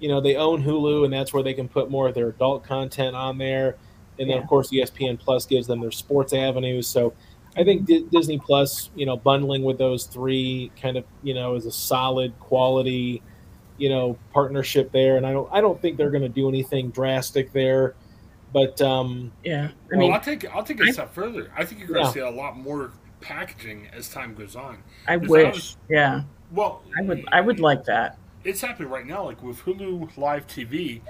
you 0.00 0.08
know 0.08 0.20
they 0.20 0.36
own 0.36 0.62
Hulu 0.64 1.04
and 1.04 1.12
that's 1.14 1.32
where 1.34 1.44
they 1.44 1.54
can 1.54 1.68
put 1.68 1.90
more 1.90 2.08
of 2.08 2.14
their 2.14 2.28
adult 2.30 2.64
content 2.64 3.16
on 3.16 3.38
there. 3.38 3.78
And 4.18 4.30
then 4.30 4.38
Yeah. 4.38 4.42
of 4.42 4.48
course 4.48 4.70
ESPN 4.72 5.18
Plus 5.18 5.46
gives 5.46 5.68
them 5.68 5.80
their 5.80 5.92
sports 5.92 6.34
avenues. 6.34 6.88
So 6.88 7.14
I 7.56 7.64
think 7.64 7.86
D- 7.86 8.06
Disney 8.12 8.38
Plus 8.40 8.90
you 8.96 9.06
know 9.06 9.18
bundling 9.18 9.64
with 9.64 9.78
those 9.78 10.06
three 10.06 10.72
kind 10.82 10.98
of 10.98 11.06
you 11.22 11.34
know 11.34 11.56
is 11.56 11.66
a 11.66 11.72
solid 11.72 12.38
quality 12.40 13.22
you 13.78 13.90
know 13.90 14.18
partnership 14.32 14.92
there. 14.92 15.18
And 15.18 15.26
I 15.26 15.32
don't 15.34 15.48
I 15.52 15.62
don't 15.62 15.80
think 15.82 15.98
they're 15.98 16.10
going 16.12 16.24
to 16.24 16.30
do 16.30 16.48
anything 16.48 16.90
drastic 16.92 17.52
there 17.52 17.96
but 18.52 18.80
um 18.82 19.32
Yeah, 19.44 19.68
I 19.68 19.72
Well, 19.90 19.98
mean, 20.00 20.12
I'll 20.12 20.20
take 20.20 20.44
I'll 20.54 20.62
take 20.64 20.80
it 20.80 20.86
I- 20.86 20.90
a 20.90 20.92
step 20.92 21.12
further. 21.14 21.50
I 21.56 21.64
think 21.64 21.80
you're 21.80 21.88
going 21.88 22.00
to 22.02 22.06
Yeah. 22.08 22.12
see 22.12 22.20
a 22.20 22.30
lot 22.30 22.56
more 22.58 22.92
packaging 23.20 23.88
as 23.92 24.08
time 24.08 24.34
goes 24.34 24.56
on. 24.56 24.78
I 25.06 25.16
if 25.16 25.22
I 25.24 25.26
wish. 25.26 25.54
was- 25.54 25.76
yeah, 25.88 26.22
Well, 26.52 26.82
I 26.98 27.02
would. 27.02 27.24
I 27.32 27.40
would 27.40 27.60
like 27.60 27.84
that. 27.84 28.16
it's 28.44 28.60
happening 28.62 28.88
right 28.90 29.06
now. 29.06 29.24
Like 29.24 29.42
with 29.42 29.60
Hulu 29.64 30.16
Live 30.16 30.46
TV, 30.46 31.02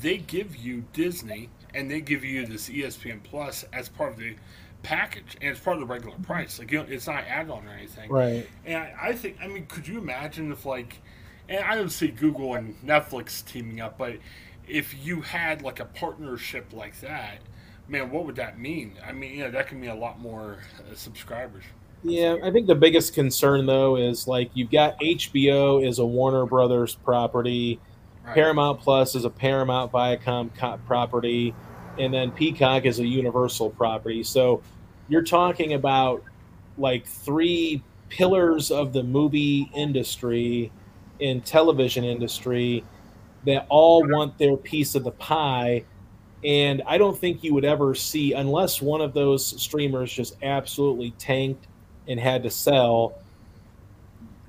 they 0.00 0.16
give 0.16 0.56
you 0.56 0.84
Disney 0.92 1.50
and 1.74 1.90
they 1.90 2.00
give 2.00 2.24
you 2.24 2.46
this 2.46 2.68
ESPN 2.70 3.20
Plus 3.22 3.64
as 3.72 3.88
part 3.88 4.12
of 4.12 4.18
the 4.18 4.34
package, 4.82 5.36
and 5.42 5.50
it's 5.50 5.60
part 5.60 5.76
of 5.76 5.80
the 5.80 5.86
regular 5.86 6.16
price. 6.22 6.58
Like 6.58 6.72
you 6.72 6.78
know, 6.78 6.86
it's 6.88 7.06
not 7.06 7.24
add 7.28 7.50
on 7.50 7.66
or 7.66 7.70
anything. 7.70 8.10
right 8.10 8.48
And 8.64 8.76
I, 8.78 8.94
I 9.08 9.12
think, 9.12 9.36
I 9.42 9.46
mean, 9.46 9.66
could 9.66 9.86
you 9.86 9.98
imagine 9.98 10.50
if 10.50 10.64
like, 10.64 10.96
and 11.48 11.62
I 11.62 11.74
don't 11.74 11.90
see 11.90 12.08
Google 12.08 12.54
and 12.54 12.74
Netflix 12.84 13.44
teaming 13.44 13.80
up, 13.82 13.98
but 13.98 14.16
if 14.70 15.04
you 15.04 15.20
had 15.20 15.62
like 15.62 15.80
a 15.80 15.84
partnership 15.84 16.72
like 16.72 16.98
that, 17.00 17.38
man, 17.88 18.10
what 18.10 18.24
would 18.26 18.36
that 18.36 18.58
mean? 18.58 18.94
I 19.04 19.12
mean, 19.12 19.34
you 19.34 19.44
know, 19.44 19.50
that 19.50 19.68
can 19.68 19.80
mean 19.80 19.90
a 19.90 19.94
lot 19.94 20.20
more 20.20 20.58
uh, 20.78 20.94
subscribers. 20.94 21.64
Yeah, 22.02 22.36
I 22.42 22.50
think 22.50 22.66
the 22.66 22.74
biggest 22.74 23.14
concern 23.14 23.66
though 23.66 23.96
is 23.96 24.26
like 24.26 24.50
you've 24.54 24.70
got 24.70 24.98
HBO 25.00 25.86
is 25.86 25.98
a 25.98 26.06
Warner 26.06 26.46
Brothers 26.46 26.94
property, 26.94 27.78
Right. 28.24 28.34
Paramount 28.34 28.80
Plus 28.80 29.14
is 29.14 29.24
a 29.24 29.30
Paramount 29.30 29.92
Viacom 29.92 30.54
co- 30.54 30.78
property, 30.86 31.54
and 31.98 32.12
then 32.12 32.30
Peacock 32.30 32.84
is 32.84 33.00
a 33.00 33.06
Universal 33.06 33.70
property. 33.70 34.22
So 34.22 34.62
you're 35.08 35.24
talking 35.24 35.72
about 35.72 36.22
like 36.78 37.06
three 37.06 37.82
pillars 38.08 38.70
of 38.70 38.92
the 38.92 39.02
movie 39.02 39.70
industry 39.74 40.70
and 41.20 41.44
television 41.44 42.04
industry 42.04 42.84
that 43.46 43.66
all 43.68 44.06
want 44.06 44.36
their 44.38 44.56
piece 44.56 44.94
of 44.94 45.04
the 45.04 45.10
pie. 45.12 45.84
And 46.44 46.82
I 46.86 46.98
don't 46.98 47.16
think 47.18 47.44
you 47.44 47.52
would 47.54 47.64
ever 47.64 47.94
see, 47.94 48.32
unless 48.32 48.80
one 48.80 49.00
of 49.00 49.12
those 49.12 49.46
streamers 49.62 50.12
just 50.12 50.36
absolutely 50.42 51.10
tanked 51.12 51.66
and 52.08 52.18
had 52.18 52.42
to 52.44 52.50
sell. 52.50 53.18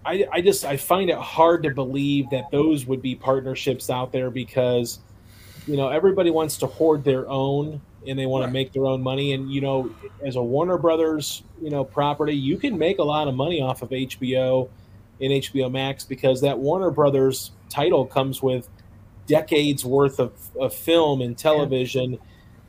I, 0.06 0.25
I 0.32 0.41
just 0.41 0.65
I 0.65 0.77
find 0.77 1.10
it 1.10 1.17
hard 1.17 1.63
to 1.63 1.69
believe 1.69 2.30
that 2.32 2.49
those 2.51 2.86
would 2.88 3.01
be 3.01 3.15
partnerships 3.15 3.89
out 3.89 4.12
there 4.12 4.32
because 4.32 4.99
you 5.67 5.77
know 5.77 5.89
everybody 5.89 6.32
wants 6.32 6.58
to 6.58 6.65
hoard 6.67 7.04
their 7.04 7.30
own 7.30 7.80
and 8.08 8.17
they 8.17 8.25
want 8.25 8.41
Right. 8.41 8.47
to 8.47 8.54
make 8.54 8.73
their 8.73 8.86
own 8.88 9.04
money 9.04 9.34
and 9.34 9.51
you 9.51 9.62
know 9.62 9.93
as 10.25 10.38
a 10.38 10.41
Warner 10.41 10.80
Brothers 10.80 11.43
you 11.62 11.69
know 11.69 11.84
property 11.84 12.34
you 12.36 12.58
can 12.58 12.80
make 12.80 12.97
a 12.97 13.04
lot 13.04 13.27
of 13.27 13.36
money 13.36 13.62
off 13.62 13.84
of 13.84 13.89
HBO 13.89 14.69
and 15.21 15.32
HBO 15.34 15.71
Max 15.71 16.04
because 16.04 16.41
that 16.41 16.58
Warner 16.58 16.89
Brothers 16.89 17.51
title 17.69 18.04
comes 18.08 18.41
with 18.41 18.67
decades 19.32 19.86
worth 19.86 20.20
of, 20.20 20.32
of 20.60 20.74
film 20.74 21.22
and 21.22 21.38
television 21.38 22.17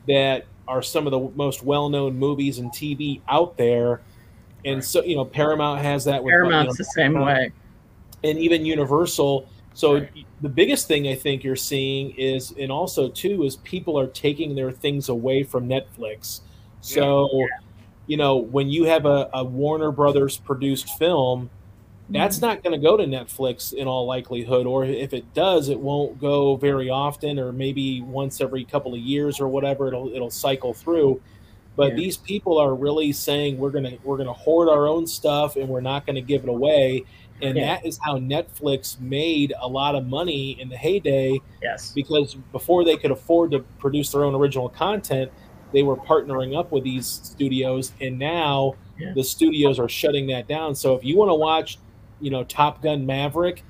that 0.07 0.45
are 0.67 0.81
some 0.81 1.05
of 1.07 1.11
the 1.11 1.19
most 1.35 1.61
well-known 1.63 2.17
movies 2.17 2.57
and 2.59 2.71
TV 2.71 3.19
out 3.27 3.57
there 3.57 4.01
and 4.65 4.81
so 4.83 5.03
you 5.03 5.15
know 5.15 5.25
Paramount 5.25 5.81
has 5.81 6.05
that 6.05 6.23
with 6.23 6.31
Paramount's 6.31 6.79
you 6.79 6.85
the 6.85 6.91
same 6.95 7.13
Paramount- 7.13 7.51
way. 8.23 8.29
and 8.29 8.39
even 8.39 8.65
Universal. 8.65 9.47
So 9.73 9.95
Right. 9.95 10.09
the 10.41 10.49
biggest 10.49 10.87
thing 10.87 11.07
I 11.07 11.15
think 11.15 11.43
you're 11.43 11.55
seeing 11.57 12.11
is, 12.11 12.53
and 12.59 12.71
also 12.71 13.09
too, 13.09 13.43
is 13.43 13.55
people 13.57 13.99
are 13.99 14.07
taking 14.07 14.55
their 14.55 14.71
things 14.71 15.09
away 15.09 15.43
from 15.43 15.67
Netflix. 15.67 16.41
So, 16.79 17.27
you 18.07 18.15
know, 18.17 18.37
when 18.37 18.69
you 18.69 18.83
have 18.85 19.05
a, 19.05 19.29
a 19.33 19.43
Warner 19.43 19.91
Brothers 19.91 20.37
produced 20.37 20.89
film, 20.99 21.49
that's 22.09 22.37
Mm-hmm. 22.37 22.45
not 22.45 22.63
going 22.63 22.79
to 22.79 22.85
go 22.85 22.97
to 22.97 23.05
Netflix 23.05 23.73
in 23.73 23.87
all 23.87 24.05
likelihood, 24.05 24.65
or 24.65 24.83
if 24.85 25.13
it 25.13 25.33
does, 25.33 25.69
it 25.69 25.79
won't 25.79 26.19
go 26.19 26.55
very 26.57 26.89
often, 26.89 27.39
or 27.39 27.51
maybe 27.51 28.01
once 28.01 28.41
every 28.41 28.63
couple 28.65 28.93
of 28.93 28.99
years 28.99 29.39
or 29.39 29.47
whatever. 29.47 29.87
It'll 29.87 30.13
it'll 30.13 30.29
cycle 30.29 30.73
through. 30.73 31.21
But 31.75 31.91
Yeah. 31.91 31.95
these 31.95 32.17
people 32.17 32.57
are 32.59 32.75
really 32.75 33.11
saying 33.13 33.57
we're 33.57 33.71
gonna 33.71 33.93
we're 34.03 34.17
gonna 34.17 34.33
hoard 34.33 34.69
our 34.69 34.87
own 34.87 35.07
stuff 35.07 35.55
and 35.55 35.67
we're 35.69 35.81
not 35.81 36.05
going 36.05 36.15
to 36.15 36.21
give 36.21 36.43
it 36.43 36.49
away, 36.49 37.03
and 37.41 37.57
Yeah. 37.57 37.75
that 37.77 37.85
is 37.85 37.97
how 38.03 38.17
Netflix 38.19 38.99
made 38.99 39.53
a 39.59 39.67
lot 39.67 39.95
of 39.95 40.05
money 40.05 40.51
in 40.61 40.69
the 40.69 40.77
heyday 40.77 41.39
Yes. 41.63 41.91
because 41.95 42.35
before 42.51 42.83
they 42.83 42.95
could 42.97 43.11
afford 43.11 43.51
to 43.51 43.59
produce 43.79 44.11
their 44.11 44.23
own 44.23 44.35
original 44.35 44.69
content, 44.69 45.31
they 45.71 45.81
were 45.81 45.95
partnering 45.97 46.55
up 46.55 46.71
with 46.71 46.83
these 46.83 47.07
studios, 47.07 47.93
and 47.99 48.19
now 48.19 48.75
Yeah. 48.99 49.13
the 49.15 49.23
studios 49.23 49.79
are 49.79 49.89
shutting 49.89 50.27
that 50.27 50.47
down. 50.47 50.75
So 50.75 50.93
if 50.93 51.03
you 51.03 51.17
want 51.17 51.29
to 51.29 51.35
watch, 51.35 51.79
you 52.19 52.31
know, 52.31 52.43
Top 52.43 52.81
Gun 52.81 53.05
Maverick, 53.05 53.63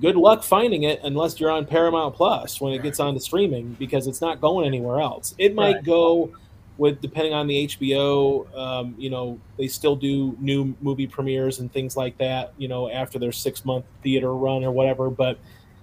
good 0.00 0.16
luck 0.16 0.42
finding 0.42 0.84
it 0.84 1.00
unless 1.04 1.38
you're 1.38 1.50
on 1.50 1.66
Paramount 1.66 2.14
Plus 2.14 2.60
when 2.60 2.72
it 2.72 2.82
gets 2.82 3.00
on 3.00 3.14
the 3.14 3.20
streaming 3.20 3.74
because 3.78 4.06
it's 4.06 4.20
not 4.20 4.40
going 4.40 4.66
anywhere 4.66 5.00
else. 5.00 5.34
It 5.38 5.54
might 5.54 5.76
right. 5.76 5.84
go 5.84 6.32
with 6.76 7.00
depending 7.00 7.32
on 7.32 7.46
the 7.46 7.68
HBO. 7.68 8.52
Um, 8.56 8.94
you 8.98 9.10
know, 9.10 9.38
they 9.56 9.68
still 9.68 9.96
do 9.96 10.36
new 10.40 10.74
movie 10.80 11.06
premieres 11.06 11.60
and 11.60 11.72
things 11.72 11.96
like 11.96 12.18
that. 12.18 12.52
You 12.58 12.68
know, 12.68 12.90
after 12.90 13.18
their 13.18 13.32
six 13.32 13.64
month 13.64 13.84
theater 14.02 14.34
run 14.34 14.64
or 14.64 14.70
whatever. 14.70 15.10
But 15.10 15.38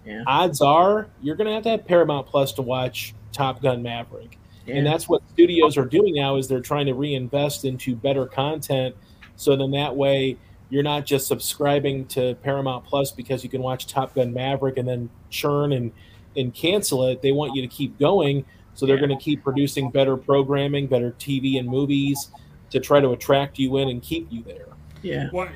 yeah. 0.06 0.24
odds 0.28 0.62
are 0.62 1.08
you're 1.22 1.36
going 1.36 1.48
to 1.48 1.54
have 1.54 1.64
to 1.64 1.70
have 1.70 1.86
Paramount 1.86 2.28
Plus 2.28 2.54
to 2.54 2.62
watch 2.62 3.14
Top 3.32 3.62
Gun 3.62 3.82
Maverick. 3.82 4.38
Yeah. 4.66 4.76
And 4.76 4.86
that's 4.86 5.10
what 5.10 5.22
studios 5.30 5.78
are 5.78 5.86
doing 5.86 6.14
now 6.16 6.36
is 6.36 6.48
they're 6.48 6.60
trying 6.60 6.86
to 6.86 6.94
reinvest 6.94 7.66
into 7.66 7.96
better 7.96 8.28
content 8.28 8.96
so 9.42 9.56
then 9.56 9.72
that 9.72 9.96
way 9.96 10.38
you're 10.72 10.84
not 10.84 11.06
just 11.06 11.28
subscribing 11.28 12.06
to 12.08 12.34
Paramount 12.36 12.86
Plus 12.86 13.12
because 13.12 13.44
you 13.44 13.50
can 13.50 13.62
watch 13.62 13.86
Top 13.86 14.16
Gun 14.16 14.34
Maverick 14.34 14.78
and 14.78 14.88
then 14.88 15.10
churn 15.30 15.74
and 15.74 15.92
and 16.36 16.54
cancel 16.54 17.06
it. 17.08 17.22
They 17.22 17.34
want 17.34 17.54
you 17.54 17.62
to 17.62 17.68
keep 17.68 18.00
going, 18.00 18.46
so 18.74 18.86
they're 18.86 18.96
yeah. 18.96 19.06
going 19.06 19.18
to 19.18 19.24
keep 19.24 19.44
producing 19.44 19.92
better 19.92 20.16
programming, 20.16 20.88
better 20.88 21.12
TV 21.20 21.60
and 21.60 21.68
movies 21.68 22.32
to 22.70 22.80
try 22.80 23.02
to 23.02 23.12
attract 23.12 23.60
you 23.60 23.78
in 23.78 23.90
and 23.90 24.02
keep 24.02 24.32
you 24.32 24.42
there. 24.44 24.70
Yeah. 25.02 25.28
What? 25.32 25.50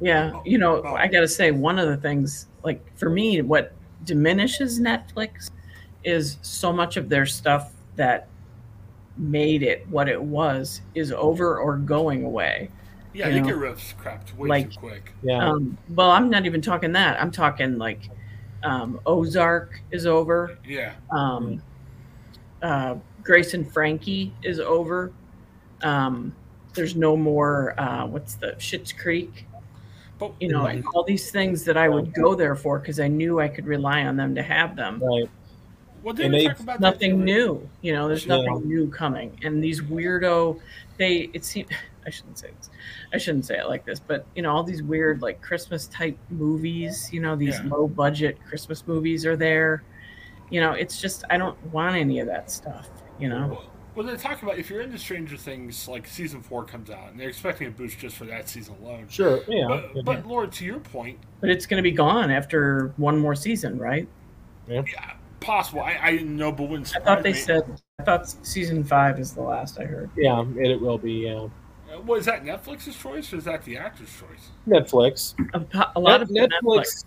Yeah, 0.00 0.32
oh, 0.34 0.42
you 0.44 0.58
know, 0.58 0.82
oh. 0.84 0.94
I 0.94 1.08
got 1.08 1.20
to 1.20 1.28
say 1.28 1.50
one 1.50 1.78
of 1.78 1.88
the 1.88 1.96
things 1.96 2.46
like 2.62 2.80
for 2.96 3.10
me 3.10 3.42
what 3.42 3.72
diminishes 4.04 4.78
Netflix 4.78 5.50
is 6.04 6.38
so 6.42 6.72
much 6.72 6.96
of 6.96 7.08
their 7.08 7.26
stuff 7.26 7.72
that 7.96 8.28
made 9.16 9.62
it 9.62 9.86
what 9.88 10.08
it 10.08 10.22
was 10.22 10.82
is 10.94 11.10
over 11.10 11.58
or 11.58 11.76
going 11.76 12.24
away. 12.24 12.70
Yeah, 13.14 13.28
you, 13.28 13.36
you 13.36 13.44
get 13.44 13.56
rid 13.56 13.72
of 13.72 13.94
crap 13.98 14.32
way 14.36 14.48
like, 14.48 14.70
too 14.70 14.78
quick. 14.78 15.12
Yeah. 15.22 15.46
Um, 15.46 15.76
well, 15.90 16.10
I'm 16.10 16.30
not 16.30 16.46
even 16.46 16.62
talking 16.62 16.92
that. 16.92 17.20
I'm 17.20 17.30
talking 17.30 17.78
like 17.78 18.08
um, 18.62 19.00
Ozark 19.06 19.80
is 19.90 20.06
over. 20.06 20.58
Yeah. 20.66 20.94
Um, 21.10 21.62
uh, 22.62 22.96
Grace 23.22 23.54
and 23.54 23.70
Frankie 23.70 24.32
is 24.42 24.60
over. 24.60 25.12
Um, 25.82 26.34
there's 26.74 26.96
no 26.96 27.16
more. 27.16 27.78
Uh, 27.78 28.06
what's 28.06 28.36
the 28.36 28.52
Schitt's 28.58 28.92
Creek? 28.92 29.46
But, 30.18 30.32
you 30.40 30.48
know, 30.48 30.64
right. 30.64 30.84
all 30.94 31.04
these 31.04 31.30
things 31.30 31.64
that 31.64 31.76
I 31.76 31.88
would 31.88 32.14
go 32.14 32.34
there 32.34 32.54
for 32.54 32.78
because 32.78 33.00
I 33.00 33.08
knew 33.08 33.40
I 33.40 33.48
could 33.48 33.66
rely 33.66 34.04
on 34.04 34.16
them 34.16 34.34
to 34.36 34.42
have 34.42 34.76
them. 34.76 35.02
Right. 35.02 35.28
Well, 36.02 36.14
they, 36.14 36.28
they 36.28 36.46
talk 36.46 36.60
about 36.60 36.80
nothing 36.80 37.24
new. 37.24 37.68
You 37.80 37.92
know, 37.92 38.08
there's 38.08 38.26
yeah. 38.26 38.36
nothing 38.36 38.68
new 38.68 38.88
coming, 38.88 39.38
and 39.42 39.62
these 39.62 39.80
weirdo. 39.80 40.60
They 40.98 41.30
it 41.32 41.44
seems 41.44 41.68
I 42.06 42.10
shouldn't 42.10 42.38
say 42.38 42.50
this. 42.58 42.70
I 43.12 43.18
shouldn't 43.18 43.44
say 43.44 43.58
it 43.58 43.68
like 43.68 43.84
this, 43.84 44.00
but 44.00 44.26
you 44.34 44.42
know, 44.42 44.50
all 44.50 44.64
these 44.64 44.82
weird 44.82 45.22
like 45.22 45.40
Christmas 45.40 45.86
type 45.86 46.18
movies, 46.30 47.10
you 47.12 47.20
know, 47.20 47.36
these 47.36 47.60
yeah. 47.62 47.68
low 47.68 47.86
budget 47.86 48.38
Christmas 48.44 48.86
movies 48.86 49.24
are 49.24 49.36
there. 49.36 49.84
You 50.50 50.60
know, 50.60 50.72
it's 50.72 51.00
just 51.00 51.24
I 51.30 51.38
don't 51.38 51.60
want 51.72 51.96
any 51.96 52.20
of 52.20 52.26
that 52.26 52.50
stuff, 52.50 52.88
you 53.18 53.28
know. 53.28 53.48
Well, 53.48 53.64
well 53.94 54.06
they're 54.06 54.32
about 54.42 54.58
if 54.58 54.68
you're 54.68 54.80
into 54.80 54.98
Stranger 54.98 55.36
Things, 55.36 55.88
like 55.88 56.06
season 56.06 56.42
four 56.42 56.64
comes 56.64 56.90
out, 56.90 57.10
and 57.10 57.20
they're 57.20 57.28
expecting 57.28 57.68
a 57.68 57.70
boost 57.70 57.98
just 57.98 58.16
for 58.16 58.24
that 58.24 58.48
season 58.48 58.74
alone. 58.82 59.06
Sure, 59.08 59.40
yeah. 59.48 59.66
But, 59.94 60.04
but 60.04 60.26
Lord, 60.26 60.52
to 60.52 60.64
your 60.64 60.80
point, 60.80 61.18
but 61.40 61.50
it's 61.50 61.66
going 61.66 61.78
to 61.78 61.88
be 61.88 61.92
gone 61.92 62.30
after 62.30 62.92
one 62.96 63.18
more 63.18 63.34
season, 63.34 63.78
right? 63.78 64.08
Yeah. 64.68 64.82
yeah 64.92 65.12
possible. 65.42 65.82
I, 65.82 65.98
I 66.00 66.10
didn't 66.12 66.36
know, 66.36 66.50
but 66.50 66.68
when 66.68 66.82
I 66.82 67.00
thought 67.00 67.22
they 67.22 67.32
me. 67.32 67.38
said, 67.38 67.80
I 68.02 68.04
thought 68.04 68.28
season 68.44 68.82
five 68.82 69.20
is 69.20 69.32
the 69.32 69.42
last 69.42 69.78
I 69.78 69.84
heard. 69.84 70.10
Yeah, 70.16 70.44
it, 70.56 70.72
it 70.72 70.80
will 70.80 70.98
be. 70.98 71.12
Yeah. 71.12 71.48
Uh, 71.92 72.00
was 72.00 72.24
that 72.24 72.44
Netflix's 72.44 72.96
choice 72.96 73.32
or 73.32 73.36
is 73.36 73.44
that 73.44 73.62
the 73.64 73.76
actor's 73.76 74.10
choice? 74.10 74.50
Netflix. 74.66 75.34
A, 75.54 75.92
a 75.94 76.00
lot 76.00 76.28
Net, 76.30 76.50
of 76.50 76.62
Netflix. 76.64 77.04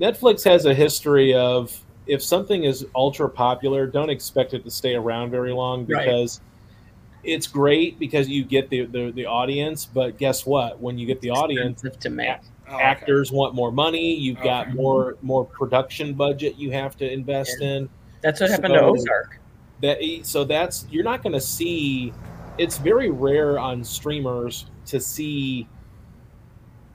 Netflix 0.00 0.44
has 0.44 0.64
a 0.64 0.74
history 0.74 1.34
of 1.34 1.76
if 2.06 2.22
something 2.22 2.64
is 2.64 2.86
ultra 2.94 3.28
popular, 3.28 3.86
don't 3.86 4.10
expect 4.10 4.54
it 4.54 4.62
to 4.64 4.70
stay 4.70 4.94
around 4.94 5.30
very 5.30 5.52
long 5.52 5.84
because 5.84 6.40
right. 6.40 7.34
it's 7.34 7.48
great 7.48 7.98
because 7.98 8.28
you 8.28 8.44
get 8.44 8.70
the, 8.70 8.86
the, 8.86 9.10
the 9.10 9.26
audience, 9.26 9.86
but 9.86 10.18
guess 10.18 10.46
what? 10.46 10.80
When 10.80 10.98
you 10.98 11.06
get 11.06 11.20
the 11.20 11.30
audience, 11.30 11.82
to 12.00 12.10
make. 12.10 12.38
Oh, 12.68 12.74
okay. 12.74 12.82
actors 12.82 13.32
want 13.32 13.54
more 13.54 13.72
money. 13.72 14.14
You've 14.14 14.38
okay. 14.38 14.44
got 14.44 14.74
more 14.74 15.16
more 15.22 15.44
production 15.44 16.12
budget 16.12 16.56
you 16.56 16.70
have 16.70 16.96
to 16.98 17.10
invest 17.10 17.56
yeah. 17.60 17.68
in. 17.68 17.88
That's 18.22 18.40
what 18.40 18.50
happened 18.50 18.74
so, 18.74 18.80
to 18.80 19.00
Ozark. 19.00 19.40
That 19.80 19.98
so 20.22 20.44
that's 20.44 20.86
you're 20.90 21.04
not 21.04 21.22
going 21.22 21.34
to 21.34 21.40
see 21.40 22.12
it's 22.58 22.78
very 22.78 23.10
rare 23.10 23.58
on 23.58 23.84
streamers 23.84 24.66
to 24.86 25.00
see 25.00 25.68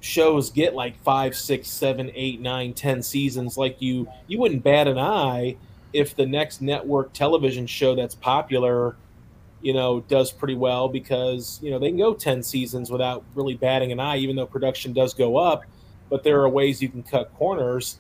shows 0.02 0.50
get 0.50 0.76
like 0.76 1.02
five, 1.02 1.34
six, 1.34 1.69
seven, 1.69 2.12
eight, 2.13 2.41
nine, 2.41 2.74
ten 2.74 3.02
seasons. 3.02 3.58
Like 3.58 3.82
you, 3.82 4.08
you 4.28 4.38
wouldn't 4.38 4.63
bat 4.63 4.88
an 4.88 4.98
eye 4.98 5.56
if 5.93 6.15
the 6.15 6.26
next 6.26 6.62
network 6.62 7.13
television 7.13 7.65
show 7.65 7.96
that's 7.96 8.15
popular, 8.15 8.98
you 9.62 9.74
know, 9.74 10.02
does 10.02 10.32
pretty 10.32 10.56
well 10.56 10.89
because 10.89 11.60
you 11.63 11.72
know 11.72 11.80
they 11.80 11.88
can 11.88 11.98
go 11.98 12.13
ten 12.13 12.43
seasons 12.43 12.91
without 12.91 13.24
really 13.34 13.56
batting 13.56 13.91
an 13.93 14.00
eye, 14.00 14.17
even 14.17 14.36
though 14.36 14.46
production 14.46 14.91
does 14.91 15.13
go 15.13 15.38
up. 15.38 15.63
But 16.10 16.24
there 16.24 16.41
are 16.41 16.50
ways 16.50 16.82
you 16.82 16.89
can 16.89 17.04
cut 17.04 17.34
corners 17.36 18.00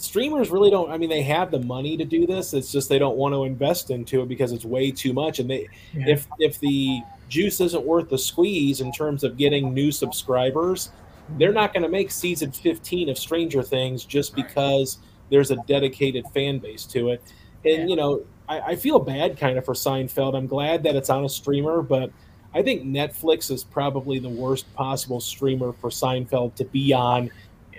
streamers 0.00 0.50
really 0.50 0.70
don't 0.70 0.90
i 0.90 0.96
mean 0.96 1.10
they 1.10 1.22
have 1.22 1.50
the 1.50 1.60
money 1.60 1.96
to 1.96 2.04
do 2.04 2.26
this 2.26 2.54
it's 2.54 2.72
just 2.72 2.88
they 2.88 2.98
don't 2.98 3.16
want 3.16 3.34
to 3.34 3.44
invest 3.44 3.90
into 3.90 4.22
it 4.22 4.28
because 4.28 4.52
it's 4.52 4.64
way 4.64 4.90
too 4.90 5.12
much 5.12 5.38
and 5.38 5.50
they 5.50 5.68
yeah. 5.92 6.08
if 6.08 6.26
if 6.38 6.58
the 6.60 7.00
juice 7.28 7.60
isn't 7.60 7.84
worth 7.84 8.08
the 8.08 8.18
squeeze 8.18 8.80
in 8.80 8.90
terms 8.92 9.22
of 9.24 9.36
getting 9.36 9.74
new 9.74 9.92
subscribers 9.92 10.90
they're 11.38 11.52
not 11.52 11.72
going 11.72 11.82
to 11.82 11.88
make 11.88 12.10
season 12.10 12.50
15 12.50 13.08
of 13.08 13.18
stranger 13.18 13.62
things 13.62 14.04
just 14.04 14.34
because 14.34 14.98
there's 15.30 15.50
a 15.50 15.56
dedicated 15.68 16.26
fan 16.34 16.58
base 16.58 16.84
to 16.84 17.10
it 17.10 17.22
and 17.64 17.82
yeah. 17.82 17.86
you 17.86 17.96
know 17.96 18.24
I, 18.48 18.60
I 18.60 18.76
feel 18.76 18.98
bad 18.98 19.38
kind 19.38 19.58
of 19.58 19.64
for 19.64 19.74
seinfeld 19.74 20.34
i'm 20.34 20.46
glad 20.46 20.82
that 20.84 20.96
it's 20.96 21.10
on 21.10 21.24
a 21.24 21.28
streamer 21.28 21.82
but 21.82 22.10
I 22.52 22.62
think 22.62 22.82
Netflix 22.82 23.50
is 23.50 23.62
probably 23.62 24.18
the 24.18 24.28
worst 24.28 24.72
possible 24.74 25.20
streamer 25.20 25.72
for 25.72 25.88
Seinfeld 25.88 26.56
to 26.56 26.64
be 26.64 26.92
on 26.92 27.30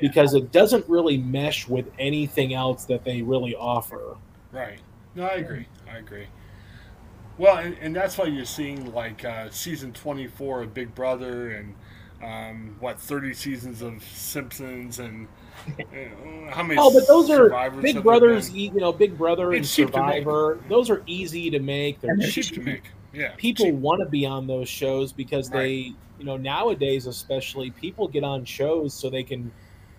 because 0.01 0.33
it 0.33 0.51
doesn't 0.51 0.87
really 0.89 1.17
mesh 1.17 1.67
with 1.67 1.89
anything 1.99 2.53
else 2.53 2.85
that 2.85 3.05
they 3.05 3.21
really 3.21 3.55
offer. 3.55 4.17
Right. 4.51 4.79
No, 5.15 5.25
I 5.25 5.35
agree. 5.35 5.67
I 5.89 5.97
agree. 5.97 6.27
Well, 7.37 7.57
and, 7.57 7.77
and 7.79 7.95
that's 7.95 8.17
why 8.17 8.25
you're 8.25 8.45
seeing 8.45 8.93
like 8.93 9.23
uh, 9.23 9.49
season 9.49 9.93
24 9.93 10.63
of 10.63 10.73
Big 10.73 10.93
Brother 10.93 11.51
and 11.51 11.75
um, 12.23 12.75
what 12.79 12.99
30 12.99 13.33
seasons 13.33 13.81
of 13.81 14.03
Simpsons 14.03 14.99
and 14.99 15.27
uh, 15.79 16.51
how 16.51 16.63
many? 16.63 16.79
Oh, 16.79 16.91
but 16.93 17.07
those 17.07 17.29
are 17.29 17.71
Big 17.81 18.01
Brothers. 18.03 18.51
You 18.51 18.71
know, 18.71 18.91
Big 18.91 19.17
Brother 19.17 19.53
and 19.53 19.65
Survivor. 19.65 20.59
Those 20.69 20.89
are 20.89 21.03
easy 21.05 21.49
to 21.49 21.59
make. 21.59 21.99
They're 22.01 22.17
cheap, 22.17 22.45
cheap 22.45 22.53
to 22.55 22.61
make. 22.61 22.83
Yeah, 23.13 23.33
people 23.37 23.71
want 23.71 24.01
to 24.01 24.09
be 24.09 24.25
on 24.25 24.47
those 24.47 24.69
shows 24.69 25.11
because 25.11 25.49
right. 25.51 25.59
they, 25.59 25.73
you 26.17 26.25
know, 26.25 26.37
nowadays 26.37 27.07
especially, 27.07 27.71
people 27.71 28.07
get 28.07 28.23
on 28.23 28.45
shows 28.45 28.93
so 28.93 29.09
they 29.09 29.23
can 29.23 29.51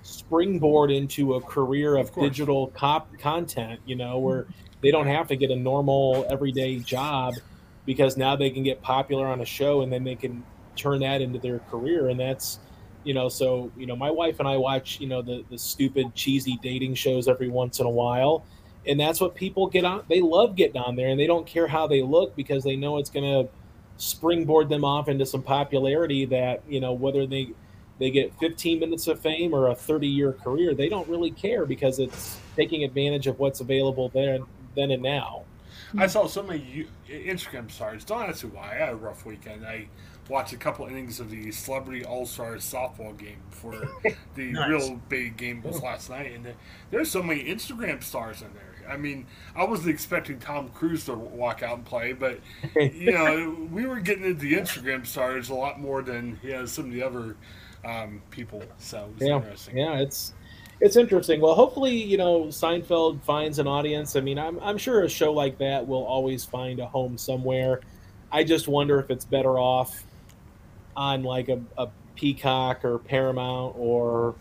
springboard 0.02 0.90
into 0.90 1.34
a 1.34 1.40
career 1.40 1.96
of, 1.96 2.08
of 2.08 2.14
digital 2.14 2.68
cop 2.68 3.16
content, 3.18 3.80
you 3.86 3.96
know, 3.96 4.18
where 4.18 4.46
they 4.80 4.90
don't 4.90 5.06
have 5.06 5.28
to 5.28 5.36
get 5.36 5.50
a 5.50 5.56
normal 5.56 6.26
everyday 6.28 6.78
job 6.78 7.34
because 7.86 8.16
now 8.16 8.36
they 8.36 8.50
can 8.50 8.62
get 8.62 8.82
popular 8.82 9.26
on 9.26 9.40
a 9.40 9.44
show 9.44 9.82
and 9.82 9.92
then 9.92 10.04
they 10.04 10.14
can 10.14 10.44
turn 10.76 11.00
that 11.00 11.20
into 11.20 11.38
their 11.38 11.60
career. 11.70 12.08
And 12.08 12.18
that's, 12.18 12.58
you 13.04 13.14
know, 13.14 13.28
so, 13.28 13.70
you 13.76 13.86
know, 13.86 13.96
my 13.96 14.10
wife 14.10 14.38
and 14.38 14.48
I 14.48 14.56
watch, 14.56 15.00
you 15.00 15.08
know, 15.08 15.22
the, 15.22 15.44
the 15.50 15.58
stupid, 15.58 16.14
cheesy 16.14 16.58
dating 16.62 16.94
shows 16.94 17.28
every 17.28 17.48
once 17.48 17.80
in 17.80 17.86
a 17.86 17.90
while. 17.90 18.44
And 18.86 18.98
that's 18.98 19.20
what 19.20 19.34
people 19.34 19.68
get 19.68 19.84
on. 19.84 20.04
They 20.08 20.20
love 20.20 20.56
getting 20.56 20.80
on 20.80 20.96
there 20.96 21.08
and 21.08 21.18
they 21.18 21.26
don't 21.26 21.46
care 21.46 21.68
how 21.68 21.86
they 21.86 22.02
look 22.02 22.34
because 22.34 22.64
they 22.64 22.76
know 22.76 22.98
it's 22.98 23.10
going 23.10 23.46
to 23.46 23.50
springboard 23.96 24.68
them 24.68 24.84
off 24.84 25.08
into 25.08 25.24
some 25.26 25.42
popularity 25.42 26.24
that, 26.26 26.62
you 26.68 26.80
know, 26.80 26.92
whether 26.92 27.26
they, 27.26 27.50
they 27.98 28.11
get 28.11 28.35
15 28.40 28.81
minutes 28.81 29.07
of 29.07 29.20
fame 29.20 29.55
or 29.55 29.68
a 29.68 29.74
30 29.74 30.07
year 30.07 30.33
career, 30.33 30.74
they 30.74 30.88
don't 30.88 31.09
really 31.09 31.31
care 31.31 31.66
because 31.66 31.98
it's 31.98 32.38
taking 32.57 32.85
advantage 32.85 33.26
of 33.26 33.38
what's 33.38 33.61
available 33.61 34.09
there 34.11 34.38
then 34.74 34.90
and 34.90 35.02
now. 35.02 35.44
I 35.96 36.07
saw 36.07 36.26
so 36.26 36.42
many 36.42 36.87
Instagram 37.09 37.70
stars. 37.70 38.05
Don't 38.05 38.22
ask 38.22 38.44
me 38.44 38.50
why. 38.50 38.72
I 38.72 38.74
had 38.74 38.88
a 38.90 38.96
rough 38.96 39.26
weekend. 39.26 39.66
I 39.66 39.88
watched 40.28 40.52
a 40.52 40.57
couple 40.57 40.87
innings 40.87 41.20
of 41.20 41.31
the 41.31 41.50
Celebrity 41.50 42.04
All 42.04 42.25
Stars 42.25 42.64
softball 42.64 43.16
game 43.16 43.38
before 43.50 43.88
the 44.35 44.52
nice. 44.52 44.69
real 44.69 45.00
big 45.08 45.37
game 45.37 45.62
was 45.62 45.81
oh. 45.81 45.85
last 45.85 46.10
night, 46.10 46.33
and 46.33 46.54
there's 46.90 47.10
so 47.10 47.23
many 47.23 47.44
Instagram 47.44 48.02
stars 48.02 48.40
in 48.42 48.48
there. 48.54 48.90
I 48.90 48.96
mean, 48.96 49.27
I 49.54 49.64
wasn't 49.64 49.90
expecting 49.90 50.38
Tom 50.38 50.69
Cruise 50.71 51.04
to 51.04 51.14
walk 51.14 51.62
out 51.62 51.77
and 51.77 51.85
play, 51.85 52.12
but 52.12 52.40
you 52.75 53.12
know, 53.12 53.69
we 53.71 53.87
were 53.87 54.00
getting 54.00 54.25
into 54.25 54.40
the 54.40 54.54
Instagram 54.54 55.06
stars 55.06 55.50
a 55.50 55.54
lot 55.54 55.81
more 55.81 56.02
than 56.02 56.40
you 56.42 56.52
know 56.52 56.66
some 56.66 56.87
of 56.87 56.92
the 56.92 57.02
other 57.02 57.37
um, 57.85 58.22
people. 58.30 58.62
So 58.78 59.08
it 59.18 59.26
yeah, 59.26 59.37
interesting. 59.37 59.78
Yeah, 59.78 59.98
it's 59.98 60.35
it's 60.80 60.96
interesting. 60.96 61.40
Well, 61.40 61.54
hopefully, 61.54 61.94
you 61.94 62.16
know, 62.16 62.44
Seinfeld 62.46 63.22
finds 63.22 63.58
an 63.58 63.68
audience. 63.68 64.16
I 64.16 64.20
mean, 64.20 64.38
I'm 64.38 64.58
I'm 64.60 64.78
sure 64.78 65.02
a 65.02 65.08
show 65.08 65.33
like 65.33 65.58
that 65.58 65.87
will 65.87 66.04
always 66.04 66.44
find 66.44 66.80
a 66.80 66.87
home 66.87 67.16
somewhere. 67.16 67.80
I 68.30 68.44
just 68.44 68.66
wonder 68.66 68.98
if 68.98 69.10
it's 69.10 69.24
better 69.24 69.58
off 69.58 70.04
on 70.96 71.22
like 71.22 71.48
a, 71.48 71.60
a 71.78 71.88
Peacock 72.16 72.85
or 72.85 72.98
Paramount 72.98 73.74
or 73.78 74.35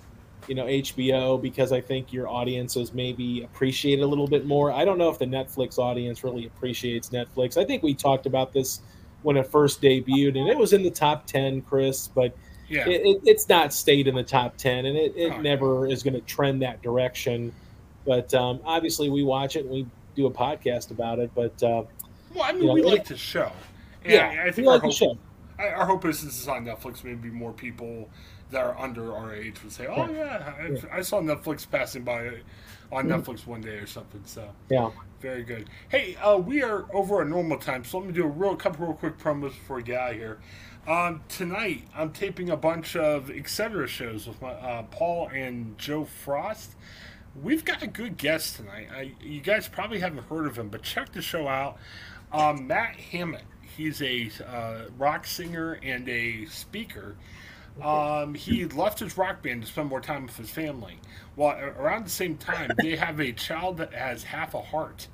you 0.47 0.55
know 0.55 0.65
HBO 0.65 1.41
because 1.41 1.71
I 1.71 1.81
think 1.81 2.11
your 2.11 2.27
audiences 2.27 2.93
maybe 2.93 3.43
appreciate 3.43 3.99
it 3.99 4.01
a 4.01 4.07
little 4.07 4.27
bit 4.27 4.45
more. 4.45 4.71
I 4.71 4.85
don't 4.85 4.97
know 4.97 5.09
if 5.09 5.19
the 5.19 5.25
Netflix 5.25 5.77
audience 5.77 6.23
really 6.23 6.47
appreciates 6.47 7.09
Netflix. 7.09 7.57
I 7.57 7.65
think 7.65 7.83
we 7.83 7.93
talked 7.93 8.25
about 8.25 8.53
this 8.53 8.81
when 9.21 9.37
it 9.37 9.45
first 9.45 9.81
debuted, 9.81 10.39
and 10.39 10.49
it 10.49 10.57
was 10.57 10.73
in 10.73 10.81
the 10.81 10.89
top 10.89 11.27
ten, 11.27 11.61
Chris, 11.61 12.07
but 12.07 12.35
yeah. 12.72 12.88
it, 12.88 13.01
it, 13.05 13.22
it's 13.26 13.47
not 13.49 13.74
stayed 13.74 14.07
in 14.07 14.15
the 14.15 14.24
top 14.24 14.57
ten, 14.57 14.86
and 14.86 14.97
it, 14.97 15.13
it 15.15 15.34
oh, 15.34 15.41
never 15.41 15.88
is 15.88 16.03
going 16.03 16.13
to 16.13 16.22
trend 16.22 16.61
that 16.61 16.82
direction. 16.82 17.51
But 18.05 18.34
um, 18.34 18.59
obviously, 18.65 19.09
we 19.09 19.24
watch 19.24 19.55
it 19.55 19.65
and 19.65 19.69
we 19.69 19.88
do 20.15 20.26
a 20.26 20.32
podcast 20.32 20.91
about 20.91 21.19
it. 21.19 21.32
But 21.36 21.61
uh, 21.63 21.84
well, 22.34 22.43
I 22.43 22.51
mean, 22.51 22.61
you 22.61 22.67
know, 22.67 22.74
we 22.74 22.84
like 22.84 23.05
to 23.05 23.17
show. 23.17 23.51
yeah, 24.05 24.43
I 24.45 24.51
think 24.51 24.67
our 24.67 24.80
like 24.80 24.93
hope, 24.93 25.17
our 25.59 25.86
hope 25.86 26.05
is 26.05 26.24
this 26.24 26.39
is 26.39 26.47
on 26.47 26.65
Netflix. 26.65 27.03
Maybe 27.03 27.30
more 27.30 27.51
people 27.51 28.09
that 28.51 28.61
are 28.61 28.78
under 28.78 29.15
our 29.15 29.34
age 29.34 29.61
would 29.63 29.72
say, 29.72 29.88
"Oh 29.88 30.09
yeah, 30.09 30.53
I, 30.91 30.97
I 30.97 31.01
saw 31.01 31.22
Netflix 31.22 31.69
passing 31.69 32.03
by 32.03 32.28
on 32.91 33.07
mm-hmm. 33.07 33.11
Netflix 33.11 33.45
one 33.45 33.61
day 33.61 33.78
or 33.78 33.88
something." 33.88 34.22
So 34.26 34.49
yeah, 34.69 34.89
very 35.19 35.43
good. 35.43 35.69
Hey, 35.89 36.15
uh, 36.15 36.38
we 36.38 36.63
are 36.63 36.86
over 36.93 37.17
our 37.17 37.26
normal 37.26 37.57
time, 37.57 37.84
so 37.84 37.99
let 37.99 38.07
me 38.07 38.13
do 38.13 38.24
a 38.24 38.28
real 38.28 38.55
couple 38.55 38.88
real 38.88 38.95
quick 38.95 39.17
promos 39.17 39.49
before 39.49 39.78
we 39.78 39.84
get 39.84 39.99
out 39.99 40.11
of 40.11 40.17
here. 40.17 40.39
Um, 40.88 41.21
tonight, 41.29 41.84
I'm 41.95 42.11
taping 42.11 42.49
a 42.49 42.57
bunch 42.57 42.95
of 42.95 43.29
etc. 43.29 43.88
shows 43.88 44.27
with 44.27 44.41
my 44.41 44.49
uh, 44.49 44.84
Paul 44.84 45.27
and 45.27 45.77
Joe 45.77 46.05
Frost. 46.05 46.71
We've 47.41 47.63
got 47.63 47.84
a 47.84 47.88
good 47.88 48.17
guest 48.17 48.55
tonight. 48.55 48.88
I, 48.91 49.11
you 49.21 49.41
guys 49.41 49.67
probably 49.67 49.99
haven't 49.99 50.23
heard 50.23 50.47
of 50.47 50.57
him, 50.57 50.69
but 50.69 50.82
check 50.82 51.11
the 51.11 51.21
show 51.21 51.47
out. 51.47 51.77
Um, 52.34 52.65
Matt 52.67 52.97
Hammitt. 53.11 53.43
He's 53.77 54.01
a 54.01 54.32
uh, 54.45 54.89
rock 54.97 55.27
singer 55.27 55.79
and 55.84 56.09
a 56.09 56.45
speaker. 56.47 57.15
Um, 57.82 58.34
he 58.34 58.65
left 58.65 58.99
his 58.99 59.17
rock 59.17 59.43
band 59.43 59.61
to 59.61 59.67
spend 59.67 59.88
more 59.88 60.01
time 60.01 60.25
with 60.25 60.36
his 60.36 60.49
family. 60.49 60.99
Well, 61.36 61.57
around 61.57 62.05
the 62.05 62.09
same 62.09 62.38
time, 62.38 62.71
they 62.82 62.95
have 62.95 63.19
a 63.21 63.32
child 63.32 63.77
that 63.77 63.93
has 63.93 64.23
half 64.23 64.55
a 64.55 64.61
heart. 64.61 65.07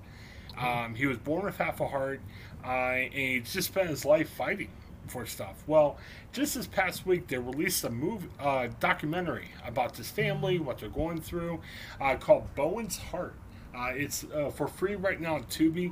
Um, 0.57 0.95
he 0.95 1.05
was 1.05 1.17
born 1.17 1.45
with 1.45 1.57
half 1.57 1.81
a 1.81 1.87
heart, 1.87 2.21
uh, 2.65 2.67
and 2.69 3.13
he's 3.13 3.53
just 3.53 3.67
spent 3.67 3.89
his 3.89 4.05
life 4.05 4.29
fighting 4.29 4.71
for 5.07 5.25
stuff. 5.25 5.63
Well, 5.67 5.97
just 6.33 6.55
this 6.55 6.67
past 6.67 7.05
week, 7.05 7.27
they 7.27 7.37
released 7.37 7.83
a 7.83 7.89
movie, 7.89 8.29
uh, 8.39 8.67
documentary 8.79 9.49
about 9.65 9.95
this 9.95 10.09
family, 10.09 10.59
what 10.59 10.79
they're 10.79 10.89
going 10.89 11.21
through, 11.21 11.61
uh, 11.99 12.15
called 12.15 12.53
Bowen's 12.55 12.97
Heart. 12.97 13.35
Uh, 13.75 13.91
it's 13.93 14.25
uh, 14.33 14.49
for 14.49 14.67
free 14.67 14.95
right 14.95 15.19
now 15.21 15.35
on 15.35 15.43
Tubi. 15.45 15.91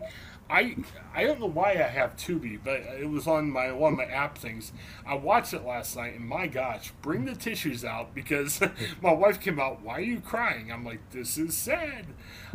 I 0.49 0.75
I 1.13 1.23
don't 1.23 1.39
know 1.39 1.47
why 1.47 1.71
I 1.71 1.87
have 1.87 2.15
Tubi, 2.17 2.59
but 2.63 2.81
it 2.99 3.09
was 3.09 3.25
on 3.25 3.49
my 3.49 3.71
one 3.71 3.93
of 3.93 3.97
my 3.97 4.05
app 4.05 4.37
things. 4.37 4.71
I 5.05 5.15
watched 5.15 5.53
it 5.53 5.65
last 5.65 5.95
night, 5.95 6.15
and 6.15 6.27
my 6.27 6.45
gosh, 6.47 6.91
bring 7.01 7.25
the 7.25 7.35
tissues 7.35 7.83
out 7.83 8.13
because 8.13 8.61
my 9.01 9.11
wife 9.11 9.39
came 9.41 9.59
out. 9.59 9.81
Why 9.81 9.93
are 9.95 10.01
you 10.01 10.19
crying? 10.19 10.71
I'm 10.71 10.85
like, 10.85 10.99
this 11.11 11.37
is 11.37 11.57
sad 11.57 12.05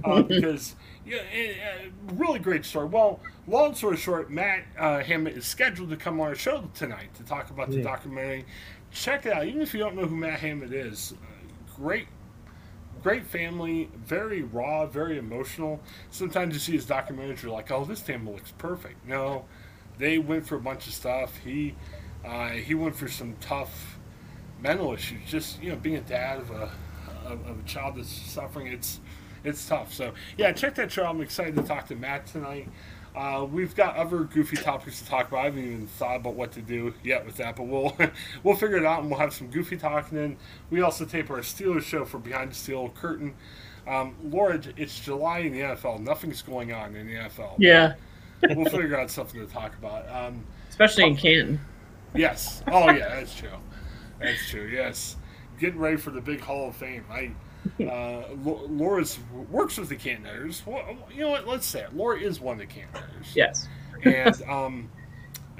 uh, 0.05 0.23
because 0.23 0.77
yeah, 1.11 1.23
it, 1.33 1.57
uh, 1.61 2.15
really 2.15 2.39
great 2.39 2.65
story. 2.65 2.87
Well, 2.87 3.21
long 3.49 3.75
story 3.75 3.97
short, 3.97 4.31
Matt 4.31 4.65
uh, 4.79 5.01
Hammitt 5.01 5.37
is 5.37 5.45
scheduled 5.45 5.91
to 5.91 5.97
come 5.97 6.21
on 6.21 6.29
our 6.29 6.35
show 6.35 6.71
tonight 6.75 7.13
to 7.15 7.25
talk 7.25 7.51
about 7.51 7.71
the 7.71 7.79
yeah. 7.79 7.83
documentary. 7.83 8.45
Check 8.93 9.27
it 9.27 9.33
out, 9.33 9.47
even 9.47 9.61
if 9.61 9.75
you 9.75 9.81
don't 9.81 9.97
know 9.97 10.07
who 10.07 10.17
Matt 10.17 10.41
Hammitt 10.41 10.73
is. 10.73 11.13
Uh, 11.13 11.75
great 11.77 12.07
great 13.03 13.25
family, 13.27 13.89
very 13.97 14.43
raw, 14.43 14.87
very 14.87 15.19
emotional. 15.19 15.81
Sometimes 16.11 16.55
you 16.55 16.61
see 16.61 16.73
his 16.73 16.85
documentaries, 16.87 17.43
you're 17.43 17.51
like, 17.51 17.71
oh, 17.71 17.85
this 17.85 18.01
family 18.01 18.35
looks 18.35 18.53
perfect. 18.53 19.07
No, 19.07 19.47
they 19.99 20.19
went 20.19 20.47
for 20.47 20.57
a 20.57 20.61
bunch 20.61 20.87
of 20.87 20.95
stuff. 20.95 21.37
He 21.39 21.75
uh, 22.25 22.51
he 22.51 22.75
went 22.75 22.95
for 22.95 23.09
some 23.09 23.35
tough 23.41 23.99
mental 24.61 24.93
issues. 24.93 25.21
Just 25.27 25.63
you 25.63 25.71
know, 25.71 25.77
being 25.77 25.97
a 25.97 26.03
dad 26.03 26.39
of 26.39 26.51
a 26.51 26.71
of, 27.25 27.47
of 27.47 27.59
a 27.59 27.63
child 27.65 27.97
that's 27.97 28.11
suffering, 28.11 28.69
it's 28.69 29.01
it's 29.45 29.67
tough. 29.67 29.93
So 29.93 30.13
yeah, 30.37 30.53
check 30.53 30.75
that 30.77 30.91
show. 30.93 31.05
I'm 31.05 31.21
excited 31.21 31.57
to 31.57 31.63
talk 31.63 31.87
to 31.89 31.97
Matt 31.97 32.27
tonight. 32.27 32.69
Uh, 33.15 33.45
we've 33.51 33.75
got 33.75 33.97
other 33.97 34.21
goofy 34.21 34.57
topics 34.57 35.01
to 35.01 35.07
talk 35.09 35.29
about. 35.29 35.41
I 35.41 35.45
haven't 35.45 35.65
even 35.65 35.87
thought 35.87 36.17
about 36.17 36.35
what 36.35 36.53
to 36.53 36.63
do 36.63 36.95
yet 37.03 37.27
with 37.27 37.37
that, 37.39 37.57
but 37.57 37.65
we'll 37.65 37.97
we'll 38.45 38.55
figure 38.55 38.77
it 38.77 38.87
out 38.87 39.01
and 39.01 39.11
we'll 39.11 39.19
have 39.19 39.35
some 39.35 39.49
goofy 39.49 39.77
talking. 39.77 40.19
And 40.19 40.37
we 40.71 40.81
also 40.81 41.05
tape 41.05 41.31
our 41.31 41.39
Steelers 41.39 41.83
show 41.83 42.05
for 42.05 42.19
Behind 42.19 42.53
the 42.53 42.55
Steel 42.55 42.89
Curtain. 42.91 43.35
Um, 43.89 44.15
Laura, 44.23 44.61
it's 44.77 45.01
July 45.01 45.41
in 45.41 45.53
the 45.53 45.61
NFL. 45.61 46.01
Nothing's 46.01 46.43
going 46.43 46.73
on 46.73 46.95
in 46.95 47.07
the 47.09 47.15
NFL. 47.15 47.55
Yeah, 47.59 47.95
we'll 48.43 48.67
figure 48.67 48.99
out 48.99 49.11
something 49.11 49.45
to 49.45 49.53
talk 49.53 49.75
about. 49.77 50.09
Um, 50.09 50.45
Especially 50.69 51.05
in 51.05 51.17
Canton. 51.17 51.61
Yes. 52.15 52.63
Oh 52.69 52.91
yeah, 52.91 53.09
that's 53.09 53.37
true. 53.37 53.49
That's 54.21 54.49
true. 54.49 54.67
Yes. 54.67 55.17
Getting 55.59 55.81
ready 55.81 55.97
for 55.97 56.11
the 56.11 56.21
big 56.21 56.41
Hall 56.41 56.69
of 56.69 56.77
Fame. 56.77 57.05
I 57.11 57.33
uh, 57.81 58.23
Laura's 58.45 59.19
works 59.51 59.79
with 59.79 59.89
the 59.89 59.97
Cantoners. 59.97 60.65
Well, 60.67 60.97
you 61.13 61.21
know 61.21 61.31
what? 61.31 61.47
Let's 61.47 61.67
say 61.67 61.83
it. 61.83 61.95
Laura 61.95 62.19
is 62.19 62.41
one 62.41 62.61
of 62.61 62.69
the 62.69 62.75
Cantoners. 62.75 63.35
Yes. 63.35 63.69
and 64.03 64.43
um, 64.49 64.91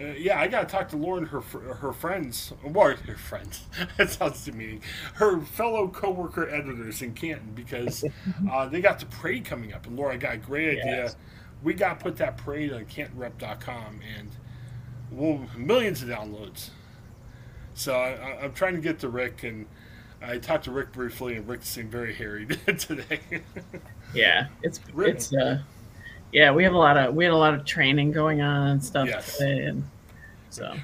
uh, 0.01 0.15
yeah, 0.17 0.41
I 0.41 0.49
got 0.49 0.63
to 0.63 0.67
talk 0.67 0.89
to 0.91 0.97
Laura 0.97 1.19
and 1.19 1.29
her 1.29 1.41
her 1.41 1.93
friends. 1.93 2.53
Well, 2.65 2.97
her 2.97 3.17
friends. 3.17 3.67
that 3.99 4.11
sounds 4.11 4.45
demeaning. 4.45 4.83
Her 5.15 5.41
fellow 5.41 5.89
coworker 5.89 6.49
editors 6.49 7.03
in 7.03 7.13
Canton 7.13 7.53
because 7.55 8.05
uh, 8.51 8.67
they 8.69 8.81
got 8.81 8.99
the 8.99 9.07
parade 9.07 9.45
coming 9.45 9.73
up, 9.73 9.87
and 9.87 9.97
Laura 9.97 10.17
got 10.17 10.35
a 10.35 10.39
great 10.39 10.79
yes. 10.79 10.87
idea. 10.87 11.15
We 11.63 11.75
got 11.75 11.99
to 11.99 12.03
put 12.03 12.17
that 12.17 12.39
parade 12.39 12.73
on 12.73 12.87
CantonRep.com, 12.87 14.01
and 14.17 14.31
well, 15.11 15.47
millions 15.57 16.03
of 16.03 16.09
downloads. 16.09 16.71
So 17.75 17.95
I, 17.95 18.43
I'm 18.43 18.53
trying 18.53 18.75
to 18.75 18.81
get 18.81 18.99
to 19.01 19.09
Rick 19.09 19.43
and 19.43 19.67
I 20.23 20.39
talked 20.39 20.65
to 20.65 20.71
Rick 20.71 20.93
briefly, 20.93 21.37
and 21.37 21.49
Rick 21.49 21.63
seemed 21.63 21.91
very 21.91 22.15
harried 22.15 22.59
today. 22.79 23.21
yeah, 24.15 24.49
it's 24.63 24.81
Rick. 24.93 25.17
it's 25.17 25.35
uh, 25.35 25.61
yeah, 26.33 26.53
we 26.53 26.65
have 26.65 26.75
a 26.75 26.79
lot 26.79 26.97
of 26.97 27.15
we 27.15 27.25
had 27.25 27.33
a 27.33 27.37
lot 27.37 27.55
of 27.55 27.65
training 27.65 28.13
going 28.13 28.41
on 28.41 28.69
and 28.69 28.85
stuff 28.85 29.09
yes. 29.09 29.39
today, 29.39 29.65
and 29.65 29.85
so 30.51 30.75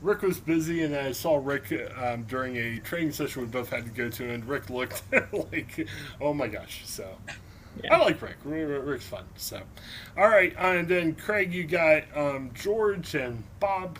Rick 0.00 0.22
was 0.22 0.40
busy, 0.40 0.82
and 0.82 0.94
I 0.94 1.12
saw 1.12 1.40
Rick 1.42 1.72
um, 1.98 2.24
during 2.24 2.56
a 2.56 2.78
training 2.78 3.12
session 3.12 3.42
we 3.42 3.48
both 3.48 3.70
had 3.70 3.84
to 3.84 3.90
go 3.90 4.08
to, 4.08 4.30
and 4.30 4.44
Rick 4.46 4.70
looked 4.70 5.02
like, 5.32 5.88
oh 6.20 6.32
my 6.32 6.48
gosh, 6.48 6.82
so. 6.86 7.08
Yeah. 7.84 7.94
I 7.94 7.98
like 7.98 8.22
Rick. 8.22 8.36
Rick's 8.44 9.04
fun. 9.04 9.24
So, 9.36 9.60
all 10.16 10.28
right, 10.28 10.54
and 10.56 10.88
then 10.88 11.14
Craig, 11.14 11.52
you 11.52 11.64
got 11.64 12.04
um, 12.16 12.50
George 12.54 13.14
and 13.14 13.44
Bob 13.60 13.98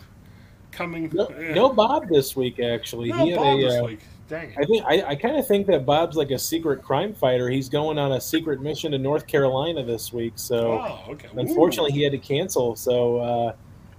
coming. 0.71 1.11
No, 1.13 1.27
no 1.27 1.69
Bob 1.69 2.09
this 2.09 2.35
week. 2.35 2.59
Actually, 2.59 3.09
no 3.09 3.25
he 3.25 3.31
had 3.31 3.37
Bob 3.37 3.59
a, 3.59 3.61
this 3.61 3.79
uh, 3.79 3.85
week. 3.85 3.99
Dang 4.27 4.53
I 4.57 4.65
think 4.65 4.83
I, 4.85 5.01
I 5.03 5.15
kind 5.15 5.37
of 5.37 5.47
think 5.47 5.67
that 5.67 5.85
Bob's 5.85 6.17
like 6.17 6.31
a 6.31 6.39
secret 6.39 6.83
crime 6.83 7.13
fighter. 7.13 7.49
He's 7.49 7.69
going 7.69 7.97
on 7.97 8.11
a 8.11 8.19
secret 8.19 8.61
mission 8.61 8.91
to 8.91 8.97
North 8.97 9.25
Carolina 9.25 9.83
this 9.83 10.11
week. 10.11 10.33
So 10.35 10.73
oh, 10.73 11.11
okay. 11.11 11.29
unfortunately, 11.35 11.93
he 11.93 12.03
had 12.03 12.11
to 12.11 12.17
cancel. 12.17 12.75
So 12.75 13.17
uh, 13.19 13.53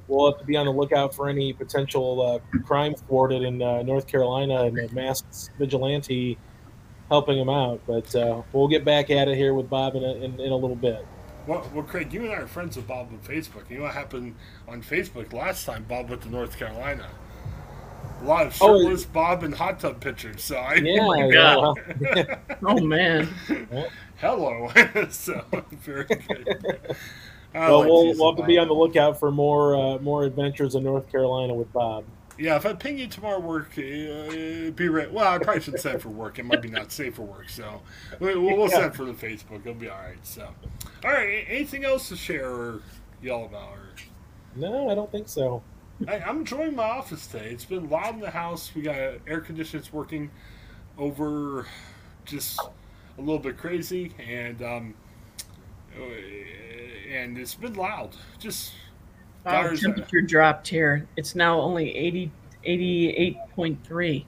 we'll 0.07 0.31
have 0.31 0.41
to 0.41 0.47
be 0.47 0.57
on 0.57 0.67
the 0.67 0.73
lookout 0.73 1.15
for 1.15 1.29
any 1.29 1.55
potential 1.55 2.21
uh, 2.21 2.59
crime 2.61 2.95
thwarted 2.95 3.43
in 3.43 3.63
uh, 3.63 3.83
North 3.83 4.07
Carolina 4.07 4.65
and 4.65 4.79
a 4.79 4.93
masked 4.93 5.51
vigilante 5.59 6.37
helping 7.09 7.39
him 7.39 7.49
out. 7.49 7.81
But 7.87 8.15
uh, 8.15 8.43
we'll 8.53 8.69
get 8.69 8.85
back 8.85 9.11
at 9.11 9.29
it 9.29 9.37
here 9.37 9.55
with 9.55 9.71
Bob 9.71 9.95
in 9.95 10.05
a, 10.05 10.13
in, 10.13 10.39
in 10.39 10.53
a 10.53 10.57
little 10.57 10.77
bit. 10.77 11.07
Well, 11.47 11.67
well, 11.73 11.85
Craig, 11.85 12.13
you 12.13 12.25
and 12.25 12.31
I 12.31 12.35
are 12.35 12.47
friends 12.47 12.77
with 12.77 12.87
Bob 12.87 13.09
on 13.11 13.19
Facebook. 13.21 13.71
You 13.71 13.79
know 13.79 13.85
what 13.85 13.95
happened 13.95 14.35
on 14.69 14.83
Facebook 14.83 15.33
last 15.33 15.65
time 15.65 15.85
Bob 15.89 16.11
went 16.11 16.21
to 16.23 16.29
North 16.29 16.59
Carolina? 16.59 17.09
A 18.21 18.25
lot 18.25 18.47
of 18.47 18.57
oh, 18.61 18.79
shirtless 18.79 19.05
oh, 19.05 19.13
Bob 19.13 19.43
and 19.45 19.55
hot 19.55 19.81
tub 19.81 20.01
pictures. 20.01 20.43
So 20.43 20.57
I, 20.57 20.75
yeah, 20.75 21.01
oh 21.01 21.07
my 21.07 21.31
god, 21.31 21.77
yeah. 22.01 22.39
oh 22.63 22.81
man, 22.81 23.29
hello. 24.17 24.71
so 25.11 25.45
very 25.71 26.05
good. 26.05 26.97
well, 27.55 27.79
like 27.79 27.89
we'll, 27.89 28.15
we'll 28.15 28.33
have 28.33 28.41
to 28.41 28.47
be 28.47 28.59
on 28.59 28.69
the 28.69 28.75
lookout 28.75 29.21
for 29.21 29.31
more 29.31 29.77
uh, 29.77 29.99
more 29.99 30.25
adventures 30.25 30.75
in 30.75 30.85
North 30.85 31.11
Carolina 31.11 31.55
with 31.55 31.73
Bob. 31.73 32.05
Yeah, 32.39 32.55
if 32.55 32.65
I 32.65 32.73
ping 32.73 32.99
you 32.99 33.09
tomorrow 33.09 33.41
work, 33.41 33.71
uh, 33.77 34.71
be 34.71 34.89
ready. 34.89 35.11
Well, 35.11 35.27
I 35.27 35.39
probably 35.39 35.61
should 35.61 35.81
send 35.81 36.01
for 36.01 36.09
work. 36.09 36.39
It 36.39 36.45
might 36.45 36.63
be 36.63 36.71
not 36.71 36.93
safe 36.93 37.17
for 37.17 37.23
work, 37.23 37.49
so 37.49 37.83
we'll, 38.21 38.41
we'll 38.41 38.69
yeah. 38.69 38.81
send 38.81 38.95
for 38.95 39.05
the 39.05 39.13
Facebook. 39.13 39.61
It'll 39.61 39.75
be 39.75 39.89
all 39.89 39.99
right. 39.99 40.25
So, 40.25 40.49
all 41.05 41.11
right. 41.11 41.45
Anything 41.49 41.85
else 41.85 42.09
to 42.11 42.17
share 42.17 42.49
or 42.49 42.83
yell 43.21 43.45
about? 43.45 43.71
Or... 43.71 43.89
No, 44.55 44.89
I 44.89 44.95
don't 44.95 45.11
think 45.11 45.29
so. 45.29 45.65
I, 46.07 46.17
am 46.17 46.39
enjoying 46.41 46.77
my 46.77 46.85
office 46.85 47.27
today. 47.27 47.51
It's 47.51 47.65
been 47.65 47.89
loud 47.89 48.15
in 48.15 48.21
the 48.21 48.31
house. 48.31 48.71
We 48.75 48.83
got 48.83 48.97
air 49.27 49.41
conditioners 49.41 49.93
working 49.93 50.31
over 50.97 51.67
just 52.25 52.61
a 52.61 53.21
little 53.21 53.39
bit 53.39 53.57
crazy, 53.57 54.13
and 54.19 54.63
um, 54.63 54.95
and 57.11 57.39
it's 57.39 57.55
been 57.55 57.75
loud. 57.75 58.15
Just 58.39 58.75
our 59.45 59.75
temperature 59.75 60.21
dropped 60.21 60.69
here. 60.69 61.07
It's 61.17 61.35
now 61.35 61.61
only 61.61 61.95
80, 61.97 62.31
88.3. 62.67 64.25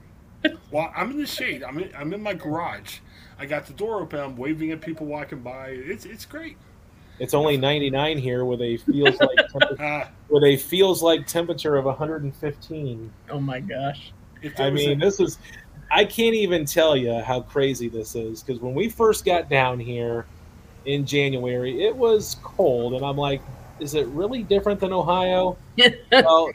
well, 0.71 0.91
I'm 0.95 1.11
in 1.11 1.19
the 1.19 1.27
shade. 1.27 1.63
I'm 1.63 1.77
in, 1.79 1.91
I'm 1.95 2.13
in 2.13 2.21
my 2.21 2.33
garage. 2.33 2.99
I 3.39 3.45
got 3.45 3.65
the 3.65 3.73
door 3.73 4.01
open. 4.01 4.19
I'm 4.19 4.35
waving 4.35 4.71
at 4.71 4.81
people 4.81 5.05
walking 5.05 5.39
by. 5.39 5.69
It's 5.69 6.05
it's 6.05 6.25
great. 6.25 6.57
It's 7.21 7.35
only 7.35 7.55
99 7.55 8.17
here 8.17 8.45
with 8.45 8.63
a 8.63 8.77
feels 8.77 9.19
like 9.19 9.47
temperature, 9.51 10.09
with 10.29 10.43
a 10.43 10.57
feels 10.57 11.03
like 11.03 11.27
temperature 11.27 11.75
of 11.75 11.85
115. 11.85 13.13
Oh 13.29 13.39
my 13.39 13.59
gosh! 13.59 14.11
I 14.57 14.71
mean, 14.71 14.99
a, 14.99 15.05
this 15.05 15.19
is 15.19 15.37
I 15.91 16.03
can't 16.03 16.33
even 16.33 16.65
tell 16.65 16.97
you 16.97 17.13
how 17.19 17.41
crazy 17.41 17.89
this 17.89 18.15
is 18.15 18.41
because 18.41 18.59
when 18.59 18.73
we 18.73 18.89
first 18.89 19.23
got 19.23 19.51
down 19.51 19.79
here 19.79 20.25
in 20.85 21.05
January, 21.05 21.83
it 21.83 21.95
was 21.95 22.37
cold, 22.41 22.95
and 22.95 23.05
I'm 23.05 23.17
like, 23.17 23.43
is 23.79 23.93
it 23.93 24.07
really 24.07 24.41
different 24.41 24.79
than 24.79 24.91
Ohio? 24.91 25.57
well, 26.11 26.49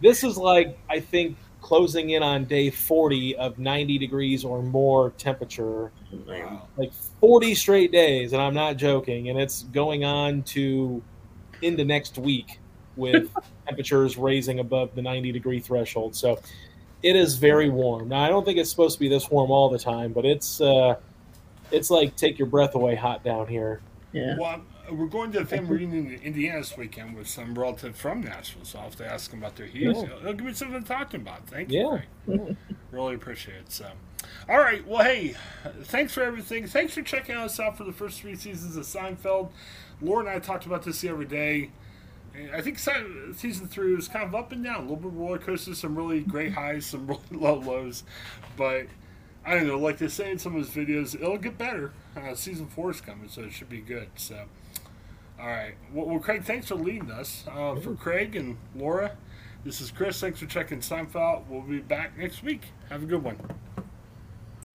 this 0.00 0.24
is 0.24 0.38
like 0.38 0.78
I 0.88 1.00
think 1.00 1.36
closing 1.60 2.10
in 2.10 2.22
on 2.22 2.44
day 2.44 2.70
40 2.70 3.36
of 3.36 3.58
90 3.58 3.98
degrees 3.98 4.44
or 4.44 4.62
more 4.62 5.10
temperature. 5.12 5.90
Wow. 6.26 6.68
Like 6.76 6.92
40 7.20 7.54
straight 7.54 7.92
days, 7.92 8.32
and 8.32 8.40
I'm 8.40 8.54
not 8.54 8.76
joking. 8.76 9.28
And 9.28 9.38
it's 9.38 9.62
going 9.64 10.04
on 10.04 10.42
to 10.44 11.02
into 11.62 11.84
next 11.84 12.18
week 12.18 12.60
with 12.96 13.30
temperatures 13.66 14.16
raising 14.16 14.60
above 14.60 14.94
the 14.94 15.02
90 15.02 15.32
degree 15.32 15.60
threshold. 15.60 16.14
So 16.14 16.40
it 17.02 17.16
is 17.16 17.36
very 17.36 17.68
warm. 17.68 18.08
Now 18.08 18.22
I 18.22 18.28
don't 18.28 18.44
think 18.44 18.58
it's 18.58 18.70
supposed 18.70 18.94
to 18.94 19.00
be 19.00 19.08
this 19.08 19.30
warm 19.30 19.50
all 19.50 19.68
the 19.68 19.78
time, 19.78 20.12
but 20.12 20.24
it's 20.24 20.60
uh, 20.60 20.96
it's 21.70 21.90
like 21.90 22.16
take 22.16 22.38
your 22.38 22.48
breath 22.48 22.74
away 22.74 22.94
hot 22.94 23.24
down 23.24 23.46
here. 23.46 23.80
Yeah. 24.12 24.36
Well, 24.38 24.62
we're 24.90 25.06
going 25.06 25.32
to 25.32 25.40
a 25.40 25.44
family 25.44 25.78
reunion 25.78 26.06
in 26.12 26.22
Indiana 26.22 26.58
this 26.58 26.76
weekend 26.76 27.16
with 27.16 27.28
some 27.28 27.58
relative 27.58 27.96
from 27.96 28.20
Nashville, 28.22 28.64
so 28.64 28.78
I'll 28.78 28.84
have 28.84 28.96
to 28.96 29.06
ask 29.06 29.30
them 29.30 29.40
about 29.40 29.56
their 29.56 29.66
heels. 29.66 30.02
Yeah. 30.02 30.14
They'll 30.22 30.32
give 30.34 30.46
me 30.46 30.54
something 30.54 30.82
to 30.82 30.88
talk 30.88 31.14
about. 31.14 31.46
Thank 31.48 31.70
you. 31.70 32.00
Yeah. 32.26 32.52
really 32.90 33.14
appreciate 33.14 33.56
it. 33.58 33.72
So, 33.72 33.86
all 34.48 34.58
right. 34.58 34.86
Well, 34.86 35.04
hey, 35.04 35.34
thanks 35.84 36.12
for 36.14 36.22
everything. 36.22 36.66
Thanks 36.66 36.94
for 36.94 37.02
checking 37.02 37.36
us 37.36 37.58
out 37.60 37.76
for 37.76 37.84
the 37.84 37.92
first 37.92 38.20
three 38.20 38.36
seasons 38.36 38.76
of 38.76 38.84
Seinfeld. 38.84 39.50
Laura 40.00 40.20
and 40.20 40.28
I 40.28 40.38
talked 40.38 40.66
about 40.66 40.82
this 40.82 41.00
the 41.00 41.10
other 41.10 41.24
day. 41.24 41.70
I 42.52 42.60
think 42.60 42.78
season 42.78 43.66
three 43.66 43.94
was 43.94 44.06
kind 44.06 44.24
of 44.24 44.34
up 44.34 44.52
and 44.52 44.62
down, 44.62 44.76
a 44.76 44.80
little 44.82 44.96
bit 44.96 45.12
roller 45.12 45.38
coaster, 45.38 45.74
some 45.74 45.96
really 45.96 46.20
great 46.20 46.52
highs, 46.52 46.86
some 46.86 47.06
really 47.08 47.20
low 47.32 47.54
lows. 47.54 48.04
But 48.56 48.86
I 49.44 49.54
don't 49.54 49.66
know, 49.66 49.78
like 49.78 49.98
they 49.98 50.08
say 50.08 50.30
in 50.30 50.38
some 50.38 50.54
of 50.54 50.66
his 50.66 50.70
videos, 50.70 51.14
it'll 51.14 51.38
get 51.38 51.58
better. 51.58 51.92
Uh, 52.16 52.34
season 52.34 52.66
four 52.66 52.90
is 52.90 53.00
coming, 53.00 53.28
so 53.28 53.42
it 53.42 53.52
should 53.52 53.68
be 53.68 53.80
good. 53.80 54.08
So, 54.16 54.44
all 55.40 55.46
right. 55.46 55.74
Well, 55.92 56.06
well 56.06 56.18
Craig, 56.18 56.44
thanks 56.44 56.68
for 56.68 56.74
leading 56.74 57.10
us. 57.10 57.44
Uh, 57.50 57.76
for 57.76 57.94
Craig 57.94 58.36
and 58.36 58.56
Laura, 58.74 59.16
this 59.64 59.80
is 59.80 59.90
Chris. 59.90 60.20
Thanks 60.20 60.40
for 60.40 60.46
checking 60.46 60.80
Seinfeld. 60.80 61.46
We'll 61.48 61.62
be 61.62 61.78
back 61.78 62.18
next 62.18 62.42
week. 62.42 62.62
Have 62.90 63.02
a 63.02 63.06
good 63.06 63.22
one. 63.22 63.38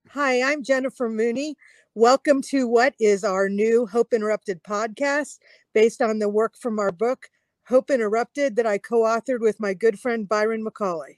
Hi, 0.09 0.41
I'm 0.41 0.63
Jennifer 0.63 1.09
Mooney. 1.09 1.55
Welcome 1.95 2.41
to 2.43 2.67
what 2.67 2.93
is 2.99 3.23
our 3.23 3.49
new 3.49 3.85
Hope 3.85 4.13
Interrupted 4.13 4.63
podcast 4.63 5.39
based 5.73 6.01
on 6.01 6.19
the 6.19 6.29
work 6.29 6.55
from 6.57 6.79
our 6.79 6.91
book, 6.91 7.27
Hope 7.67 7.91
Interrupted, 7.91 8.55
that 8.55 8.65
I 8.65 8.77
co 8.77 9.01
authored 9.01 9.41
with 9.41 9.59
my 9.59 9.73
good 9.73 9.99
friend 9.99 10.27
Byron 10.29 10.65
McCauley. 10.65 11.17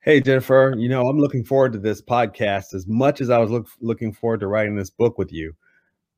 Hey, 0.00 0.20
Jennifer, 0.20 0.74
you 0.76 0.88
know, 0.88 1.08
I'm 1.08 1.18
looking 1.18 1.44
forward 1.44 1.72
to 1.74 1.78
this 1.78 2.02
podcast 2.02 2.74
as 2.74 2.88
much 2.88 3.20
as 3.20 3.30
I 3.30 3.38
was 3.38 3.50
look, 3.50 3.68
looking 3.80 4.12
forward 4.12 4.40
to 4.40 4.48
writing 4.48 4.74
this 4.74 4.90
book 4.90 5.16
with 5.16 5.32
you. 5.32 5.54